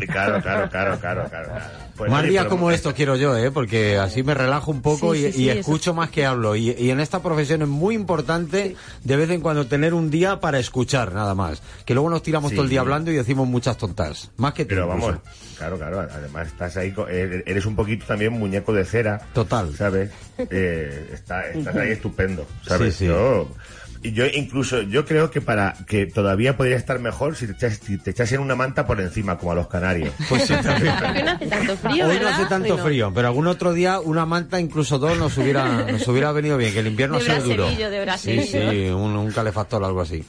Sí, 0.00 0.06
Claro, 0.08 0.40
claro, 0.42 0.68
claro, 0.70 0.98
claro, 0.98 1.28
claro. 1.28 1.48
claro. 1.48 1.64
Pues, 1.96 2.10
más 2.10 2.24
días 2.24 2.46
como 2.46 2.70
estos 2.70 2.94
quiero 2.94 3.16
yo, 3.16 3.36
¿eh? 3.36 3.50
Porque 3.50 3.98
así 3.98 4.22
me 4.22 4.34
relajo 4.34 4.70
un 4.70 4.80
poco 4.82 5.14
Sí, 5.14 5.20
y, 5.20 5.24
sí, 5.26 5.32
sí, 5.32 5.42
y 5.44 5.48
eso- 5.50 5.60
escucho 5.60 5.94
más 5.94 6.10
que 6.10 6.24
hablo. 6.24 6.56
Y, 6.56 6.70
y 6.70 6.90
en 6.90 7.00
esta 7.00 7.22
profesión 7.22 7.62
es 7.62 7.68
muy 7.68 7.94
importante 7.94 8.76
de 9.04 9.16
vez 9.16 9.30
en 9.30 9.40
cuando 9.40 9.66
tener 9.66 9.92
un 9.94 10.10
día 10.10 10.40
para 10.40 10.58
escuchar, 10.58 11.12
nada 11.14 11.34
más. 11.34 11.62
Que 11.84 11.94
luego 11.94 12.08
nos 12.10 12.22
tiramos 12.22 12.50
Sí. 12.50 12.56
todo 12.56 12.64
el 12.64 12.70
día 12.70 12.80
hablando 12.80 13.10
y 13.10 13.14
decimos 13.16 13.46
muchas 13.46 13.76
tontas. 13.76 14.30
Más 14.36 14.54
que 14.54 14.64
tú 14.64 14.70
Pero 14.70 14.86
incluso. 14.86 15.06
vamos, 15.06 15.20
claro, 15.58 15.76
claro, 15.78 16.00
además 16.00 16.48
estás 16.48 16.76
ahí, 16.76 16.92
co- 16.92 17.06
eh, 17.08 17.42
eres 17.46 17.66
un 17.66 17.76
poquito 17.76 18.06
también 18.06 18.32
muñeco 18.32 18.72
de 18.72 18.84
cera. 18.84 19.20
Total. 19.34 19.74
¿Sabes? 19.76 20.10
Eh, 20.38 21.10
está, 21.12 21.46
estás 21.50 21.76
ahí 21.76 21.90
estupendo, 21.92 22.46
¿sabes? 22.66 22.94
Sí, 22.94 23.00
sí. 23.00 23.06
Yo, 23.06 23.48
yo 24.02 24.26
incluso, 24.26 24.82
yo 24.82 25.04
creo 25.04 25.30
que 25.30 25.40
para 25.40 25.74
que 25.86 26.06
todavía 26.06 26.56
podría 26.56 26.76
estar 26.76 26.98
mejor 26.98 27.36
si 27.36 27.46
te, 27.46 27.52
echas, 27.52 27.78
si 27.84 27.98
te 27.98 28.10
echasen 28.10 28.40
una 28.40 28.56
manta 28.56 28.86
por 28.86 29.00
encima, 29.00 29.38
como 29.38 29.52
a 29.52 29.54
los 29.54 29.68
canarios. 29.68 30.12
Pues 30.28 30.42
sí, 30.46 30.54
también. 30.62 30.94
Porque 31.00 31.22
no 31.22 31.30
hace 31.32 31.46
tanto 31.46 31.76
frío, 31.76 32.08
Hoy 32.08 32.18
no 32.20 32.28
hace 32.28 32.46
tanto 32.46 32.72
Hoy 32.74 32.78
no. 32.78 32.84
frío, 32.84 33.12
pero 33.14 33.28
algún 33.28 33.46
otro 33.46 33.72
día 33.72 34.00
una 34.00 34.26
manta, 34.26 34.58
incluso 34.58 34.98
dos, 34.98 35.16
nos 35.18 35.36
hubiera, 35.38 35.84
nos 35.92 36.06
hubiera 36.08 36.32
venido 36.32 36.56
bien, 36.56 36.72
que 36.72 36.80
el 36.80 36.88
invierno 36.88 37.18
De 37.18 37.24
sea 37.24 37.40
duro. 37.40 37.66
de 37.68 38.12
Sí, 38.18 38.42
sí, 38.42 38.58
un, 38.90 39.16
un 39.16 39.30
calefactor 39.30 39.82
o 39.82 39.86
algo 39.86 40.00
así. 40.00 40.24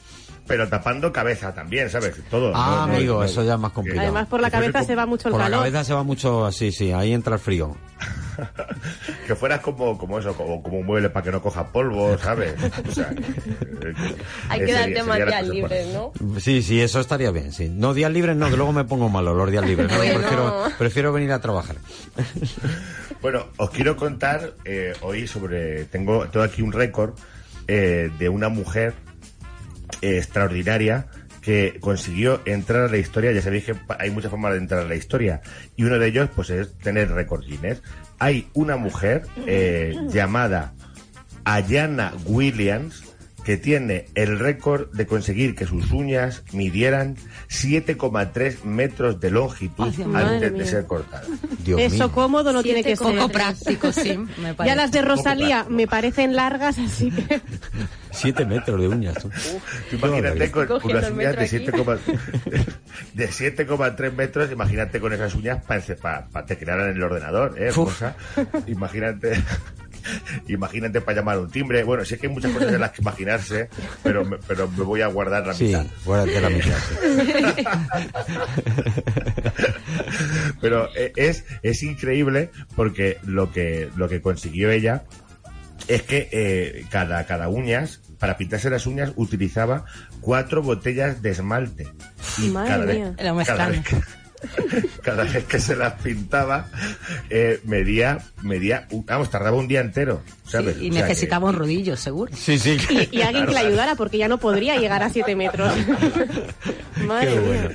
Pero 0.46 0.68
tapando 0.68 1.10
cabeza 1.10 1.54
también, 1.54 1.88
¿sabes? 1.88 2.14
Todo. 2.30 2.52
Ah, 2.54 2.84
no, 2.86 2.94
amigo, 2.94 3.14
no. 3.14 3.24
eso 3.24 3.42
ya 3.42 3.54
es 3.54 3.60
más 3.60 3.72
complicado. 3.72 4.02
Además, 4.02 4.26
por 4.28 4.40
la 4.40 4.50
cabeza 4.50 4.84
se 4.84 4.94
va 4.94 5.06
mucho 5.06 5.28
el 5.28 5.32
Por 5.32 5.40
la 5.40 5.46
calor. 5.46 5.60
cabeza 5.60 5.84
se 5.84 5.94
va 5.94 6.02
mucho, 6.02 6.52
sí, 6.52 6.70
sí, 6.70 6.92
ahí 6.92 7.12
entra 7.14 7.34
el 7.36 7.40
frío. 7.40 7.74
Que 9.26 9.34
fueras 9.34 9.60
como, 9.60 9.96
como 9.96 10.18
eso, 10.18 10.34
como, 10.34 10.62
como 10.62 10.78
un 10.78 10.86
mueble 10.86 11.10
para 11.10 11.24
que 11.24 11.30
no 11.30 11.40
coja 11.40 11.72
polvo, 11.72 12.16
¿sabes? 12.18 12.54
O 12.88 12.92
sea, 12.92 13.10
Hay 14.48 14.64
que 14.64 14.72
darte 14.72 15.02
más 15.02 15.16
días 15.16 15.48
libres, 15.48 15.86
¿no? 15.94 16.12
Sí, 16.38 16.62
sí, 16.62 16.80
eso 16.80 17.00
estaría 17.00 17.30
bien, 17.30 17.52
sí. 17.52 17.68
No, 17.68 17.94
días 17.94 18.12
libres 18.12 18.36
no, 18.36 18.50
que 18.50 18.56
luego 18.56 18.72
me 18.72 18.84
pongo 18.84 19.08
malo 19.08 19.34
los 19.34 19.50
días 19.50 19.64
libres. 19.66 19.90
No, 19.90 19.96
Bueno. 20.04 20.18
prefiero, 20.18 20.64
prefiero 20.78 21.12
venir 21.12 21.32
a 21.32 21.40
trabajar. 21.40 21.76
Bueno, 23.22 23.46
os 23.56 23.70
quiero 23.70 23.96
contar 23.96 24.52
eh, 24.66 24.92
hoy 25.00 25.26
sobre. 25.26 25.86
Tengo, 25.86 26.28
tengo 26.28 26.44
aquí 26.44 26.60
un 26.60 26.72
récord 26.72 27.14
eh, 27.68 28.10
de 28.18 28.28
una 28.28 28.50
mujer 28.50 28.92
eh, 30.02 30.18
extraordinaria 30.18 31.06
que 31.40 31.78
consiguió 31.80 32.42
entrar 32.44 32.82
a 32.82 32.88
la 32.88 32.98
historia. 32.98 33.32
Ya 33.32 33.40
sabéis 33.40 33.64
que 33.64 33.76
hay 33.98 34.10
muchas 34.10 34.30
formas 34.30 34.52
de 34.52 34.58
entrar 34.58 34.80
a 34.80 34.88
la 34.88 34.94
historia. 34.94 35.40
Y 35.74 35.84
uno 35.84 35.98
de 35.98 36.06
ellos, 36.06 36.28
pues, 36.34 36.50
es 36.50 36.76
tener 36.78 37.10
récord 37.12 37.44
Guinness. 37.44 37.82
Hay 38.24 38.48
una 38.54 38.78
mujer 38.78 39.26
eh, 39.46 39.94
llamada 40.08 40.72
Ayana 41.44 42.14
Williams 42.24 43.13
que 43.44 43.56
tiene 43.58 44.06
el 44.14 44.38
récord 44.38 44.90
de 44.92 45.06
conseguir 45.06 45.54
que 45.54 45.66
sus 45.66 45.90
uñas 45.92 46.42
midieran 46.52 47.16
7,3 47.50 48.64
metros 48.64 49.20
de 49.20 49.30
longitud 49.30 49.92
Ay, 50.14 50.24
antes 50.24 50.40
de 50.40 50.50
mía. 50.50 50.66
ser 50.66 50.86
cortadas. 50.86 51.28
Eso 51.66 52.10
cómodo 52.10 52.52
no 52.52 52.62
tiene 52.62 52.82
que 52.82 52.96
ser. 52.96 53.14
Poco 53.14 53.28
práctico, 53.28 53.92
sí, 53.92 54.18
me 54.38 54.54
Ya 54.64 54.74
las 54.74 54.90
de 54.92 55.02
Rosalía 55.02 55.66
me 55.68 55.86
parecen 55.86 56.34
largas, 56.34 56.78
así 56.78 57.10
que 57.10 57.42
Siete 58.10 58.46
metros 58.46 58.80
de 58.80 58.88
uñas. 58.88 59.14
tú. 59.18 59.30
Tú 59.90 59.96
imagínate 59.96 60.50
con 60.50 60.70
unas 60.70 61.10
uñas 61.10 61.36
de 61.36 61.42
metro 61.42 61.42
7,3 61.42 61.98
de 63.14 63.28
7,3 63.28 64.12
metros, 64.12 64.52
imagínate 64.52 65.00
con 65.00 65.12
esas 65.12 65.34
uñas 65.34 65.62
para 65.64 66.46
te 66.46 66.56
crearan 66.56 66.90
en 66.90 66.96
el 66.96 67.02
ordenador, 67.02 67.60
¿eh? 67.60 67.70
Cosa. 67.74 68.16
Imagínate. 68.66 69.42
Imagínate 70.48 71.00
para 71.00 71.18
llamar 71.18 71.38
un 71.38 71.50
timbre. 71.50 71.82
Bueno, 71.84 72.04
sí 72.04 72.16
que 72.16 72.26
hay 72.28 72.32
muchas 72.32 72.52
cosas 72.52 72.72
de 72.72 72.78
las 72.78 72.90
que 72.92 73.02
imaginarse, 73.02 73.68
pero 74.02 74.24
me, 74.24 74.36
pero 74.46 74.68
me 74.68 74.84
voy 74.84 75.00
a 75.02 75.06
guardar 75.08 75.46
la 75.46 75.54
Sí, 75.54 75.64
mitad. 75.64 75.86
guárdate 76.04 76.40
la 76.40 76.50
mitad. 76.50 76.78
Pero 80.60 80.88
eh, 80.96 81.12
es, 81.16 81.44
es 81.62 81.82
increíble 81.82 82.50
porque 82.76 83.18
lo 83.24 83.52
que, 83.52 83.90
lo 83.96 84.08
que 84.08 84.20
consiguió 84.20 84.70
ella 84.70 85.04
es 85.88 86.02
que 86.02 86.28
eh, 86.32 86.86
cada, 86.90 87.24
cada 87.26 87.48
uñas, 87.48 88.00
para 88.18 88.36
pintarse 88.38 88.70
las 88.70 88.86
uñas, 88.86 89.12
utilizaba 89.16 89.84
cuatro 90.20 90.62
botellas 90.62 91.20
de 91.22 91.30
esmalte. 91.30 91.86
Y 92.38 92.48
Madre 92.48 92.68
cada 92.70 92.84
vez, 92.86 92.96
mía. 92.98 93.14
Me 93.34 93.44
cada 93.44 93.68
vez 93.68 93.80
que, 93.84 93.96
cada 95.02 95.24
vez 95.24 95.44
que 95.44 95.58
se 95.58 95.74
las 95.76 95.94
pintaba, 96.02 96.68
eh, 97.30 97.60
medía, 97.64 98.18
medía, 98.42 98.86
vamos, 99.06 99.30
tardaba 99.30 99.56
un 99.56 99.68
día 99.68 99.80
entero, 99.80 100.22
¿sabes? 100.46 100.76
Y 100.80 100.90
O 100.90 100.92
sea 100.92 101.02
que- 101.02 101.08
necesitaba 101.08 101.48
un 101.48 101.56
rodillo, 101.56 101.96
seguro. 101.96 102.32
Sí, 102.36 102.58
sí. 102.58 102.76
y, 103.10 103.18
y 103.18 103.22
alguien 103.22 103.46
que 103.46 103.52
la 103.52 103.60
ayudara 103.60 103.94
porque 103.94 104.18
ya 104.18 104.28
no 104.28 104.38
podría 104.38 104.76
llegar 104.76 105.02
a 105.02 105.08
7 105.10 105.34
metros. 105.36 105.72
Madre 107.06 107.40
mía. 107.40 107.70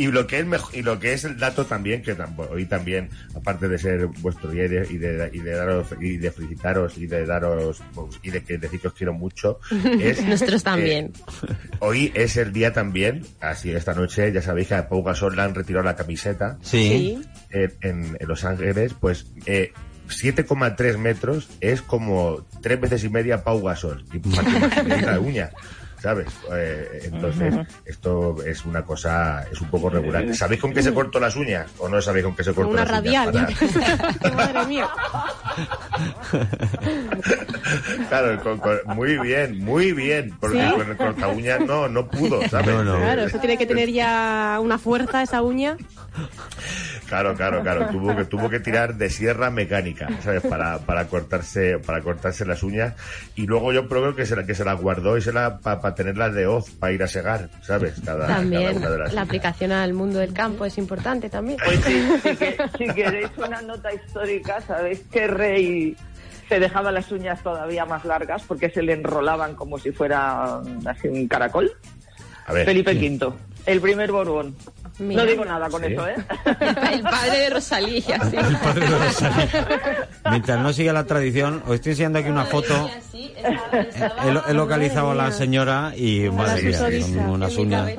Y 0.00 0.06
lo 0.10 0.26
que 0.26 0.38
es 0.38 0.46
mejo- 0.46 0.70
y 0.72 0.82
lo 0.82 0.98
que 0.98 1.12
es 1.12 1.24
el 1.24 1.36
dato 1.38 1.66
también 1.66 2.00
que 2.02 2.16
hoy 2.50 2.64
también 2.64 3.10
aparte 3.34 3.68
de 3.68 3.78
ser 3.78 4.06
vuestro 4.06 4.50
día 4.50 4.64
y 4.64 4.68
de, 4.68 4.86
y 4.90 4.96
de, 4.96 5.30
y 5.32 5.38
de 5.40 5.50
daros 5.50 5.88
y 6.00 6.16
de 6.16 6.30
felicitaros 6.30 6.96
y 6.96 7.06
de 7.06 7.26
daros 7.26 7.82
y 8.22 8.30
de 8.30 8.42
que 8.42 8.56
decir 8.56 8.80
que 8.80 8.88
os 8.88 8.94
quiero 8.94 9.12
mucho 9.12 9.60
es 10.00 10.24
Nosotros 10.24 10.62
eh, 10.62 10.64
también. 10.64 11.12
hoy 11.80 12.10
es 12.14 12.36
el 12.38 12.52
día 12.52 12.72
también 12.72 13.26
así 13.40 13.72
esta 13.72 13.92
noche 13.92 14.32
ya 14.32 14.40
sabéis 14.40 14.68
que 14.68 14.74
a 14.76 14.88
Pau 14.88 15.02
Gasol 15.02 15.36
le 15.36 15.42
han 15.42 15.54
retirado 15.54 15.84
la 15.84 15.96
camiseta 15.96 16.56
Sí. 16.62 17.20
eh, 17.50 17.68
en, 17.82 18.16
en 18.18 18.28
Los 18.28 18.44
Ángeles 18.46 18.94
pues 18.98 19.26
eh, 19.44 19.72
7,3 20.08 20.96
metros 20.98 21.48
es 21.60 21.82
como 21.82 22.46
tres 22.62 22.80
veces 22.80 23.04
y 23.04 23.08
media 23.10 23.44
Pau 23.44 23.62
Gasol 23.62 24.04
y 24.12 25.00
la 25.02 25.20
uña 25.20 25.50
¿sabes? 26.00 26.28
Eh, 26.52 27.02
entonces, 27.12 27.54
esto 27.84 28.36
es 28.44 28.64
una 28.64 28.82
cosa, 28.82 29.44
es 29.52 29.60
un 29.60 29.68
poco 29.70 29.90
regular. 29.90 30.34
¿Sabéis 30.34 30.60
con 30.60 30.72
qué 30.72 30.82
se 30.82 30.92
cortó 30.94 31.20
las 31.20 31.36
uñas? 31.36 31.70
¿O 31.78 31.88
no 31.88 32.00
sabéis 32.00 32.24
con 32.24 32.34
qué 32.36 32.44
se 32.44 32.52
cortó 32.54 32.70
Una 32.70 32.84
las 32.84 33.00
uñas? 33.02 33.26
radial. 33.26 33.54
Para- 34.20 34.34
Madre 34.34 34.66
mía. 34.66 34.88
Claro, 38.08 38.42
con- 38.42 38.58
con- 38.58 38.78
muy 38.96 39.18
bien, 39.18 39.62
muy 39.64 39.92
bien. 39.92 40.34
Porque 40.40 40.62
¿Sí? 40.64 40.70
con 40.72 40.90
el 40.90 40.96
corta 40.96 41.28
uñas 41.28 41.60
no, 41.60 41.88
no 41.88 42.08
pudo, 42.08 42.40
¿sabes? 42.48 42.66
No, 42.66 42.84
no. 42.84 42.96
Claro, 42.96 43.22
eso 43.24 43.38
tiene 43.38 43.56
que 43.58 43.66
tener 43.66 43.90
ya 43.90 44.58
una 44.62 44.78
fuerza 44.78 45.22
esa 45.22 45.42
uña. 45.42 45.76
Claro, 47.08 47.34
claro, 47.34 47.62
claro. 47.62 47.88
Tuvo 47.92 48.16
que, 48.16 48.24
tuvo 48.24 48.48
que 48.50 48.60
tirar 48.60 48.94
de 48.94 49.10
sierra 49.10 49.50
mecánica, 49.50 50.08
¿sabes? 50.22 50.42
Para, 50.42 50.78
para 50.78 51.06
cortarse, 51.08 51.78
para 51.78 52.00
cortarse 52.02 52.44
las 52.46 52.62
uñas. 52.62 52.94
Y 53.34 53.46
luego 53.46 53.72
yo 53.72 53.88
creo 53.88 54.14
que 54.14 54.26
se 54.26 54.36
la, 54.36 54.44
que 54.46 54.54
se 54.54 54.64
las 54.64 54.80
guardó 54.80 55.16
y 55.16 55.22
se 55.22 55.32
la, 55.32 55.58
para 55.58 55.94
tenerlas 55.94 56.34
de 56.34 56.46
hoz, 56.46 56.70
para 56.70 56.92
ir 56.92 57.02
a 57.02 57.08
segar, 57.08 57.48
¿sabes? 57.62 57.94
Cada, 58.04 58.26
cada 58.26 58.36
También 58.36 58.76
una 58.76 58.90
de 58.90 58.98
las 58.98 59.08
la 59.12 59.22
uñas. 59.22 59.24
aplicación 59.28 59.72
al 59.72 59.92
mundo 59.92 60.18
del 60.20 60.32
campo 60.32 60.64
es 60.64 60.78
importante 60.78 61.28
también. 61.28 61.58
Pues 61.64 61.80
sí, 61.84 62.08
si, 62.22 62.36
que- 62.36 62.56
si 62.78 62.86
queréis 62.94 63.30
una 63.36 63.60
nota 63.62 63.92
histórica, 63.92 64.60
sabéis 64.60 65.00
que 65.10 65.26
Rey 65.26 65.96
se 66.48 66.58
dejaba 66.60 66.90
las 66.92 67.10
uñas 67.12 67.42
todavía 67.42 67.84
más 67.86 68.04
largas 68.04 68.42
porque 68.44 68.70
se 68.70 68.82
le 68.82 68.92
enrolaban 68.94 69.54
como 69.54 69.78
si 69.78 69.90
fuera 69.92 70.60
así 70.86 71.08
un 71.08 71.26
caracol. 71.28 71.72
A 72.46 72.52
ver. 72.52 72.66
Felipe 72.66 72.92
V, 72.94 73.32
el 73.66 73.80
primer 73.80 74.10
Borbón. 74.10 74.56
Mira. 75.00 75.24
no 75.24 75.30
digo 75.30 75.44
nada 75.44 75.68
con 75.68 75.82
Sí. 75.82 75.92
eso, 75.92 76.06
¿eh? 76.08 76.14
El 76.92 77.02
padre 77.02 77.38
de 77.38 77.50
Rosalía, 77.50 78.20
sí. 78.30 78.36
Mientras 80.30 80.60
no 80.60 80.72
siga 80.72 80.92
la 80.92 81.04
tradición, 81.04 81.62
os 81.66 81.74
estoy 81.74 81.92
enseñando 81.92 82.18
aquí 82.18 82.28
una 82.28 82.44
foto. 82.44 82.90
He, 83.12 84.30
lo- 84.32 84.46
he 84.46 84.54
localizado 84.54 85.10
a 85.12 85.14
la 85.14 85.32
señora 85.32 85.92
y 85.96 86.28
madre 86.30 86.62
mía, 86.62 86.78
son 86.78 87.18
unas 87.30 87.56
uñas, 87.56 87.90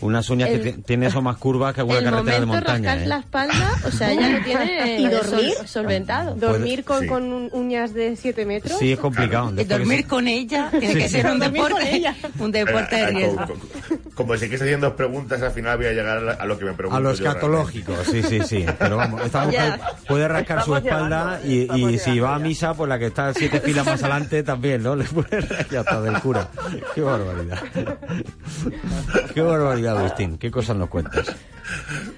unas 0.00 0.28
uñas 0.30 0.48
que 0.48 0.54
El- 0.56 0.62
ti- 0.74 0.82
tiene 0.82 1.06
eso 1.06 1.22
más 1.22 1.36
curvas 1.36 1.74
que 1.74 1.80
alguna 1.80 1.98
el 1.98 2.04
carretera 2.04 2.40
de 2.40 2.46
momento 2.46 2.72
montaña. 2.72 3.02
¿eh? 3.02 3.06
la 3.06 3.18
espalda, 3.18 3.74
o 3.86 3.90
sea, 3.90 4.12
ella 4.12 4.28
lo 4.38 4.44
tiene 4.44 4.98
¿Y 5.00 5.08
dormir? 5.08 5.54
sol- 5.54 5.66
solventado. 5.68 6.34
Dormir 6.34 6.84
con, 6.84 7.00
sí. 7.02 7.06
con 7.06 7.32
un- 7.32 7.48
uñas 7.52 7.94
de 7.94 8.16
7 8.16 8.44
metros. 8.44 8.78
Sí, 8.78 8.92
es 8.92 8.98
complicado. 8.98 9.54
Que 9.54 9.64
dormir 9.64 10.06
con 10.06 10.26
ella 10.28 10.68
tiene 10.78 10.94
que 10.94 11.08
ser 11.08 11.26
un 11.26 11.38
deporte, 11.38 12.02
un 12.40 12.50
deporte 12.52 12.96
de 12.96 13.02
Eh, 13.02 13.06
eh, 13.06 13.10
riesgo. 13.10 13.46
Co- 14.18 14.24
co- 14.24 14.28
Como 14.28 14.34
si 14.34 14.40
quieres 14.46 14.62
haciendo 14.62 14.94
preguntas, 14.96 15.40
al 15.42 15.50
final 15.52 15.76
voy 15.76 15.86
a 15.86 15.92
llegar 15.92 16.18
a, 16.18 16.20
la- 16.20 16.32
a 16.32 16.44
lo 16.46 16.58
que 16.58 16.64
me 16.64 16.72
pregunto. 16.74 16.96
A 16.96 17.00
lo 17.00 17.10
escatológico, 17.10 17.94
sí, 18.04 18.22
sí, 18.22 18.40
sí. 18.44 18.66
Pero 18.78 18.96
vamos, 18.96 19.22
esta 19.24 19.44
mujer 19.44 19.78
Ya. 19.78 19.90
puede 20.06 20.28
rascar 20.28 20.62
su 20.64 20.76
Estamos 20.76 20.84
espalda 20.84 21.40
llegando, 21.40 21.48
y, 21.48 21.60
estamos 21.62 21.92
y 21.92 21.98
si 21.98 22.20
va 22.20 22.34
a 22.34 22.38
misa, 22.38 22.74
pues 22.74 22.88
la 22.88 22.98
que 22.98 23.06
está 23.06 23.32
siete 23.34 23.60
filas 23.60 23.86
más 23.86 24.02
adelante 24.02 24.42
también, 24.42 24.82
¿no? 24.82 24.96
Le 24.96 25.04
puede 25.04 25.46
ya 25.70 25.80
está 25.80 26.00
del 26.02 26.20
cura. 26.20 26.48
Qué 26.94 27.00
barbaridad. 27.00 27.58
Qué 29.34 29.40
barbaridad, 29.42 29.98
Agustín. 29.98 30.38
Qué 30.38 30.50
cosas 30.50 30.76
nos 30.76 30.88
cuentas. 30.88 31.26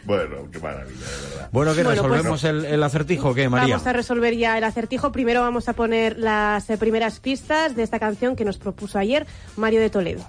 Bueno, 0.04 0.48
qué 0.50 0.58
maravilla, 0.58 1.06
de 1.06 1.28
verdad. 1.30 1.48
Bueno, 1.52 1.74
¿qué 1.74 1.82
Bueno, 1.82 2.02
pues- 2.02 2.10
resolvemos 2.12 2.44
el, 2.44 2.64
el 2.64 2.82
acertijo? 2.82 3.34
¿Qué, 3.34 3.48
María? 3.48 3.74
Vamos 3.74 3.86
a 3.86 3.92
resolver 3.92 4.36
ya 4.36 4.56
el 4.58 4.64
acertijo. 4.64 5.12
Primero 5.12 5.40
vamos 5.40 5.68
a 5.68 5.72
poner 5.72 6.18
las 6.18 6.68
eh, 6.70 6.78
primeras 6.78 7.20
pistas 7.20 7.74
de 7.76 7.82
esta 7.82 7.98
canción 7.98 8.36
que 8.36 8.44
nos 8.44 8.58
propuso 8.58 8.98
ayer 8.98 9.26
Mario 9.56 9.80
de 9.80 9.90
Toledo. 9.90 10.24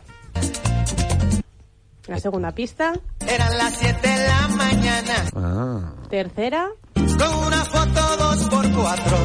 La 2.12 2.20
segunda 2.20 2.52
pista. 2.52 2.92
Eran 3.26 3.58
las 3.58 3.74
7 3.78 4.06
de 4.06 4.28
la 4.28 4.48
mañana, 4.50 5.14
Ah. 5.34 5.94
Tercera. 6.10 6.68
con 6.94 7.34
una 7.48 7.64
foto 7.64 8.18
dos 8.18 8.50
por 8.50 8.70
cuatro. 8.74 9.18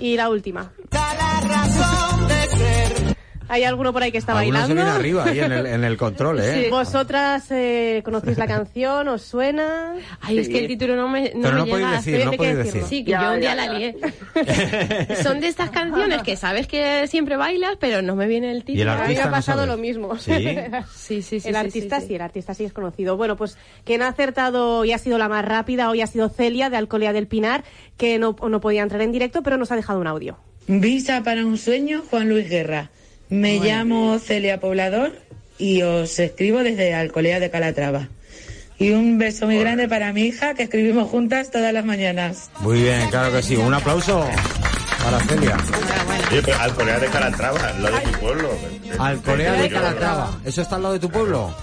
Y 0.00 0.16
la 0.16 0.30
última. 0.30 0.72
Da 0.90 1.14
la 1.14 1.40
razón 1.42 2.28
de. 2.28 2.41
¿Hay 3.52 3.64
alguno 3.64 3.92
por 3.92 4.02
ahí 4.02 4.10
que 4.10 4.16
está 4.18 4.32
Alguno 4.38 4.56
se 4.66 4.74
bailando? 4.74 4.74
viene 4.82 4.90
arriba 4.98 5.24
ahí 5.26 5.40
en 5.40 5.52
el, 5.52 5.66
en 5.66 5.84
el 5.84 5.96
control, 5.98 6.40
¿eh? 6.42 6.68
¿Vosotras 6.70 7.44
eh, 7.50 8.00
conocéis 8.04 8.38
la 8.38 8.46
canción? 8.56 9.08
¿Os 9.08 9.20
suena? 9.22 9.94
Ay, 10.22 10.38
es 10.38 10.48
que 10.48 10.60
el 10.60 10.68
título 10.68 10.96
no 10.96 11.08
me, 11.08 11.32
no 11.34 11.42
Pero 11.42 11.52
me 11.52 11.58
no 11.58 11.66
podéis 11.66 11.86
llega. 11.86 11.96
decir, 11.98 12.14
tiene 12.14 12.24
no 12.24 12.30
que 12.30 12.36
podéis 12.38 12.56
decirlo. 12.56 12.80
decir. 12.82 12.98
Sí, 12.98 13.04
que 13.04 13.10
Ya, 13.10 13.22
yo 13.24 13.32
un 13.34 13.40
día 13.40 13.50
ya, 13.50 13.54
la 13.54 13.72
lié. 13.78 13.96
Son 15.22 15.40
de 15.40 15.48
estas 15.48 15.70
canciones 15.70 16.22
que 16.22 16.36
sabes 16.36 16.66
que 16.66 17.06
siempre 17.08 17.36
bailas, 17.36 17.76
pero 17.78 18.00
no 18.02 18.16
me 18.16 18.26
viene 18.26 18.50
el 18.50 18.64
título. 18.64 18.78
Y 18.78 18.82
el 18.82 18.88
A 18.88 18.92
mí 18.92 18.98
me 18.98 19.02
artista 19.04 19.22
ha 19.24 19.26
no 19.26 19.32
pasado 19.32 19.58
sabes. 19.60 19.74
lo 19.76 19.80
mismo. 19.82 20.16
¿Sí? 20.18 20.32
Sí, 20.94 21.22
sí, 21.22 21.40
sí. 21.40 21.48
el 21.48 21.54
sí, 21.54 21.60
artista 21.60 21.96
sí, 21.96 22.02
sí, 22.02 22.08
sí. 22.08 22.14
el 22.14 22.22
artista 22.22 22.54
sí 22.54 22.64
es 22.64 22.72
conocido. 22.72 23.16
Bueno, 23.16 23.36
pues 23.36 23.58
quien 23.84 24.02
ha 24.02 24.08
acertado 24.08 24.84
y 24.84 24.92
ha 24.92 24.98
sido 24.98 25.18
la 25.18 25.28
más 25.28 25.44
rápida 25.44 25.90
hoy 25.90 26.00
ha 26.00 26.06
sido 26.06 26.28
Celia 26.30 26.70
de 26.70 26.78
Alcolea 26.78 27.12
del 27.12 27.26
Pinar, 27.26 27.64
que 27.98 28.18
no, 28.18 28.34
no 28.48 28.60
podía 28.60 28.82
entrar 28.82 29.02
en 29.02 29.12
directo, 29.12 29.42
pero 29.42 29.56
nos 29.58 29.70
ha 29.72 29.76
dejado 29.76 30.00
un 30.00 30.06
audio. 30.06 30.38
Visa 30.68 31.22
para 31.22 31.44
un 31.44 31.58
sueño, 31.58 32.02
Juan 32.10 32.28
Luis 32.28 32.48
Guerra. 32.48 32.90
Me 33.32 33.60
llamo 33.60 34.18
Celia 34.18 34.60
Poblador 34.60 35.12
y 35.56 35.80
os 35.80 36.18
escribo 36.18 36.58
desde 36.58 36.92
Alcolea 36.92 37.40
de 37.40 37.48
Calatrava. 37.48 38.08
Y 38.78 38.90
un 38.90 39.16
beso 39.16 39.46
muy 39.46 39.56
grande 39.56 39.88
para 39.88 40.12
mi 40.12 40.24
hija, 40.24 40.52
que 40.52 40.64
escribimos 40.64 41.08
juntas 41.08 41.50
todas 41.50 41.72
las 41.72 41.82
mañanas. 41.82 42.50
Muy 42.60 42.82
bien, 42.82 43.08
claro 43.08 43.32
que 43.32 43.42
sí. 43.42 43.56
Un 43.56 43.72
aplauso 43.72 44.22
para 45.02 45.18
Celia. 45.20 45.56
Oye, 46.30 46.42
pero 46.42 46.60
Alcolea 46.60 46.98
de 46.98 47.06
Calatrava, 47.06 47.72
lo 47.80 47.90
de 47.90 48.06
mi 48.06 48.12
pueblo. 48.12 48.50
Alcolea 48.98 49.52
de 49.54 49.70
Calatrava. 49.70 50.38
¿Eso 50.44 50.60
está 50.60 50.76
al 50.76 50.82
lado 50.82 50.94
de 50.94 51.00
tu 51.00 51.08
pueblo? 51.08 51.54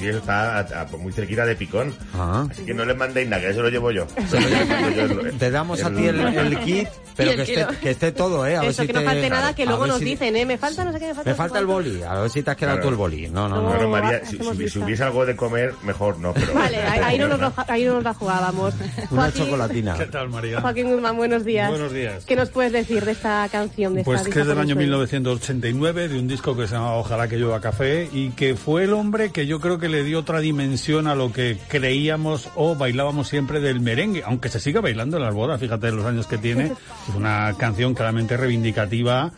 Sí, 0.00 0.08
está 0.08 0.56
a- 0.58 0.60
a- 0.80 0.86
pues 0.86 1.02
muy 1.02 1.12
cerquita 1.12 1.44
de 1.44 1.54
Picón. 1.56 1.94
Ah. 2.14 2.46
Así 2.50 2.64
que 2.64 2.72
no 2.74 2.84
les 2.86 2.96
mandéis 2.96 3.28
nada, 3.28 3.42
que 3.42 3.50
eso 3.50 3.60
lo 3.62 3.68
llevo 3.68 3.90
yo. 3.92 4.06
Te 5.38 5.50
damos 5.50 5.82
a 5.84 5.90
ti 5.90 6.06
el, 6.06 6.18
el 6.20 6.58
kit, 6.64 6.88
pero 7.16 7.32
el 7.32 7.36
que 7.36 7.42
esté, 7.42 7.66
que 7.80 7.90
esté 7.90 8.12
todo, 8.12 8.46
¿eh? 8.46 8.56
A 8.56 8.62
ver 8.62 8.70
Eso, 8.70 8.80
si 8.82 8.86
que 8.88 8.92
no 8.94 9.00
te- 9.00 9.04
falte 9.06 9.28
nada, 9.30 9.54
que 9.54 9.66
luego 9.66 9.82
ver 9.82 9.90
nos 9.90 9.98
si- 9.98 10.04
dicen, 10.06 10.36
¿eh? 10.36 10.46
Me 10.46 10.56
falta 10.58 10.84
no 10.84 10.92
sé 10.92 10.98
qué, 11.00 11.06
me 11.08 11.14
falta. 11.14 11.30
Me 11.30 11.36
falta 11.36 11.58
el 11.58 11.66
boli, 11.66 12.02
a 12.02 12.14
ver 12.20 12.30
si 12.30 12.42
te 12.42 12.50
has 12.50 12.56
quedado 12.56 12.76
Claro. 12.78 12.88
tú 12.88 12.92
el 12.94 12.96
boli. 12.98 13.28
No, 13.28 13.48
no, 13.48 13.56
no. 13.56 13.68
Bueno, 13.68 13.88
María, 13.90 14.24
si, 14.24 14.38
si- 14.38 14.68
si 14.70 14.78
hubiese 14.78 15.04
algo 15.04 15.26
de 15.26 15.36
comer, 15.36 15.74
mejor 15.82 16.18
no, 16.18 16.32
pero... 16.32 16.54
Vale, 16.54 16.78
ahí, 16.78 17.00
ahí 17.04 17.18
no 17.18 17.28
nos 17.28 17.40
lo, 17.40 17.52
ahí 17.68 17.84
no 17.84 17.94
nos 17.94 18.04
la 18.04 18.14
jugábamos. 18.14 18.74
Una 19.10 19.22
Joaquín- 19.24 19.44
chocolatina. 19.44 19.94
¿Qué 19.98 20.06
tal, 20.06 20.30
María? 20.30 20.60
Joaquín 20.62 20.90
Guzmán, 20.90 21.16
buenos 21.18 21.44
días. 21.44 21.68
Buenos 21.68 21.92
días. 21.92 22.24
¿Qué 22.24 22.36
nos 22.36 22.48
puedes 22.50 22.72
decir 22.72 23.04
de 23.04 23.12
esta 23.12 23.46
canción? 23.52 23.94
De 23.94 24.02
Pues 24.04 24.20
esta 24.20 24.32
que 24.32 24.40
es 24.40 24.46
del 24.46 24.58
año 24.58 24.74
por 24.74 24.82
un 24.84 24.88
sueño? 24.88 25.20
1989, 25.24 26.08
de 26.08 26.18
un 26.18 26.26
disco 26.28 26.56
que 26.56 26.66
se 26.66 26.74
llama 26.74 26.94
Ojalá 26.94 27.28
que 27.28 27.36
llueva 27.36 27.60
café, 27.60 28.08
y 28.12 28.30
que 28.30 28.54
fue 28.56 28.84
el 28.84 28.94
hombre 28.94 29.30
que 29.30 29.46
yo 29.46 29.60
creo 29.60 29.78
que 29.78 29.89
le 29.90 30.04
dio 30.04 30.20
otra 30.20 30.40
dimensión 30.40 31.06
a 31.06 31.14
lo 31.14 31.32
que 31.32 31.58
creíamos 31.68 32.48
o 32.54 32.76
bailábamos 32.76 33.28
siempre 33.28 33.60
del 33.60 33.80
merengue, 33.80 34.22
aunque 34.24 34.48
se 34.48 34.60
siga 34.60 34.80
bailando 34.80 35.16
en 35.16 35.24
las 35.24 35.34
bodas, 35.34 35.60
fíjate 35.60 35.90
los 35.92 36.06
años 36.06 36.26
que 36.26 36.38
tiene. 36.38 36.66
Es 37.08 37.14
una 37.14 37.54
canción 37.58 37.94
claramente 37.94 38.36
reivindicativa, 38.36 39.32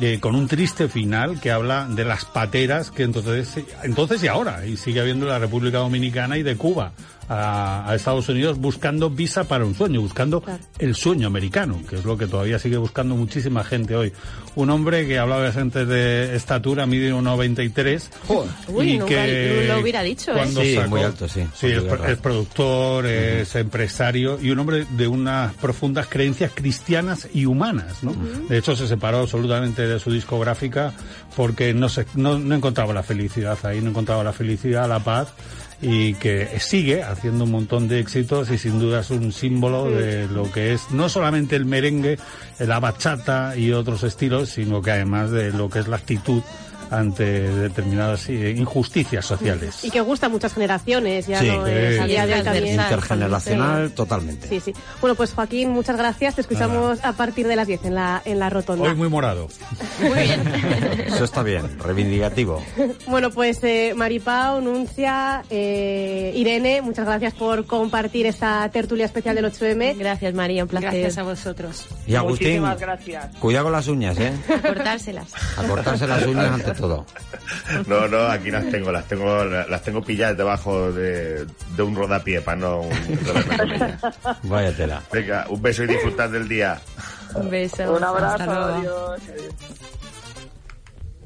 eh, 0.00 0.18
con 0.20 0.34
un 0.34 0.48
triste 0.48 0.88
final 0.88 1.40
que 1.40 1.50
habla 1.50 1.86
de 1.88 2.04
las 2.04 2.24
pateras 2.24 2.90
que 2.90 3.02
entonces, 3.02 3.64
entonces 3.82 4.22
y 4.22 4.28
ahora, 4.28 4.66
y 4.66 4.76
sigue 4.76 5.00
habiendo 5.00 5.26
en 5.26 5.32
la 5.32 5.38
República 5.38 5.78
Dominicana 5.78 6.38
y 6.38 6.42
de 6.42 6.56
Cuba. 6.56 6.92
A, 7.28 7.90
a 7.90 7.94
Estados 7.94 8.28
Unidos 8.30 8.58
buscando 8.58 9.10
visa 9.10 9.44
para 9.44 9.64
un 9.66 9.74
sueño, 9.74 10.00
buscando 10.00 10.42
el 10.78 10.94
sueño 10.94 11.26
americano, 11.26 11.80
que 11.88 11.96
es 11.96 12.04
lo 12.04 12.16
que 12.16 12.26
todavía 12.26 12.58
sigue 12.58 12.78
buscando 12.78 13.14
muchísima 13.16 13.64
gente 13.64 13.94
hoy. 13.96 14.12
Un 14.54 14.70
hombre 14.70 15.06
que 15.06 15.18
hablabas 15.18 15.56
antes 15.56 15.86
de 15.86 16.34
estatura, 16.34 16.86
mide 16.86 17.12
1,93 17.12 18.08
Uy, 18.68 18.90
y 18.92 18.98
nunca 18.98 19.14
que 19.26 19.66
lo 19.68 19.80
hubiera 19.80 20.02
dicho, 20.02 20.30
¿eh? 20.32 20.34
cuando 20.34 20.60
Sí, 20.62 20.74
sacó- 20.74 20.88
muy 20.88 21.02
alto, 21.02 21.28
sí. 21.28 21.46
Sí, 21.54 21.66
es, 21.66 21.84
es 22.08 22.18
productor, 22.18 23.06
es 23.06 23.54
empresario 23.56 24.38
y 24.40 24.50
un 24.50 24.58
hombre 24.60 24.86
de 24.90 25.06
unas 25.06 25.52
profundas 25.54 26.06
creencias 26.08 26.52
cristianas 26.54 27.28
y 27.34 27.44
humanas, 27.46 28.02
¿no? 28.02 28.14
De 28.48 28.58
hecho, 28.58 28.74
se 28.74 28.88
separó 28.88 29.18
absolutamente 29.20 29.86
de 29.86 30.00
su 30.00 30.10
discográfica 30.10 30.92
porque 31.36 31.74
no, 31.74 31.88
se, 31.88 32.06
no, 32.14 32.38
no 32.38 32.54
encontraba 32.54 32.92
la 32.94 33.02
felicidad 33.02 33.58
ahí, 33.64 33.80
no 33.80 33.90
encontraba 33.90 34.24
la 34.24 34.32
felicidad, 34.32 34.88
la 34.88 34.98
paz 35.00 35.28
y 35.80 36.14
que 36.14 36.58
sigue 36.58 37.02
haciendo 37.02 37.44
un 37.44 37.52
montón 37.52 37.86
de 37.88 38.00
éxitos 38.00 38.50
y 38.50 38.58
sin 38.58 38.80
duda 38.80 39.00
es 39.00 39.10
un 39.10 39.32
símbolo 39.32 39.90
de 39.90 40.26
lo 40.26 40.50
que 40.50 40.72
es 40.72 40.90
no 40.90 41.08
solamente 41.08 41.54
el 41.56 41.64
merengue, 41.64 42.18
la 42.58 42.80
bachata 42.80 43.56
y 43.56 43.72
otros 43.72 44.02
estilos, 44.02 44.50
sino 44.50 44.82
que 44.82 44.90
además 44.90 45.30
de 45.30 45.52
lo 45.52 45.70
que 45.70 45.78
es 45.78 45.88
la 45.88 45.96
actitud 45.96 46.42
ante 46.90 47.24
determinadas 47.50 48.28
eh, 48.28 48.54
injusticias 48.56 49.24
sociales. 49.24 49.84
Y 49.84 49.90
que 49.90 50.00
gusta 50.00 50.26
a 50.26 50.28
muchas 50.28 50.54
generaciones, 50.54 51.26
ya 51.26 51.40
Sí, 51.40 51.46
no 51.48 51.66
es 51.66 51.98
a 52.00 52.02
sí. 52.04 52.08
día 52.08 52.26
de 52.26 52.34
hoy 52.34 52.42
también. 52.42 52.80
Intergeneracional, 52.80 53.90
totalmente. 53.92 54.48
Sí, 54.48 54.60
sí. 54.60 54.72
Bueno, 55.00 55.14
pues 55.14 55.32
Joaquín, 55.32 55.70
muchas 55.70 55.96
gracias. 55.96 56.34
Te 56.34 56.40
escuchamos 56.42 57.04
a 57.04 57.12
partir 57.12 57.46
de 57.46 57.56
las 57.56 57.66
10 57.66 57.84
en 57.86 57.94
la, 57.94 58.22
en 58.24 58.38
la 58.38 58.50
rotonda. 58.50 58.84
Hoy 58.88 58.94
muy 58.94 59.08
morado. 59.08 59.48
Eso 61.06 61.24
está 61.24 61.42
bien, 61.42 61.78
reivindicativo. 61.78 62.62
Bueno, 63.08 63.30
pues 63.30 63.58
eh, 63.64 63.94
Maripau, 63.96 64.60
Nuncia, 64.60 65.42
eh, 65.50 66.32
Irene, 66.34 66.82
muchas 66.82 67.06
gracias 67.06 67.32
por 67.34 67.64
compartir 67.66 68.26
esta 68.26 68.68
tertulia 68.70 69.06
especial 69.06 69.34
del 69.34 69.46
8M. 69.46 69.96
Gracias, 69.96 70.34
María, 70.34 70.62
un 70.64 70.68
placer. 70.68 70.90
Gracias 70.90 71.18
a 71.18 71.22
vosotros. 71.22 71.86
Y 72.06 72.14
Agustín, 72.14 72.48
Muchísimas 72.60 72.78
gracias. 72.80 73.36
cuidado 73.36 73.64
con 73.64 73.72
las 73.72 73.88
uñas, 73.88 74.18
¿eh? 74.18 74.32
A 74.54 74.60
cortárselas. 74.60 75.28
A 75.56 75.62
cortarse 75.64 76.06
las 76.06 76.24
uñas 76.26 76.50
todo. 76.78 77.04
No, 77.86 78.08
no, 78.08 78.18
aquí 78.28 78.50
las 78.50 78.68
tengo, 78.70 78.90
las 78.92 79.06
tengo, 79.06 79.44
las 79.44 79.82
tengo 79.82 80.02
pilladas 80.02 80.36
debajo 80.36 80.90
de, 80.92 81.44
de 81.76 81.82
un 81.82 81.94
rodapié 81.94 82.40
para 82.40 82.56
no 82.56 82.82
ellas. 82.82 84.00
Vaya 84.44 84.72
tela. 84.76 85.02
Venga, 85.12 85.46
un 85.48 85.60
beso 85.60 85.84
y 85.84 85.88
disfrutad 85.88 86.30
del 86.30 86.48
día. 86.48 86.80
Un 87.34 87.50
beso. 87.50 87.92
Un 87.94 88.02
abrazo, 88.04 88.26
Hasta 88.42 88.46
luego. 88.46 88.74
adiós. 89.12 89.20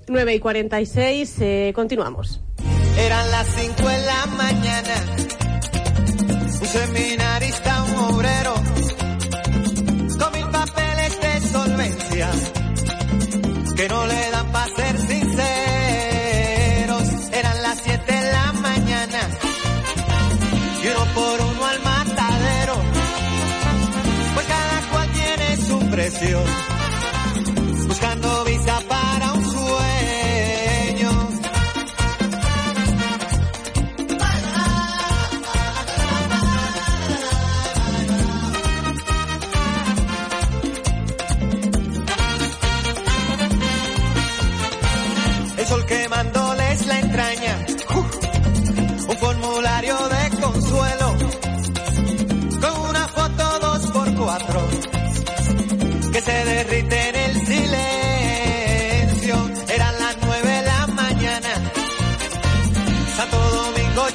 9 0.08 0.34
y 0.34 0.40
46, 0.40 1.36
eh, 1.40 1.72
continuamos. 1.74 2.40
Eran 2.98 3.30
las 3.30 3.46
5 3.46 3.88
de 3.88 3.98
la 4.02 4.26
mañana. 4.26 4.94
Un 6.60 6.66
seminarista, 6.68 7.82
un 7.84 8.14
obrero, 8.14 8.54
con 10.18 10.32
mil 10.32 10.46
papeles 10.50 11.20
de 11.20 11.48
solvencia, 11.48 12.30
que 13.76 13.88
no 13.88 14.06
le 14.06 14.30
dan 14.30 14.52
para 14.52 14.74
ser 14.76 14.98
Y 20.82 20.88
uno 20.88 21.04
por 21.14 21.40
uno 21.40 21.64
al 21.64 21.80
matadero. 21.82 22.74
Pues 24.34 24.46
cada 24.46 24.80
cual 24.90 25.12
tiene 25.12 25.56
su 25.56 25.78
precio. 25.90 26.40
Buscando 27.86 28.44
visa 28.44 28.80
para 28.88 29.11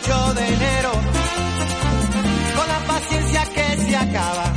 8 0.02 0.34
de 0.34 0.48
enero. 0.48 0.92
Con 2.56 2.68
la 2.68 2.80
paciencia 2.88 3.44
que 3.46 3.82
se 3.82 3.96
acaba. 3.96 4.54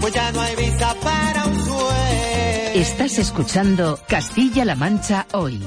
Pues 0.00 0.14
ya 0.14 0.32
no 0.32 0.40
hay 0.40 0.56
visa 0.56 0.94
para 1.02 1.46
un 1.46 1.64
sueño. 1.64 2.70
Estás 2.74 3.18
escuchando 3.18 3.98
Castilla-La 4.08 4.74
Mancha 4.76 5.26
hoy. 5.32 5.60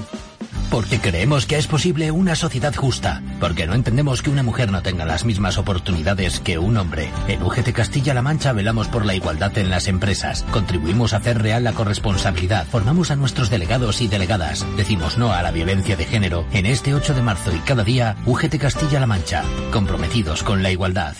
Porque 0.74 1.00
creemos 1.00 1.46
que 1.46 1.58
es 1.58 1.68
posible 1.68 2.10
una 2.10 2.36
sociedad 2.36 2.74
justa. 2.74 3.22
Porque 3.40 3.68
no 3.68 3.76
entendemos 3.76 4.24
que 4.24 4.32
una 4.32 4.42
mujer 4.42 4.72
no 4.72 4.82
tenga 4.82 5.06
las 5.06 5.24
mismas 5.24 5.60
oportunidades 5.60 6.40
que 6.40 6.58
un 6.58 6.78
hombre. 6.78 7.12
En 7.28 7.44
UGT 7.44 7.72
Castilla-La 7.74 8.24
Mancha 8.24 8.54
velamos 8.54 8.88
por 8.88 9.06
la 9.06 9.14
igualdad 9.14 9.56
en 9.60 9.70
las 9.70 9.88
empresas. 9.88 10.44
Contribuimos 10.50 11.14
a 11.14 11.18
hacer 11.18 11.40
real 11.44 11.64
la 11.64 11.74
corresponsabilidad. 11.74 12.66
Formamos 12.66 13.12
a 13.12 13.16
nuestros 13.16 13.52
delegados 13.52 14.02
y 14.02 14.08
delegadas. 14.08 14.66
Decimos 14.76 15.20
no 15.20 15.32
a 15.32 15.44
la 15.44 15.52
violencia 15.52 15.96
de 15.96 16.06
género. 16.06 16.48
En 16.52 16.66
este 16.66 16.96
8 16.96 17.14
de 17.14 17.22
marzo 17.22 17.56
y 17.56 17.60
cada 17.60 17.84
día, 17.84 18.18
UGT 18.26 18.58
Castilla-La 18.58 19.06
Mancha. 19.06 19.44
Comprometidos 19.72 20.42
con 20.42 20.64
la 20.64 20.72
igualdad. 20.72 21.16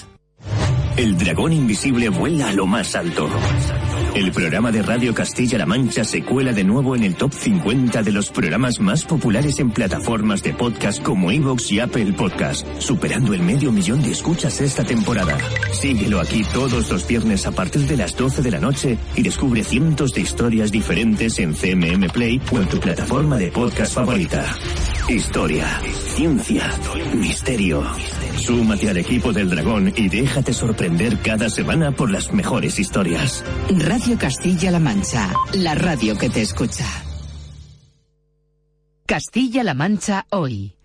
El 0.98 1.16
dragón 1.16 1.54
invisible 1.54 2.10
vuela 2.10 2.50
a 2.50 2.54
lo 2.54 2.66
más 2.66 2.96
alto. 2.96 3.30
El 4.16 4.32
programa 4.32 4.72
de 4.72 4.84
Radio 4.84 5.12
Castilla-La 5.16 5.66
Mancha 5.66 6.04
se 6.04 6.24
cuela 6.24 6.54
de 6.54 6.64
nuevo 6.64 6.96
en 6.96 7.04
el 7.04 7.16
top 7.16 7.34
50 7.34 8.04
de 8.04 8.12
los 8.12 8.30
programas 8.30 8.80
más 8.80 9.06
populares 9.06 9.58
en 9.60 9.72
plataformas 9.72 10.44
de 10.44 10.54
podcast 10.54 11.02
como 11.02 11.32
Evox 11.32 11.72
y 11.72 11.80
Apple 11.80 12.14
Podcast, 12.14 12.68
superando 12.78 13.34
el 13.34 13.42
medio 13.42 13.72
millón 13.72 14.04
de 14.04 14.12
escuchas 14.12 14.62
esta 14.62 14.84
temporada. 14.84 15.36
Síguelo 15.72 16.20
aquí 16.20 16.44
todos 16.54 16.92
los 16.92 17.08
viernes 17.08 17.48
a 17.48 17.52
partir 17.54 17.88
de 17.88 17.98
las 17.98 18.16
12 18.16 18.44
de 18.44 18.52
la 18.52 18.60
noche 18.60 19.00
y 19.16 19.24
descubre 19.24 19.64
cientos 19.64 20.14
de 20.14 20.22
historias 20.22 20.72
diferentes 20.72 21.40
en 21.40 21.56
CMM 21.56 22.08
Play 22.12 22.40
o 22.52 22.58
en 22.58 22.68
tu 22.68 22.80
plataforma 22.80 23.38
de 23.38 23.52
podcast 23.52 23.96
favorita. 23.96 24.46
Historia, 25.10 25.82
ciencia, 26.16 26.72
misterio. 27.16 27.84
Súmate 28.46 28.90
al 28.90 28.98
equipo 28.98 29.32
del 29.32 29.50
dragón 29.50 29.94
y 29.96 30.10
déjate 30.10 30.52
sorprender 30.52 31.18
cada 31.20 31.50
semana 31.50 31.94
por 31.96 32.12
las 32.12 32.34
mejores 32.34 32.78
historias. 32.78 33.42
Radio 33.70 34.18
Castilla-La 34.18 34.80
Mancha, 34.80 35.32
la 35.54 35.76
radio 35.76 36.18
que 36.18 36.30
te 36.30 36.42
escucha. 36.42 36.86
Castilla-La 39.06 39.74
Mancha 39.74 40.26
hoy. 40.30 40.76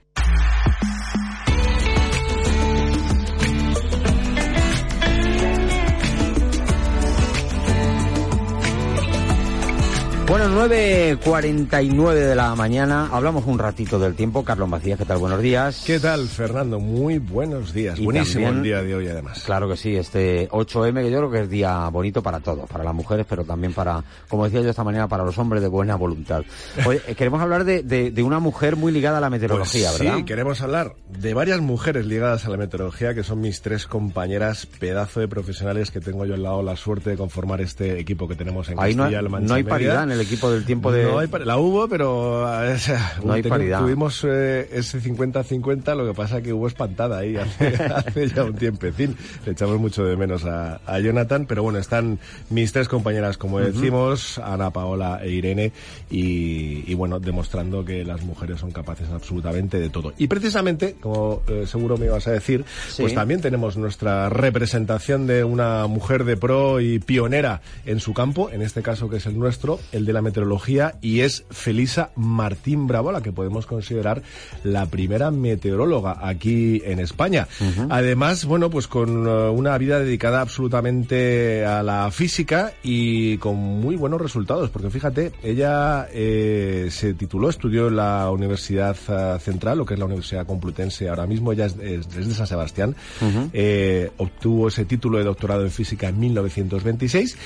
Bueno, 10.29 10.47
9.49 10.68 12.12
de 12.14 12.35
la 12.35 12.55
mañana. 12.55 13.09
Hablamos 13.11 13.47
un 13.47 13.59
ratito 13.59 13.99
del 13.99 14.14
tiempo. 14.14 14.45
Carlos 14.45 14.68
Macías, 14.68 14.99
¿qué 14.99 15.07
tal? 15.07 15.16
Buenos 15.16 15.41
días. 15.41 15.83
¿Qué 15.87 15.99
tal, 15.99 16.29
Fernando? 16.29 16.79
Muy 16.79 17.18
buenos 17.18 17.72
días. 17.72 17.99
Y 17.99 18.05
Buenísimo 18.05 18.45
también- 18.45 18.57
el 18.59 18.62
día 18.62 18.83
de 18.83 18.95
hoy, 18.95 19.09
además. 19.09 19.43
Claro 19.47 19.70
que 19.70 19.79
sí, 19.79 19.97
este 19.97 20.47
8M 20.51 21.03
que 21.03 21.11
yo 21.11 21.16
creo 21.18 21.31
que 21.31 21.41
es 21.41 21.49
día 21.49 21.89
bonito 21.89 22.22
para 22.22 22.41
todos, 22.41 22.68
para 22.68 22.85
las 22.85 22.93
mujeres, 22.93 23.24
pero 23.26 23.43
también 23.45 23.72
para, 23.72 24.05
como 24.29 24.45
decía 24.45 24.61
yo 24.61 24.68
esta 24.68 24.85
mañana, 24.85 25.09
para 25.09 25.24
los 25.24 25.39
hombres 25.39 25.62
de 25.62 25.68
buena 25.68 25.97
voluntad. 25.97 26.43
Oye, 26.85 27.01
eh, 27.09 27.14
queremos 27.14 27.41
hablar 27.41 27.64
de, 27.64 27.83
de- 27.83 28.11
de 28.11 28.22
una 28.22 28.39
mujer 28.39 28.76
muy 28.76 28.93
ligada 28.93 29.16
a 29.16 29.20
la 29.22 29.31
meteorología, 29.31 29.89
Pues 29.89 30.01
¿verdad? 30.01 30.16
Sí, 30.18 30.24
queremos 30.24 30.61
hablar 30.61 30.93
de 31.09 31.33
varias 31.33 31.61
mujeres 31.61 32.05
ligadas 32.05 32.45
a 32.45 32.51
la 32.51 32.59
meteorología, 32.59 33.14
que 33.14 33.22
son 33.22 33.41
mis 33.41 33.62
tres 33.62 33.87
compañeras, 33.87 34.66
pedazo 34.66 35.20
de 35.20 35.29
profesionales 35.29 35.91
que 35.91 36.01
tengo 36.01 36.26
yo 36.26 36.35
al 36.35 36.43
lado 36.43 36.62
la 36.62 36.76
suerte 36.76 37.09
de 37.09 37.16
conformar 37.16 37.62
este 37.62 37.99
equipo 37.99 38.29
que 38.29 38.35
tenemos 38.35 38.68
en 38.68 38.79
Ahí 38.79 38.95
no, 38.95 39.05
Castilla-La 39.05 39.29
Mancha 39.31 39.49
no 39.49 39.55
hay 39.55 39.62
paridad 39.64 40.03
en 40.05 40.11
el 40.11 40.17
equipo 40.20 40.50
del 40.50 40.64
tiempo 40.64 40.90
de... 40.92 41.04
No 41.04 41.18
hay 41.18 41.26
par- 41.28 41.46
la 41.46 41.56
hubo, 41.58 41.88
pero 41.88 42.42
o 42.42 42.78
sea, 42.78 43.14
No 43.24 43.32
hay 43.32 43.42
paridad. 43.42 43.80
tuvimos 43.80 44.24
eh, 44.28 44.68
ese 44.72 45.00
50-50, 45.00 45.96
lo 45.96 46.06
que 46.06 46.14
pasa 46.14 46.40
que 46.42 46.52
hubo 46.52 46.66
espantada 46.66 47.18
ahí 47.18 47.36
hace, 47.38 47.68
hace 47.76 48.28
ya 48.28 48.44
un 48.44 48.54
tiempecín. 48.54 49.16
Le 49.46 49.52
echamos 49.52 49.78
mucho 49.78 50.04
de 50.04 50.16
menos 50.16 50.44
a, 50.44 50.80
a 50.86 50.98
Jonathan, 51.00 51.46
pero 51.46 51.62
bueno, 51.62 51.78
están 51.78 52.18
mis 52.50 52.72
tres 52.72 52.88
compañeras, 52.88 53.38
como 53.38 53.60
decimos, 53.60 54.38
Ana, 54.38 54.70
Paola 54.70 55.20
e 55.22 55.30
Irene, 55.30 55.72
y, 56.10 56.90
y 56.90 56.94
bueno, 56.94 57.20
demostrando 57.20 57.84
que 57.84 58.04
las 58.04 58.22
mujeres 58.22 58.60
son 58.60 58.70
capaces 58.70 59.08
absolutamente 59.10 59.78
de 59.78 59.88
todo. 59.90 60.12
Y 60.18 60.26
precisamente, 60.26 60.96
como 61.00 61.42
eh, 61.48 61.64
seguro 61.66 61.96
me 61.96 62.06
ibas 62.06 62.26
a 62.26 62.32
decir, 62.32 62.64
Sí. 62.88 63.02
pues 63.02 63.14
también 63.14 63.40
tenemos 63.40 63.76
nuestra 63.76 64.28
representación 64.28 65.26
de 65.26 65.44
una 65.44 65.86
mujer 65.86 66.24
de 66.24 66.36
pro 66.36 66.80
y 66.80 66.98
pionera 66.98 67.60
en 67.86 68.00
su 68.00 68.12
campo, 68.14 68.50
en 68.50 68.62
este 68.62 68.82
caso 68.82 69.08
que 69.08 69.16
es 69.18 69.26
el 69.26 69.38
nuestro, 69.38 69.78
el 69.92 70.04
de 70.09 70.12
la 70.14 70.22
meteorología, 70.22 70.94
y 71.00 71.20
es 71.20 71.44
Felisa 71.50 72.11
Martín 72.16 72.86
Bravo, 72.88 73.12
la 73.12 73.20
que 73.22 73.30
podemos 73.30 73.66
considerar 73.66 74.22
la 74.64 74.86
primera 74.86 75.30
meteoróloga 75.30 76.18
aquí 76.26 76.82
en 76.84 76.98
España. 76.98 77.46
Además, 77.90 78.44
bueno, 78.44 78.70
pues 78.70 78.88
con 78.88 79.26
eh, 79.28 79.48
una 79.50 79.78
vida 79.78 80.00
dedicada 80.00 80.40
absolutamente 80.40 81.64
a 81.64 81.82
la 81.82 82.11
física 82.11 82.72
y 82.82 83.36
con 83.38 83.56
muy 83.56 83.96
buenos 83.96 84.20
resultados, 84.20 84.70
porque 84.70 84.90
fíjate, 84.90 85.32
ella 85.42 86.09
eh, 86.12 86.88
se 86.90 87.14
tituló, 87.14 87.48
estudió 87.50 87.88
en 87.88 87.96
la 87.96 88.30
Universidad 88.30 88.96
eh, 89.09 89.38
Central, 89.40 89.78
lo 89.78 89.84
que 89.86 89.94
es 89.94 90.00
la 90.00 90.06
Universidad 90.06 90.46
Complutense 90.46 91.09
ahora 91.09 91.26
mismo, 91.26 91.52
ella 91.52 91.66
es, 91.66 91.76
es- 91.80 92.06
es 92.16 92.28
de 92.28 92.34
San 92.34 92.46
Sebastián, 92.46 92.96
eh, 93.52 94.11
obtuvo 94.16 94.68
ese 94.68 94.84
título 94.86 95.18
de 95.18 95.24
doctorado 95.24 95.62
en 95.64 95.70
física 95.70 96.09
en 96.09 96.18
1926 96.18 97.36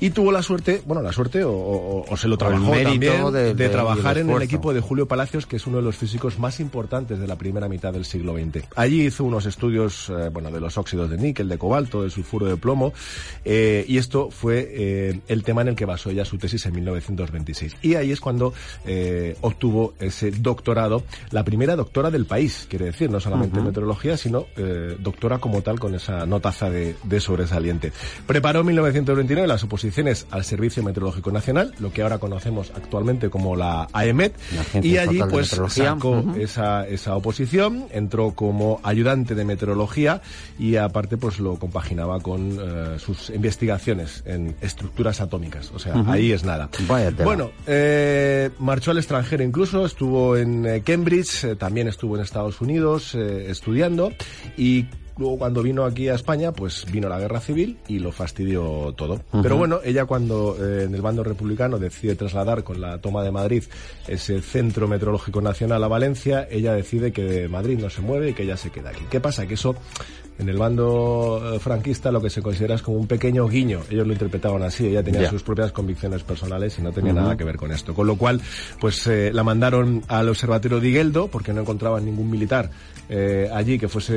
y 0.00 0.10
tuvo 0.10 0.32
la 0.32 0.42
suerte, 0.42 0.82
bueno, 0.86 1.02
la 1.02 1.12
suerte 1.12 1.42
o, 1.44 1.52
o- 1.52 2.04
o 2.10 2.16
se 2.16 2.28
lo 2.28 2.36
trabajó 2.36 2.72
también 2.84 3.12
de- 3.32 3.42
de, 3.44 3.54
de- 3.54 3.68
trabajar 3.70 4.18
en 4.18 4.26
el 4.28 4.42
equipo 4.42 4.74
de 4.74 4.80
Julio 4.80 5.06
Palacios, 5.08 5.46
que 5.46 5.56
es 5.56 5.66
uno 5.66 5.78
de 5.78 5.82
los 5.84 5.96
físicos 5.96 6.38
más 6.38 6.60
importantes 6.60 7.18
de 7.18 7.26
la 7.26 7.36
primera 7.36 7.68
mitad 7.68 7.92
del 7.92 8.04
siglo 8.04 8.34
XX. 8.34 8.64
Allí 8.76 9.06
hizo 9.06 9.24
unos 9.24 9.46
estudios, 9.46 10.10
eh, 10.10 10.28
bueno, 10.32 10.50
de 10.50 10.60
los 10.60 10.76
óxidos 10.76 11.08
de 11.10 11.16
níquel, 11.16 11.48
de 11.48 11.56
cobalto, 11.58 12.02
del 12.02 12.10
sulfuro 12.10 12.46
de 12.46 12.56
plomo, 12.56 12.92
eh, 13.44 13.84
y 13.88 13.96
esto 13.98 14.30
fue 14.30 14.68
eh, 14.70 15.20
el 15.28 15.42
tema 15.44 15.62
en 15.62 15.68
el 15.68 15.76
que 15.76 15.84
basó 15.86 16.10
ella 16.10 16.24
su 16.24 16.36
tesis 16.38 16.66
en 16.66 16.74
1926. 16.74 17.76
Y 17.82 17.94
ahí 17.94 18.10
es 18.12 18.20
cuando 18.20 18.52
obtuvo 19.40 19.94
ese 20.00 20.30
doctorado, 20.30 21.04
la 21.30 21.44
primera 21.44 21.76
doctora 21.76 22.10
del 22.10 22.26
país, 22.26 22.66
quiere 22.68 22.86
decir, 22.86 23.10
no 23.10 23.20
solamente 23.20 23.58
en 23.58 23.64
meteorología, 23.66 24.16
sino 24.16 24.46
doctora 24.98 25.38
como 25.38 25.62
tal 25.62 25.78
con 25.78 25.94
esa 25.94 26.26
notaza 26.26 26.70
de, 26.70 26.96
de 27.04 27.20
sobresaliente. 27.20 27.92
Preparó 28.26 28.60
en 28.60 28.66
1929 28.66 29.46
las 29.48 29.62
oposiciones 29.64 30.26
al 30.30 30.44
Servicio 30.44 30.82
Meteorológico 30.82 31.30
Nacional, 31.30 31.72
lo 31.78 31.92
que 31.92 31.99
ahora 32.00 32.18
conocemos 32.18 32.72
actualmente 32.74 33.30
como 33.30 33.56
la 33.56 33.88
AEMET, 33.92 34.34
La 34.74 34.80
y 34.84 34.98
allí 34.98 35.20
pues 35.30 35.48
sacó 35.48 36.24
esa, 36.38 36.86
esa 36.86 37.16
oposición, 37.16 37.86
entró 37.90 38.32
como 38.32 38.80
ayudante 38.82 39.34
de 39.34 39.44
meteorología 39.44 40.22
y 40.58 40.76
aparte 40.76 41.16
pues 41.16 41.38
lo 41.38 41.56
compaginaba 41.56 42.20
con 42.20 42.58
eh, 42.60 42.98
sus 42.98 43.30
investigaciones 43.30 44.22
en 44.26 44.56
estructuras 44.60 45.20
atómicas. 45.20 45.70
O 45.74 45.78
sea, 45.78 46.04
ahí 46.06 46.32
es 46.32 46.44
nada. 46.44 46.68
Bueno, 47.24 47.50
eh, 47.66 48.50
marchó 48.58 48.90
al 48.90 48.98
extranjero 48.98 49.42
incluso, 49.42 49.84
estuvo 49.86 50.36
en 50.36 50.66
eh, 50.66 50.82
Cambridge, 50.82 51.44
eh, 51.44 51.56
también 51.56 51.88
estuvo 51.88 52.16
en 52.16 52.22
Estados 52.22 52.60
Unidos 52.60 53.14
estudiando 53.14 54.12
y 54.56 54.86
luego 55.20 55.38
cuando 55.38 55.62
vino 55.62 55.84
aquí 55.84 56.08
a 56.08 56.14
España, 56.14 56.50
pues 56.50 56.86
vino 56.90 57.08
la 57.08 57.20
guerra 57.20 57.40
civil 57.40 57.76
y 57.86 57.98
lo 57.98 58.10
fastidió 58.10 58.92
todo. 58.96 59.20
Pero 59.42 59.56
bueno, 59.56 59.80
ella 59.84 60.06
cuando 60.06 60.56
eh, 60.58 60.84
en 60.84 60.94
el 60.94 61.02
bando 61.02 61.22
republicano 61.22 61.78
decide 61.78 62.16
trasladar 62.16 62.64
con 62.64 62.80
la 62.80 62.98
toma 62.98 63.22
de 63.22 63.30
Madrid 63.30 63.62
ese 64.08 64.40
centro 64.40 64.88
meteorológico 64.88 65.42
nacional 65.42 65.84
a 65.84 65.88
Valencia, 65.88 66.48
ella 66.50 66.72
decide 66.72 67.12
que 67.12 67.22
de 67.22 67.48
Madrid 67.48 67.78
no 67.78 67.90
se 67.90 68.00
mueve 68.00 68.30
y 68.30 68.34
que 68.34 68.44
ella 68.44 68.56
se 68.56 68.70
queda 68.70 68.90
aquí. 68.90 69.04
¿Qué 69.10 69.20
pasa? 69.20 69.46
Que 69.46 69.54
eso 69.54 69.76
en 70.40 70.48
el 70.48 70.56
bando 70.56 71.54
eh, 71.54 71.58
franquista 71.60 72.10
lo 72.10 72.20
que 72.20 72.30
se 72.30 72.40
considera 72.42 72.74
es 72.74 72.82
como 72.82 72.96
un 72.96 73.06
pequeño 73.06 73.46
guiño. 73.46 73.80
Ellos 73.90 74.06
lo 74.06 74.12
interpretaban 74.12 74.62
así. 74.62 74.86
Ella 74.86 75.02
tenía 75.02 75.28
sus 75.28 75.42
propias 75.42 75.70
convicciones 75.72 76.22
personales 76.22 76.78
y 76.78 76.82
no 76.82 76.92
tenía 76.92 77.12
nada 77.12 77.36
que 77.36 77.44
ver 77.44 77.56
con 77.56 77.70
esto. 77.72 77.94
Con 77.94 78.06
lo 78.06 78.16
cual, 78.16 78.40
pues 78.80 79.06
eh, 79.06 79.30
la 79.32 79.44
mandaron 79.44 80.02
al 80.08 80.28
observatorio 80.28 80.80
de 80.80 80.88
Igueldo 80.88 81.28
porque 81.28 81.52
no 81.52 81.60
encontraban 81.60 82.04
ningún 82.04 82.30
militar 82.30 82.70
eh, 83.08 83.50
allí 83.52 83.78
que 83.78 83.88
fuese 83.88 84.14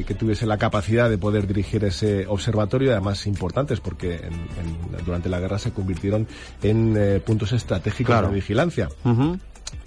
eh, 0.00 0.04
que 0.06 0.14
tuviese 0.14 0.46
la 0.46 0.58
capacidad 0.58 1.08
de 1.10 1.18
poder 1.18 1.46
dirigir 1.46 1.84
ese 1.84 2.26
observatorio. 2.26 2.92
Además 2.92 3.26
importantes 3.26 3.80
porque 3.80 4.14
en- 4.16 4.24
en- 4.34 5.04
durante 5.04 5.28
la 5.28 5.40
guerra 5.40 5.58
se 5.58 5.72
convirtieron 5.72 6.26
en 6.62 6.94
eh, 6.96 7.20
puntos 7.24 7.52
estratégicos 7.52 8.12
Claro. 8.14 8.28
de 8.28 8.34
vigilancia. 8.34 8.88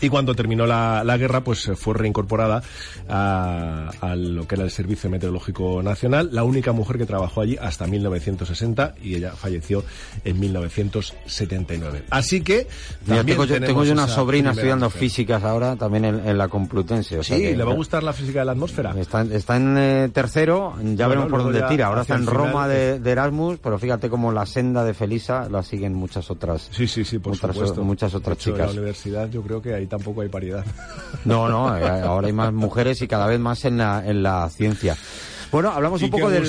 Y 0.01 0.09
cuando 0.09 0.33
terminó 0.35 0.65
la, 0.65 1.03
la 1.03 1.17
guerra, 1.17 1.41
pues 1.43 1.67
eh, 1.67 1.75
fue 1.75 1.93
reincorporada 1.93 2.61
a, 3.07 3.89
a 4.01 4.15
lo 4.15 4.47
que 4.47 4.55
era 4.55 4.63
el 4.63 4.71
Servicio 4.71 5.09
Meteorológico 5.09 5.81
Nacional, 5.83 6.29
la 6.31 6.43
única 6.43 6.71
mujer 6.71 6.97
que 6.97 7.05
trabajó 7.05 7.41
allí 7.41 7.57
hasta 7.61 7.85
1960 7.87 8.95
y 9.03 9.15
ella 9.15 9.31
falleció 9.31 9.83
en 10.23 10.39
1979. 10.39 12.03
Así 12.09 12.41
que 12.41 12.67
Mira, 13.05 13.23
tengo, 13.23 13.45
yo, 13.45 13.59
tengo 13.59 13.83
yo 13.83 13.93
una 13.93 14.07
sobrina 14.07 14.51
estudiando 14.51 14.87
mujer. 14.87 14.99
físicas 14.99 15.43
ahora, 15.43 15.75
también 15.75 16.05
en, 16.05 16.27
en 16.27 16.37
la 16.37 16.47
Complutense. 16.47 17.19
o 17.19 17.23
sea 17.23 17.37
Sí, 17.37 17.43
que- 17.43 17.55
le 17.55 17.63
va 17.63 17.71
a 17.71 17.75
gustar 17.75 18.03
la 18.03 18.13
física 18.13 18.39
de 18.39 18.45
la 18.45 18.51
atmósfera. 18.53 18.93
Está, 18.99 19.21
en- 19.21 19.31
está 19.33 19.55
en 19.57 19.77
eh, 19.77 20.09
tercero, 20.13 20.73
ya 20.77 21.07
Bueno, 21.07 21.09
veremos 21.09 21.29
por 21.29 21.43
dónde 21.43 21.61
tira. 21.69 21.87
Ahora 21.87 22.01
está 22.01 22.15
en 22.15 22.25
Roma 22.25 22.67
de, 22.67 22.99
de 22.99 23.11
Erasmus, 23.11 23.59
pero 23.61 23.77
fíjate 23.79 24.09
como 24.09 24.31
la 24.31 24.45
senda 24.45 24.83
de 24.83 24.93
Felisa 24.93 25.47
la 25.49 25.63
siguen 25.63 25.93
muchas 25.93 26.29
otras. 26.31 26.67
Sí, 26.71 26.87
sí, 26.87 27.03
sí, 27.05 27.19
por 27.19 27.33
otras, 27.33 27.55
supuesto. 27.55 27.83
muchas 27.83 28.13
otras 28.15 28.37
En 28.37 28.43
chicas. 28.53 28.67
la 28.67 28.71
universidad 28.73 29.29
yo 29.29 29.41
creo 29.41 29.61
que 29.61 29.73
ahí 29.73 29.87
tampoco 29.91 30.21
hay 30.21 30.29
paridad. 30.29 30.63
No, 31.25 31.49
no, 31.49 31.77
eh, 31.77 31.83
ahora 31.85 32.27
hay 32.27 32.33
más 32.33 32.53
mujeres 32.53 33.01
y 33.01 33.07
cada 33.07 33.27
vez 33.27 33.39
más 33.39 33.65
en 33.65 33.77
la, 33.77 34.01
en 34.03 34.23
la 34.23 34.49
ciencia. 34.49 34.97
Bueno, 35.51 35.69
hablamos 35.71 36.01
Y 36.01 36.05
un 36.05 36.11
poco 36.11 36.29
del, 36.29 36.43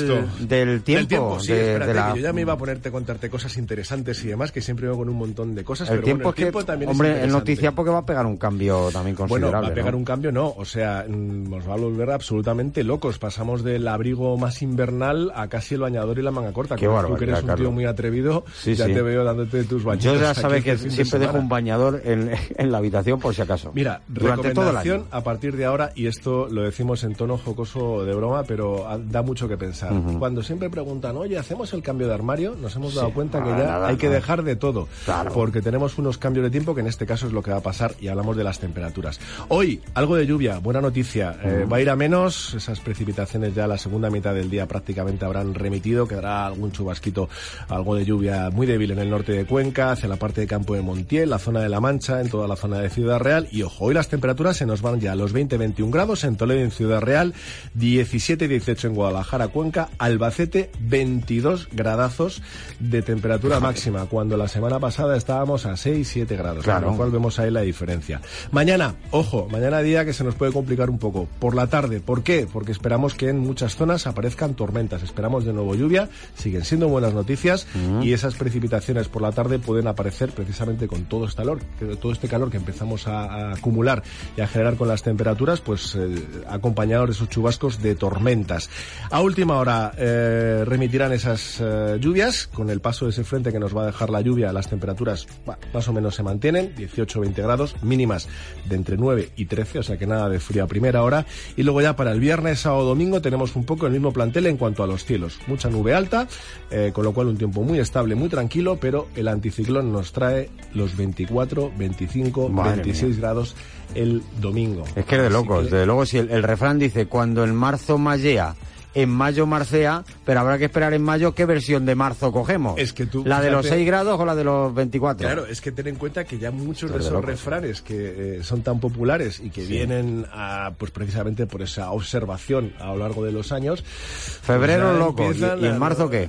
del 0.48 0.82
tiempo. 0.82 0.98
Del 0.98 1.06
tiempo, 1.08 1.40
sí, 1.40 1.52
de- 1.52 1.60
espérate, 1.72 1.92
de 1.92 1.94
la- 1.98 2.12
que 2.12 2.18
yo 2.20 2.22
ya 2.26 2.32
me 2.32 2.40
iba 2.42 2.52
a 2.52 2.56
ponerte 2.58 2.88
a 2.88 2.92
contarte 2.92 3.28
cosas 3.30 3.56
interesantes 3.56 4.22
y 4.24 4.28
demás, 4.28 4.52
que 4.52 4.60
siempre 4.60 4.86
vengo 4.86 4.98
con 5.00 5.08
un 5.08 5.16
montón 5.16 5.54
de 5.54 5.64
cosas, 5.64 5.88
el 5.88 5.94
pero 5.96 6.04
tiempo 6.04 6.22
bueno, 6.24 6.34
que, 6.34 6.42
el 6.42 6.46
tiempo 6.52 6.64
también 6.64 6.90
hombre, 6.90 7.08
es 7.08 7.14
interesante. 7.16 7.38
noticia 7.40 7.72
porque 7.72 7.90
va 7.90 7.98
a 7.98 8.06
pegar 8.06 8.26
un 8.26 8.36
cambio 8.36 8.90
también 8.92 9.16
Bueno, 9.16 9.28
considerable. 9.28 9.68
va 9.68 9.72
a 9.72 9.74
pegar 9.74 9.92
¿no? 9.92 9.98
un 9.98 10.04
cambio, 10.04 10.32
no. 10.32 10.54
O 10.56 10.64
sea, 10.64 11.04
mm, 11.08 11.50
nos 11.50 11.68
va 11.68 11.74
a 11.74 11.76
volver 11.76 12.10
absolutamente 12.10 12.84
locos. 12.84 13.18
Pasamos 13.18 13.62
del 13.64 13.86
abrigo 13.88 14.36
más 14.36 14.62
invernal 14.62 15.32
a 15.34 15.48
casi 15.48 15.74
el 15.74 15.80
bañador 15.80 16.18
y 16.18 16.22
la 16.22 16.30
manga 16.30 16.52
corta. 16.52 16.76
Qué 16.76 16.86
Como 16.86 17.02
tú 17.04 17.14
que 17.16 17.24
eres 17.24 17.36
un 17.36 17.40
tío 17.42 17.48
Carlos. 17.48 17.72
muy 17.72 17.84
atrevido, 17.86 18.44
Sí, 18.54 18.74
ya 18.74 18.86
sí. 18.86 18.92
te 18.94 19.02
veo 19.02 19.24
dándote 19.24 19.64
tus 19.64 19.82
bañitos. 19.84 20.14
Yo 20.14 20.20
ya 20.20 20.34
sabes 20.34 20.62
que 20.62 20.72
este 20.72 20.88
de 20.88 20.90
siempre 20.94 21.18
dejo 21.18 21.38
un 21.38 21.48
bañador 21.48 22.00
en, 22.04 22.30
en 22.56 22.70
la 22.72 22.78
habitación 22.78 23.18
por 23.18 23.34
si 23.34 23.42
acaso. 23.42 23.72
Mira, 23.74 24.00
durante 24.06 24.50
todo 24.50 24.70
el 24.70 24.76
recomendación 24.76 24.96
año. 25.00 25.06
a 25.10 25.24
partir 25.24 25.56
de 25.56 25.64
ahora, 25.64 25.90
y 25.94 26.06
esto 26.06 26.48
lo 26.48 26.62
decimos 26.62 27.02
en 27.04 27.14
tono 27.14 27.36
jocoso 27.38 28.04
de 28.04 28.14
broma, 28.14 28.44
pero 28.44 28.88
da 28.98 29.22
mucho 29.22 29.48
que 29.48 29.56
pensar. 29.56 29.92
Cuando 30.18 30.42
siempre 30.42 30.70
preguntan, 30.70 31.16
oye, 31.16 31.38
¿hacemos 31.38 31.72
el 31.72 31.82
cambio 31.82 32.06
de 32.08 32.14
armario? 32.14 32.54
Nos 32.60 32.74
hemos 32.76 32.94
dado 32.94 33.08
Sí. 33.08 33.14
cuenta 33.14 33.42
que 33.42 33.50
Ah, 33.50 33.58
ya 33.58 33.64
nada, 33.64 33.88
hay 33.88 33.96
que 33.96 34.08
dejar 34.08 34.42
de 34.42 34.56
todo. 34.56 34.88
Claro. 35.04 35.32
Porque 35.32 35.60
tenemos 35.62 35.98
unos 35.98 36.18
cambios 36.18 36.44
de 36.44 36.50
tiempo 36.50 36.74
que 36.74 36.80
en 36.80 36.86
este 36.86 37.06
caso 37.06 37.26
es 37.26 37.32
lo 37.32 37.42
que 37.42 37.50
va 37.50 37.58
a 37.58 37.62
pasar 37.62 37.94
y 38.00 38.08
hablamos 38.08 38.36
de 38.36 38.44
las 38.44 38.58
temperaturas. 38.58 39.20
Hoy, 39.48 39.80
algo 39.94 40.16
de 40.16 40.26
lluvia, 40.26 40.58
buena 40.58 40.80
noticia. 40.80 41.36
Eh, 41.42 41.66
va 41.70 41.76
a 41.78 41.80
ir 41.80 41.90
a 41.90 41.96
menos, 41.96 42.54
esas 42.54 42.80
precipitaciones 42.80 43.54
ya 43.54 43.66
la 43.66 43.78
segunda 43.78 44.10
mitad 44.10 44.34
del 44.34 44.50
día 44.50 44.66
prácticamente 44.66 45.24
habrán 45.24 45.54
remitido, 45.54 46.06
quedará 46.08 46.46
algún 46.46 46.72
chubasquito, 46.72 47.28
algo 47.68 47.94
de 47.94 48.04
lluvia 48.04 48.50
muy 48.50 48.66
débil 48.66 48.90
en 48.92 48.98
el 48.98 49.10
norte 49.10 49.32
de 49.32 49.44
Cuenca, 49.44 49.92
hacia 49.92 50.08
la 50.08 50.16
parte 50.16 50.40
de 50.40 50.46
Campo 50.46 50.74
de 50.74 50.82
Montiel, 50.82 51.30
la 51.30 51.38
zona 51.38 51.60
de 51.60 51.68
La 51.68 51.80
Mancha, 51.80 52.20
en 52.20 52.28
toda 52.28 52.48
la 52.48 52.56
zona 52.56 52.78
de 52.78 52.90
Ciudad 52.90 53.18
Real. 53.18 53.48
Y 53.50 53.62
ojo, 53.62 53.86
hoy 53.86 53.94
las 53.94 54.08
temperaturas 54.08 54.56
se 54.56 54.66
nos 54.66 54.82
van 54.82 55.00
ya 55.00 55.12
a 55.12 55.14
los 55.16 55.34
20-21 55.34 55.90
grados 55.90 56.24
en 56.24 56.36
Toledo 56.36 56.60
y 56.60 56.62
en 56.64 56.70
Ciudad 56.70 57.00
Real, 57.00 57.34
17-18 57.78 58.81
18 58.82 58.88
en 58.88 58.94
Guadalajara, 58.94 59.48
Cuenca, 59.48 59.88
Albacete, 59.98 60.70
22 60.80 61.68
gradazos 61.72 62.42
de 62.80 63.02
temperatura 63.02 63.60
máxima, 63.60 64.06
cuando 64.06 64.36
la 64.36 64.48
semana 64.48 64.78
pasada 64.80 65.16
estábamos 65.16 65.66
a 65.66 65.76
6, 65.76 66.06
7 66.08 66.36
grados, 66.36 66.64
Claro. 66.64 66.82
con 66.86 66.90
lo 66.92 66.96
cual 66.96 67.10
vemos 67.10 67.38
ahí 67.38 67.50
la 67.50 67.60
diferencia. 67.62 68.20
Mañana, 68.50 68.96
ojo, 69.10 69.48
mañana 69.50 69.80
día 69.80 70.04
que 70.04 70.12
se 70.12 70.24
nos 70.24 70.34
puede 70.34 70.52
complicar 70.52 70.90
un 70.90 70.98
poco. 70.98 71.28
Por 71.38 71.54
la 71.54 71.66
tarde, 71.68 72.00
¿por 72.00 72.22
qué? 72.22 72.46
Porque 72.52 72.72
esperamos 72.72 73.14
que 73.14 73.28
en 73.28 73.38
muchas 73.38 73.76
zonas 73.76 74.06
aparezcan 74.06 74.54
tormentas, 74.54 75.02
esperamos 75.02 75.44
de 75.44 75.52
nuevo 75.52 75.74
lluvia, 75.74 76.08
siguen 76.34 76.64
siendo 76.64 76.88
buenas 76.88 77.14
noticias 77.14 77.66
y 78.02 78.12
esas 78.12 78.34
precipitaciones 78.34 79.08
por 79.08 79.22
la 79.22 79.32
tarde 79.32 79.58
pueden 79.58 79.86
aparecer 79.86 80.30
precisamente 80.30 80.86
con 80.88 81.04
todo 81.04 81.26
este 81.26 81.42
calor, 81.42 81.60
todo 82.00 82.12
este 82.12 82.28
calor 82.28 82.50
que 82.50 82.56
empezamos 82.56 83.06
a, 83.08 83.24
a 83.24 83.52
acumular 83.54 84.02
y 84.36 84.40
a 84.40 84.46
generar 84.46 84.76
con 84.76 84.88
las 84.88 85.02
temperaturas, 85.02 85.60
pues 85.60 85.94
eh, 85.96 86.14
acompañados 86.48 87.08
de 87.08 87.12
esos 87.14 87.28
chubascos 87.28 87.82
de 87.82 87.94
tormentas. 87.94 88.70
A 89.10 89.20
última 89.20 89.56
hora 89.58 89.92
eh, 89.98 90.64
remitirán 90.66 91.12
esas 91.12 91.58
eh, 91.60 91.98
lluvias 92.00 92.46
con 92.46 92.70
el 92.70 92.80
paso 92.80 93.04
de 93.04 93.10
ese 93.10 93.24
frente 93.24 93.52
que 93.52 93.58
nos 93.58 93.76
va 93.76 93.82
a 93.82 93.86
dejar 93.86 94.08
la 94.10 94.20
lluvia, 94.22 94.52
las 94.52 94.68
temperaturas 94.70 95.26
bah, 95.44 95.58
más 95.74 95.86
o 95.88 95.92
menos 95.92 96.14
se 96.14 96.22
mantienen, 96.22 96.74
18-20 96.76 97.34
grados, 97.42 97.76
mínimas 97.82 98.28
de 98.68 98.76
entre 98.76 98.96
9 98.96 99.30
y 99.36 99.44
13, 99.44 99.80
o 99.80 99.82
sea 99.82 99.98
que 99.98 100.06
nada 100.06 100.28
de 100.30 100.40
frío 100.40 100.64
a 100.64 100.66
primera 100.66 101.02
hora. 101.02 101.26
Y 101.56 101.62
luego 101.62 101.82
ya 101.82 101.94
para 101.94 102.12
el 102.12 102.20
viernes, 102.20 102.60
sábado, 102.60 102.84
domingo 102.84 103.20
tenemos 103.20 103.54
un 103.54 103.64
poco 103.64 103.86
el 103.86 103.92
mismo 103.92 104.12
plantel 104.12 104.46
en 104.46 104.56
cuanto 104.56 104.82
a 104.82 104.86
los 104.86 105.04
cielos. 105.04 105.38
Mucha 105.46 105.68
nube 105.68 105.94
alta, 105.94 106.26
eh, 106.70 106.90
con 106.94 107.04
lo 107.04 107.12
cual 107.12 107.26
un 107.26 107.36
tiempo 107.36 107.62
muy 107.62 107.78
estable, 107.80 108.14
muy 108.14 108.30
tranquilo, 108.30 108.78
pero 108.80 109.08
el 109.14 109.28
anticiclón 109.28 109.92
nos 109.92 110.12
trae 110.12 110.48
los 110.74 110.96
24, 110.96 111.70
25, 111.76 112.48
Madre 112.48 112.76
26 112.76 113.18
grados 113.18 113.54
el 113.94 114.22
domingo. 114.40 114.84
Es 114.96 115.04
que 115.04 115.16
es 115.16 115.22
de 115.22 115.28
locos, 115.30 115.58
que- 115.58 115.64
desde 115.70 115.84
luego 115.84 116.06
si 116.06 116.16
el, 116.16 116.30
el 116.30 116.42
refrán 116.42 116.78
dice 116.78 117.06
cuando 117.06 117.44
en 117.44 117.54
marzo 117.54 117.98
mallea, 117.98 118.54
en 118.94 119.08
mayo 119.10 119.46
marcea, 119.46 120.04
pero 120.24 120.40
habrá 120.40 120.58
que 120.58 120.66
esperar 120.66 120.92
en 120.94 121.02
mayo 121.02 121.34
qué 121.34 121.44
versión 121.46 121.86
de 121.86 121.94
marzo 121.94 122.30
cogemos. 122.32 122.78
Es 122.78 122.92
que 122.92 123.06
tú, 123.06 123.24
¿La 123.24 123.40
de 123.40 123.50
los 123.50 123.62
fíjate- 123.66 123.76
6 123.78 123.86
grados 123.86 124.20
o 124.20 124.24
la 124.24 124.34
de 124.34 124.44
los 124.44 124.74
24? 124.74 125.26
Claro, 125.26 125.46
es 125.46 125.60
que 125.60 125.72
ten 125.72 125.86
en 125.88 125.96
cuenta 125.96 126.24
que 126.24 126.38
ya 126.38 126.50
muchos 126.50 126.92
de 126.92 126.98
esos 126.98 127.24
refranes 127.24 127.82
que 127.82 128.36
eh, 128.38 128.42
son 128.42 128.62
tan 128.62 128.80
populares 128.80 129.40
y 129.40 129.50
que 129.50 129.62
Sí. 129.62 129.68
vienen 129.72 130.26
a, 130.32 130.72
pues 130.76 130.90
precisamente 130.90 131.46
por 131.46 131.62
esa 131.62 131.90
observación 131.92 132.72
a 132.80 132.86
lo 132.88 132.98
largo 132.98 133.24
de 133.24 133.32
los 133.32 133.52
años. 133.52 133.82
Febrero 133.82 134.92
loco, 134.98 135.32
¿y, 135.32 135.44
en 135.66 135.78
marzo 135.78 136.08
qué? 136.10 136.28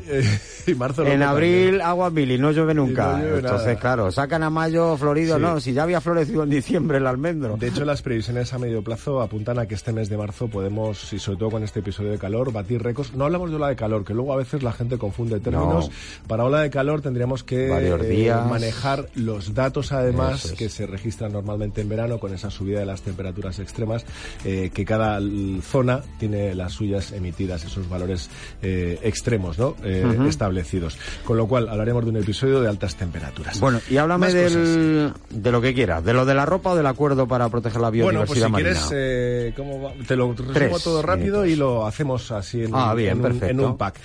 y 0.67 0.73
marzo 0.75 1.05
en 1.05 1.23
abril 1.23 1.81
agua 1.81 2.09
mil 2.09 2.31
y 2.31 2.37
no 2.37 2.51
llueve 2.51 2.73
nunca. 2.73 3.13
no 3.13 3.17
llueve 3.23 3.39
Entonces, 3.39 3.67
nada. 3.67 3.79
claro, 3.79 4.11
sacan 4.11 4.43
a 4.43 4.49
mayo 4.49 4.95
florido, 4.97 5.35
Sí. 5.37 5.41
no, 5.41 5.59
si 5.59 5.73
ya 5.73 5.83
había 5.83 6.01
florecido 6.01 6.43
en 6.43 6.49
diciembre 6.49 6.97
el 6.97 7.07
almendro. 7.07 7.57
De 7.57 7.67
hecho, 7.67 7.85
las 7.85 8.01
previsiones 8.01 8.53
a 8.53 8.57
medio 8.59 8.81
plazo 8.83 9.21
apuntan 9.21 9.59
a 9.59 9.65
que 9.67 9.75
este 9.75 9.91
mes 9.93 10.09
de 10.09 10.17
marzo 10.17 10.47
podemos, 10.47 11.11
y 11.13 11.19
sobre 11.19 11.39
todo 11.39 11.51
con 11.51 11.63
este 11.63 11.79
episodio 11.79 12.11
de 12.11 12.17
calor, 12.17 12.51
batir 12.53 12.81
récords. 12.81 13.13
No 13.13 13.25
hablamos 13.25 13.49
de 13.49 13.57
ola 13.57 13.67
de 13.69 13.75
calor, 13.75 14.05
que 14.05 14.13
luego 14.13 14.31
a 14.33 14.37
veces 14.37 14.63
la 14.63 14.71
gente 14.71 14.97
confunde 14.97 15.39
términos. 15.39 15.89
Para 16.27 16.45
ola 16.45 16.61
de 16.61 16.69
calor 16.69 17.01
tendríamos 17.01 17.43
que 17.43 17.67
eh, 17.69 18.33
manejar 18.49 19.09
los 19.15 19.53
datos, 19.53 19.91
además, 19.91 20.45
es. 20.45 20.51
que 20.53 20.69
se 20.69 20.85
registran 20.85 21.33
normalmente 21.33 21.81
en 21.81 21.89
verano 21.89 22.19
con 22.19 22.33
esa 22.33 22.49
subida 22.49 22.79
de 22.79 22.85
las 22.85 23.01
temperaturas 23.01 23.59
extremas, 23.59 24.05
eh, 24.45 24.71
que 24.73 24.85
cada 24.85 25.19
zona 25.61 26.01
tiene 26.19 26.53
las 26.55 26.73
suyas 26.73 27.11
emitidas, 27.11 27.63
esos 27.65 27.89
valores 27.89 28.29
eh, 28.61 28.99
extremos, 29.03 29.57
¿no? 29.57 29.75
Eh, 29.83 30.03
Ujú. 30.05 30.27
Establecidos. 30.27 30.97
Con 31.25 31.37
lo 31.37 31.47
cual, 31.47 31.67
hablaremos 31.69 32.03
de 32.03 32.09
un 32.11 32.17
episodio 32.17 32.61
de 32.61 32.69
altas 32.69 32.95
temperaturas. 32.95 33.59
Bueno, 33.59 33.79
y 33.89 33.97
háblame 33.97 34.31
del, 34.33 35.13
de 35.29 35.51
lo 35.51 35.61
que 35.61 35.73
quieras, 35.73 36.03
de 36.03 36.13
lo 36.13 36.25
de 36.25 36.33
la 36.33 36.45
ropa 36.45 36.71
o 36.71 36.75
del 36.75 36.85
acuerdo 36.87 37.27
para 37.27 37.49
proteger 37.49 37.81
la 37.81 37.89
Bueno, 37.89 38.05
biodiversidad 38.23 38.25
pues 38.27 38.39
si 38.45 38.51
marina. 38.51 38.87
quieres, 38.89 39.55
¿cómo 39.55 39.81
va? 39.81 39.91
te 40.07 40.15
lo 40.15 40.33
resumo 40.33 40.79
todo 40.79 41.01
rápido 41.01 41.41
minutos. 41.41 41.47
y 41.49 41.55
lo 41.55 41.85
hacemos 41.85 42.31
así 42.31 42.42
en, 42.53 42.71
Ah, 42.73 42.93
bien, 42.93 43.11
en 43.11 43.17
un, 43.17 43.21
perfecto. 43.23 43.47
en 43.47 43.59
un 43.59 43.77
pack. 43.77 43.99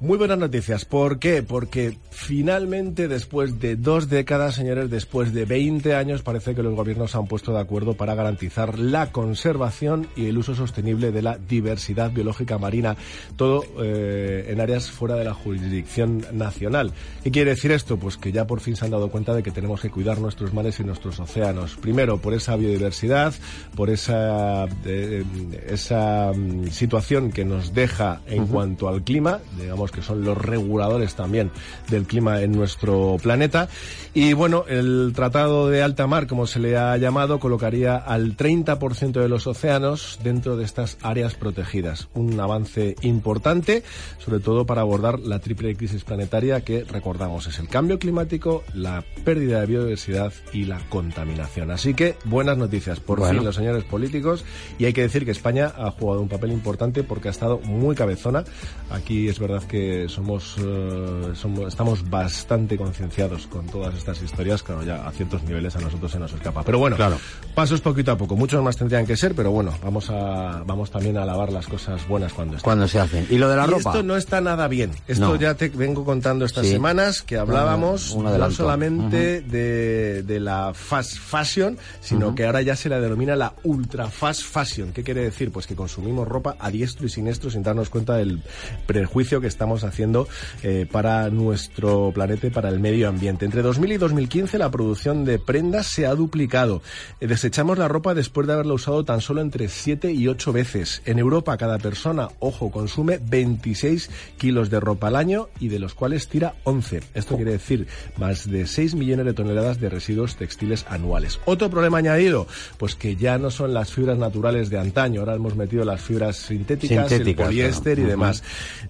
Muy 0.00 0.18
buenas 0.18 0.38
noticias. 0.38 0.84
¿Por 0.84 1.18
qué? 1.18 1.42
Porque 1.42 1.96
finalmente, 2.10 3.08
después 3.08 3.60
de 3.60 3.76
dos 3.76 4.08
décadas, 4.08 4.54
señores, 4.54 4.90
después 4.90 5.32
de 5.32 5.44
20 5.44 5.94
años, 5.94 6.22
parece 6.22 6.54
que 6.54 6.62
los 6.62 6.74
gobiernos 6.74 7.10
se 7.12 7.18
han 7.18 7.26
puesto 7.26 7.52
de 7.52 7.60
acuerdo 7.60 7.94
para 7.94 8.14
garantizar 8.14 8.78
la 8.78 9.12
conservación 9.12 10.06
y 10.16 10.26
el 10.26 10.38
uso 10.38 10.54
sostenible 10.54 11.12
de 11.12 11.22
la 11.22 11.36
diversidad 11.38 12.10
biológica 12.10 12.58
marina, 12.58 12.96
todo 13.36 13.64
eh, 13.82 14.46
en 14.48 14.60
áreas 14.60 14.90
fuera 14.90 15.16
de 15.16 15.24
la 15.24 15.34
jurisdicción 15.34 16.24
nacional. 16.32 16.92
¿Qué 17.22 17.30
quiere 17.30 17.50
decir 17.50 17.72
esto? 17.72 17.96
Pues 17.96 18.16
que 18.16 18.32
ya 18.32 18.46
por 18.46 18.60
fin 18.60 18.76
se 18.76 18.84
han 18.84 18.90
dado 18.90 19.08
cuenta 19.10 19.34
de 19.34 19.42
que 19.42 19.50
tenemos 19.50 19.80
que 19.80 19.90
cuidar 19.90 20.18
nuestros 20.18 20.52
mares 20.52 20.78
y 20.80 20.84
nuestros 20.84 21.18
océanos. 21.20 21.76
Primero, 21.76 22.18
por 22.18 22.34
esa 22.34 22.56
biodiversidad, 22.56 23.34
por 23.74 23.90
esa, 23.90 24.66
eh, 24.84 25.24
esa 25.68 26.32
mm, 26.34 26.68
situación 26.68 27.30
que 27.32 27.44
nos 27.44 27.63
deja 27.72 28.20
en 28.26 28.46
cuanto 28.46 28.88
al 28.88 29.02
clima, 29.02 29.40
digamos 29.58 29.90
que 29.90 30.02
son 30.02 30.24
los 30.24 30.36
reguladores 30.36 31.14
también 31.14 31.50
del 31.88 32.04
clima 32.04 32.42
en 32.42 32.52
nuestro 32.52 33.16
planeta. 33.22 33.68
Y 34.12 34.32
bueno, 34.32 34.64
el 34.68 35.12
Tratado 35.14 35.68
de 35.68 35.82
Alta 35.82 36.06
Mar, 36.06 36.26
como 36.26 36.46
se 36.46 36.60
le 36.60 36.76
ha 36.76 36.96
llamado, 36.96 37.38
colocaría 37.38 37.96
al 37.96 38.36
30% 38.36 39.12
de 39.12 39.28
los 39.28 39.46
océanos 39.46 40.18
dentro 40.22 40.56
de 40.56 40.64
estas 40.64 40.98
áreas 41.02 41.34
protegidas. 41.34 42.08
Un 42.14 42.38
avance 42.40 42.96
importante, 43.02 43.82
sobre 44.18 44.40
todo 44.40 44.66
para 44.66 44.82
abordar 44.82 45.20
la 45.20 45.38
triple 45.38 45.74
crisis 45.76 46.04
planetaria 46.04 46.60
que, 46.62 46.84
recordamos, 46.84 47.46
es 47.46 47.58
el 47.58 47.68
cambio 47.68 47.98
climático, 47.98 48.64
la 48.74 49.04
pérdida 49.24 49.60
de 49.60 49.66
biodiversidad 49.66 50.32
y 50.52 50.64
la 50.64 50.80
contaminación. 50.88 51.70
Así 51.70 51.94
que, 51.94 52.16
buenas 52.24 52.58
noticias. 52.58 53.00
Por 53.00 53.18
Bueno. 53.20 53.34
fin 53.38 53.44
los 53.44 53.56
señores 53.56 53.84
políticos. 53.84 54.44
Y 54.78 54.84
hay 54.86 54.92
que 54.92 55.02
decir 55.02 55.24
que 55.24 55.30
España 55.30 55.72
ha 55.76 55.90
jugado 55.90 56.20
un 56.20 56.28
papel 56.28 56.52
importante 56.52 57.02
porque 57.02 57.28
ha 57.28 57.30
estado 57.30 57.53
muy 57.64 57.94
cabezona. 57.94 58.44
Aquí 58.90 59.28
es 59.28 59.38
verdad 59.38 59.62
que 59.64 60.06
somos, 60.08 60.56
eh, 60.58 61.32
somos 61.34 61.68
estamos 61.68 62.08
bastante 62.08 62.76
concienciados 62.76 63.46
con 63.46 63.66
todas 63.66 63.94
estas 63.94 64.22
historias. 64.22 64.62
Claro, 64.62 64.82
ya 64.82 65.06
a 65.06 65.10
ciertos 65.12 65.42
niveles 65.44 65.74
a 65.76 65.80
nosotros 65.80 66.12
se 66.12 66.18
nos 66.18 66.32
escapa. 66.32 66.62
Pero 66.62 66.78
bueno, 66.78 66.96
Claro. 66.96 67.16
pasos 67.54 67.80
poquito 67.80 68.12
a 68.12 68.16
poco. 68.18 68.36
Muchos 68.36 68.62
más 68.62 68.76
tendrían 68.76 69.06
que 69.06 69.16
ser, 69.16 69.34
pero 69.34 69.50
bueno, 69.50 69.72
vamos 69.82 70.10
a 70.10 70.62
vamos 70.66 70.90
también 70.90 71.16
a 71.16 71.22
alabar 71.22 71.50
las 71.52 71.66
cosas 71.66 72.06
buenas 72.06 72.32
cuando 72.32 72.56
están. 72.56 72.64
Cuando 72.64 72.88
se 72.88 73.00
hacen. 73.00 73.26
¿Y 73.30 73.38
lo 73.38 73.48
de 73.48 73.56
la 73.56 73.64
Y 73.64 73.70
ropa? 73.70 73.90
esto 73.90 74.02
no 74.02 74.16
está 74.16 74.40
nada 74.40 74.68
bien. 74.68 74.90
Esto 75.08 75.28
No. 75.28 75.36
ya 75.36 75.54
te 75.54 75.68
vengo 75.70 76.04
contando 76.04 76.44
estas 76.44 76.66
Sí. 76.66 76.72
semanas 76.72 77.22
que 77.22 77.36
hablábamos 77.38 78.14
no 78.16 78.28
adelanto. 78.28 78.54
solamente 78.56 79.40
de, 79.40 80.22
de 80.22 80.40
la 80.40 80.72
fast 80.74 81.16
fashion, 81.18 81.78
sino 82.00 82.28
Ujú. 82.28 82.34
que 82.36 82.46
ahora 82.46 82.62
ya 82.62 82.76
se 82.76 82.88
la 82.88 83.00
denomina 83.00 83.34
la 83.34 83.54
ultra 83.64 84.08
fast 84.08 84.42
fashion. 84.42 84.92
¿Qué 84.92 85.02
quiere 85.02 85.22
decir? 85.22 85.50
Pues 85.50 85.66
que 85.66 85.74
consumimos 85.74 86.28
ropa 86.28 86.56
a 86.58 86.70
diestro 86.70 87.06
y 87.06 87.08
siniestro 87.10 87.43
sin 87.50 87.62
darnos 87.62 87.90
cuenta 87.90 88.16
del 88.16 88.40
prejuicio 88.86 89.40
que 89.40 89.46
estamos 89.46 89.84
haciendo 89.84 90.28
eh, 90.62 90.86
para 90.90 91.30
nuestro 91.30 92.12
planeta 92.14 92.46
y 92.46 92.50
para 92.50 92.68
el 92.68 92.80
medio 92.80 93.08
ambiente. 93.08 93.44
Entre 93.44 93.62
2000 93.62 93.92
y 93.92 93.96
2015 93.96 94.58
la 94.58 94.70
producción 94.70 95.24
de 95.24 95.38
prendas 95.38 95.86
se 95.86 96.06
ha 96.06 96.14
duplicado. 96.14 96.82
Eh, 97.20 97.26
desechamos 97.26 97.78
la 97.78 97.88
ropa 97.88 98.14
después 98.14 98.46
de 98.46 98.54
haberla 98.54 98.74
usado 98.74 99.04
tan 99.04 99.20
solo 99.20 99.40
entre 99.40 99.68
7 99.68 100.12
y 100.12 100.28
8 100.28 100.52
veces. 100.52 101.02
En 101.04 101.18
Europa 101.18 101.56
cada 101.56 101.78
persona, 101.78 102.28
ojo, 102.38 102.70
consume 102.70 103.18
26 103.18 104.10
kilos 104.38 104.70
de 104.70 104.80
ropa 104.80 105.08
al 105.08 105.16
año 105.16 105.48
y 105.60 105.68
de 105.68 105.78
los 105.78 105.94
cuales 105.94 106.28
tira 106.28 106.54
11. 106.64 107.00
Esto 107.14 107.36
quiere 107.36 107.52
decir 107.52 107.86
más 108.16 108.48
de 108.50 108.66
6 108.66 108.94
millones 108.94 109.26
de 109.26 109.34
toneladas 109.34 109.80
de 109.80 109.88
residuos 109.88 110.36
textiles 110.36 110.86
anuales. 110.88 111.40
Otro 111.44 111.70
problema 111.70 111.98
añadido, 111.98 112.46
pues 112.78 112.94
que 112.94 113.16
ya 113.16 113.38
no 113.38 113.50
son 113.50 113.74
las 113.74 113.92
fibras 113.92 114.18
naturales 114.18 114.70
de 114.70 114.78
antaño, 114.78 115.20
ahora 115.20 115.34
hemos 115.34 115.56
metido 115.56 115.84
las 115.84 116.00
fibras 116.00 116.36
sintéticas, 116.36 117.10
poliéster 117.34 117.98
y 117.98 118.02
demás. 118.02 118.42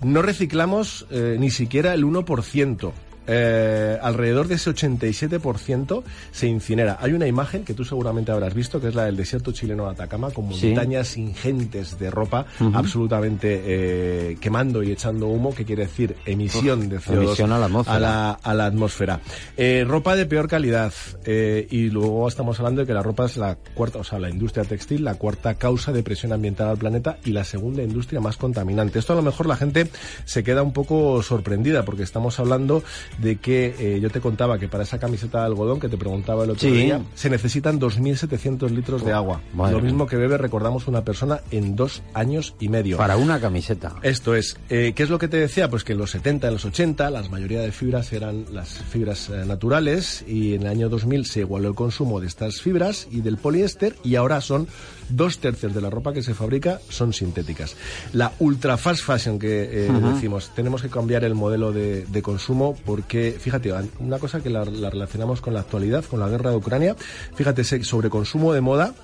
No 0.03 0.23
reciclamos 0.23 1.07
eh, 1.11 1.37
ni 1.39 1.51
siquiera 1.51 1.95
el 1.95 2.05
1%. 2.05 2.93
Eh, 3.27 3.99
alrededor 4.03 4.49
de 4.49 4.57
ese 4.57 4.71
87% 4.71 6.03
se 6.33 6.47
incinera. 6.47 6.99
Hay 7.01 7.13
una 7.13 7.27
imagen 7.27 7.65
que 7.65 7.75
tú 7.75 7.85
seguramente 7.85 8.33
habrás 8.33 8.55
visto, 8.55 8.81
que 8.81 8.89
es 8.89 8.95
la 8.95 9.05
del 9.07 9.17
desierto 9.17 9.53
chileno 9.53 9.85
de 9.87 9.91
Atacama, 9.93 10.31
con 10.31 10.53
Sí. 10.53 10.67
montañas 10.69 11.17
ingentes 11.17 11.99
de 11.99 12.11
ropa 12.11 12.47
absolutamente 12.75 13.63
eh, 13.65 14.37
quemando 14.41 14.83
y 14.83 14.93
echando 14.93 15.27
humo, 15.29 15.55
que 15.55 15.65
quiere 15.65 15.85
decir 15.87 16.17
emisión 16.27 16.89
de 16.89 16.99
CO2 16.99 17.23
emisión 17.25 17.53
a 17.53 17.59
la 17.59 17.67
atmósfera. 17.67 17.97
a 17.97 18.01
la, 18.01 18.31
a 18.33 18.55
la 18.55 18.67
atmósfera. 18.67 19.21
Eh, 19.57 19.85
ropa 19.87 20.17
de 20.17 20.27
peor 20.27 20.49
calidad. 20.49 20.93
eh, 21.25 21.67
y 21.71 21.89
luego 21.91 22.29
estamos 22.29 22.59
hablando 22.59 22.83
de 22.83 22.87
que 22.87 22.93
la 22.95 23.03
ropa 23.03 23.25
es 23.27 23.37
la 23.37 23.57
cuarta, 23.75 23.99
o 23.99 24.05
sea, 24.05 24.19
la 24.19 24.29
industria 24.31 24.65
textil, 24.65 25.05
la 25.05 25.15
cuarta 25.15 25.55
causa 25.55 25.93
de 25.93 26.03
presión 26.03 26.33
ambiental 26.33 26.69
al 26.69 26.77
planeta 26.79 27.19
y 27.25 27.31
la 27.33 27.45
segunda 27.45 27.83
industria 27.83 28.21
más 28.21 28.37
contaminante. 28.37 28.99
Esto 28.99 29.13
a 29.13 29.17
lo 29.17 29.23
mejor 29.23 29.47
la 29.47 29.57
gente 29.57 29.89
se 30.25 30.43
queda 30.45 30.63
un 30.63 30.73
poco 30.73 31.23
sorprendida 31.23 31.85
porque 31.85 32.03
estamos 32.03 32.39
hablando 32.39 32.83
de 33.19 33.37
que 33.37 33.75
eh, 33.79 34.01
yo 34.01 34.11
te 34.11 34.21
contaba 34.21 34.59
que 34.59 34.69
para 34.69 34.83
esa 34.85 34.99
camiseta 34.99 35.41
de 35.41 35.47
algodón 35.47 35.81
que 35.81 35.89
te 35.89 35.97
preguntaba 35.97 36.45
el 36.45 36.51
otro 36.51 36.69
Sí. 36.69 36.75
día, 36.75 37.01
se 37.15 37.31
necesitan 37.31 37.79
2.700 37.81 38.71
litros 38.71 39.05
de 39.05 39.13
agua. 39.13 39.41
madre 39.55 39.73
Lo 39.77 39.81
mismo 39.83 40.07
que 40.07 40.17
bebe, 40.17 40.39
recordamos, 40.39 40.87
una 40.89 41.05
persona 41.05 41.41
en 41.51 41.77
dos 41.77 42.03
años 42.15 42.55
y 42.61 42.69
medio. 42.69 42.97
Para 42.97 43.17
una 43.17 43.41
camiseta. 43.41 43.95
Esto 44.03 44.35
es. 44.35 44.57
Eh, 44.69 44.93
¿Qué 44.95 45.03
es 45.03 45.11
lo 45.11 45.19
que 45.19 45.29
te 45.29 45.37
decía? 45.37 45.69
Pues 45.71 45.85
que 45.85 45.93
en 45.93 45.99
los 45.99 46.11
70, 46.11 46.49
en 46.49 46.53
los 46.55 46.65
80, 46.65 47.11
la 47.11 47.23
mayoría 47.29 47.61
de 47.61 47.73
fibras 47.73 48.13
eran 48.13 48.47
las 48.53 48.69
fibras 48.69 49.29
eh, 49.31 49.45
naturales 49.47 50.25
y 50.27 50.55
en 50.55 50.63
el 50.63 50.69
año 50.69 50.89
2000 50.89 51.27
se 51.27 51.41
igualó 51.41 51.69
el 51.69 51.75
consumo 51.75 52.21
de 52.21 52.27
estas 52.27 52.61
fibras 52.61 53.09
y 53.11 53.21
del 53.21 53.37
poliéster 53.37 53.97
y 54.05 54.17
ahora 54.17 54.41
son 54.41 54.67
dos 55.09 55.39
tercios 55.39 55.75
de 55.75 55.81
la 55.81 55.91
ropa 55.91 56.13
que 56.13 56.23
se 56.23 56.35
fabrica 56.35 56.81
son 56.89 57.13
sintéticas. 57.13 57.77
La 58.13 58.33
ultra 58.39 58.77
fast 58.77 59.03
fashion 59.05 59.39
que 59.39 59.87
eh, 59.87 59.91
decimos, 60.15 60.51
tenemos 60.55 60.83
que 60.83 60.89
cambiar 60.89 61.25
el 61.25 61.35
modelo 61.35 61.73
de, 61.73 62.05
de 62.07 62.23
consumo 62.23 62.75
porque, 62.87 63.04
fíjate, 63.39 63.73
una 64.01 64.19
cosa 64.19 64.41
que 64.41 64.51
la, 64.51 64.65
la 64.65 64.91
relacionamos 64.91 65.41
con 65.41 65.55
la 65.55 65.61
actualidad, 65.61 66.05
con 66.05 66.21
la 66.21 66.29
guerra 66.29 66.51
de 66.51 66.57
Ucrania, 66.57 66.97
fíjate, 67.35 67.63
ese 67.63 67.83
sobreconsumo 67.85 68.53
de 68.53 68.61
moda 68.61 68.95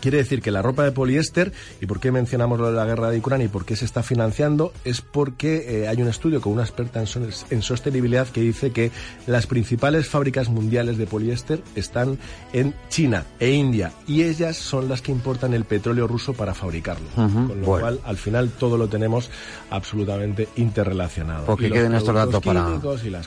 Quiere 0.00 0.18
decir 0.18 0.42
que 0.42 0.50
la 0.50 0.62
ropa 0.62 0.84
de 0.84 0.92
poliéster, 0.92 1.52
y 1.80 1.86
por 1.86 2.00
qué 2.00 2.12
mencionamos 2.12 2.58
lo 2.58 2.70
de 2.70 2.76
la 2.76 2.84
guerra 2.84 3.10
de 3.10 3.18
Ucrania 3.18 3.46
y 3.46 3.48
por 3.48 3.64
qué 3.64 3.76
se 3.76 3.84
está 3.84 4.02
financiando, 4.02 4.72
es 4.84 5.00
porque 5.00 5.82
eh, 5.82 5.88
hay 5.88 6.00
un 6.02 6.08
estudio 6.08 6.40
con 6.40 6.52
una 6.52 6.62
experta 6.62 7.02
en, 7.02 7.62
sostenibilidad 7.62 8.28
que 8.28 8.40
dice 8.40 8.70
que 8.70 8.90
las 9.26 9.46
principales 9.46 10.08
fábricas 10.08 10.48
mundiales 10.48 10.98
de 10.98 11.06
poliéster 11.06 11.62
están 11.74 12.18
en 12.52 12.74
China 12.88 13.24
e 13.40 13.50
India, 13.50 13.92
y 14.06 14.22
ellas 14.22 14.56
son 14.56 14.88
las 14.88 15.02
que 15.02 15.12
importan 15.12 15.54
el 15.54 15.64
petróleo 15.64 16.06
ruso 16.06 16.34
para 16.34 16.54
fabricarlo. 16.54 17.08
Con 17.14 17.48
lo 17.60 17.66
bueno. 17.66 17.66
cual, 17.66 18.00
al 18.04 18.16
final, 18.16 18.50
todo 18.50 18.78
lo 18.78 18.88
tenemos 18.88 19.30
absolutamente 19.70 20.48
interrelacionado. 20.56 21.46
Porque 21.46 21.70
queden 21.70 21.94
estos 21.94 22.14
datos 22.14 22.42
para 22.42 22.80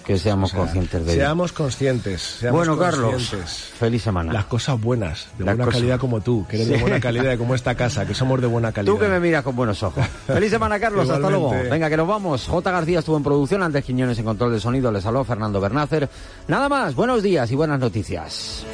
que 0.05 0.17
seamos 0.17 0.51
O 0.51 0.51
sea, 0.51 0.59
conscientes 0.59 1.05
de 1.05 1.13
ello. 1.13 1.21
Seamos 1.21 1.51
conscientes. 1.51 2.21
Seamos 2.21 2.59
Bueno, 2.59 2.77
Carlos, 2.77 3.13
conscientes. 3.13 3.71
feliz 3.77 4.01
semana. 4.01 4.33
Las 4.33 4.45
cosas 4.45 4.79
buenas, 4.79 5.27
de 5.37 5.43
buena 5.43 5.67
calidad 5.67 5.99
como 5.99 6.21
tú, 6.21 6.45
que 6.47 6.57
eres 6.61 6.67
Sí. 6.67 6.73
de 6.75 6.81
buena 6.81 6.99
calidad, 6.99 7.37
como 7.37 7.55
esta 7.55 7.75
casa, 7.75 8.05
que 8.05 8.13
somos 8.13 8.39
de 8.41 8.47
buena 8.47 8.71
calidad. 8.71 8.93
Tú 8.93 8.99
que 8.99 9.07
me 9.07 9.19
miras 9.19 9.43
con 9.43 9.55
buenos 9.55 9.81
ojos. 9.83 10.05
Feliz 10.27 10.49
semana, 10.51 10.79
Carlos. 10.79 11.09
Hasta 11.09 11.29
luego. 11.29 11.51
Venga, 11.69 11.89
que 11.89 11.97
nos 11.97 12.07
vamos. 12.07 12.47
J. 12.47 12.71
García 12.71 12.99
estuvo 12.99 13.17
en 13.17 13.23
producción, 13.23 13.63
Andrés 13.63 13.83
Quiñones 13.85 14.17
en 14.19 14.25
control 14.25 14.53
de 14.53 14.59
sonido. 14.59 14.91
Les 14.91 15.05
habló 15.05 15.23
Fernando 15.23 15.59
Bernácer. 15.61 16.09
Nada 16.47 16.69
más. 16.69 16.95
Buenos 16.95 17.21
días 17.23 17.51
y 17.51 17.55
buenas 17.55 17.79
noticias. 17.79 18.65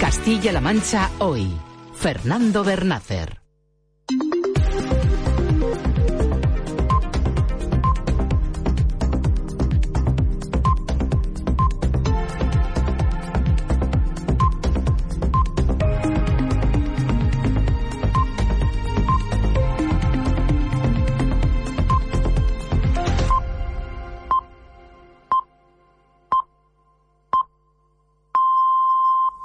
Castilla-La 0.00 0.60
Mancha 0.60 1.10
hoy. 1.18 1.52
Fernando 1.94 2.64
Bernácer. 2.64 3.39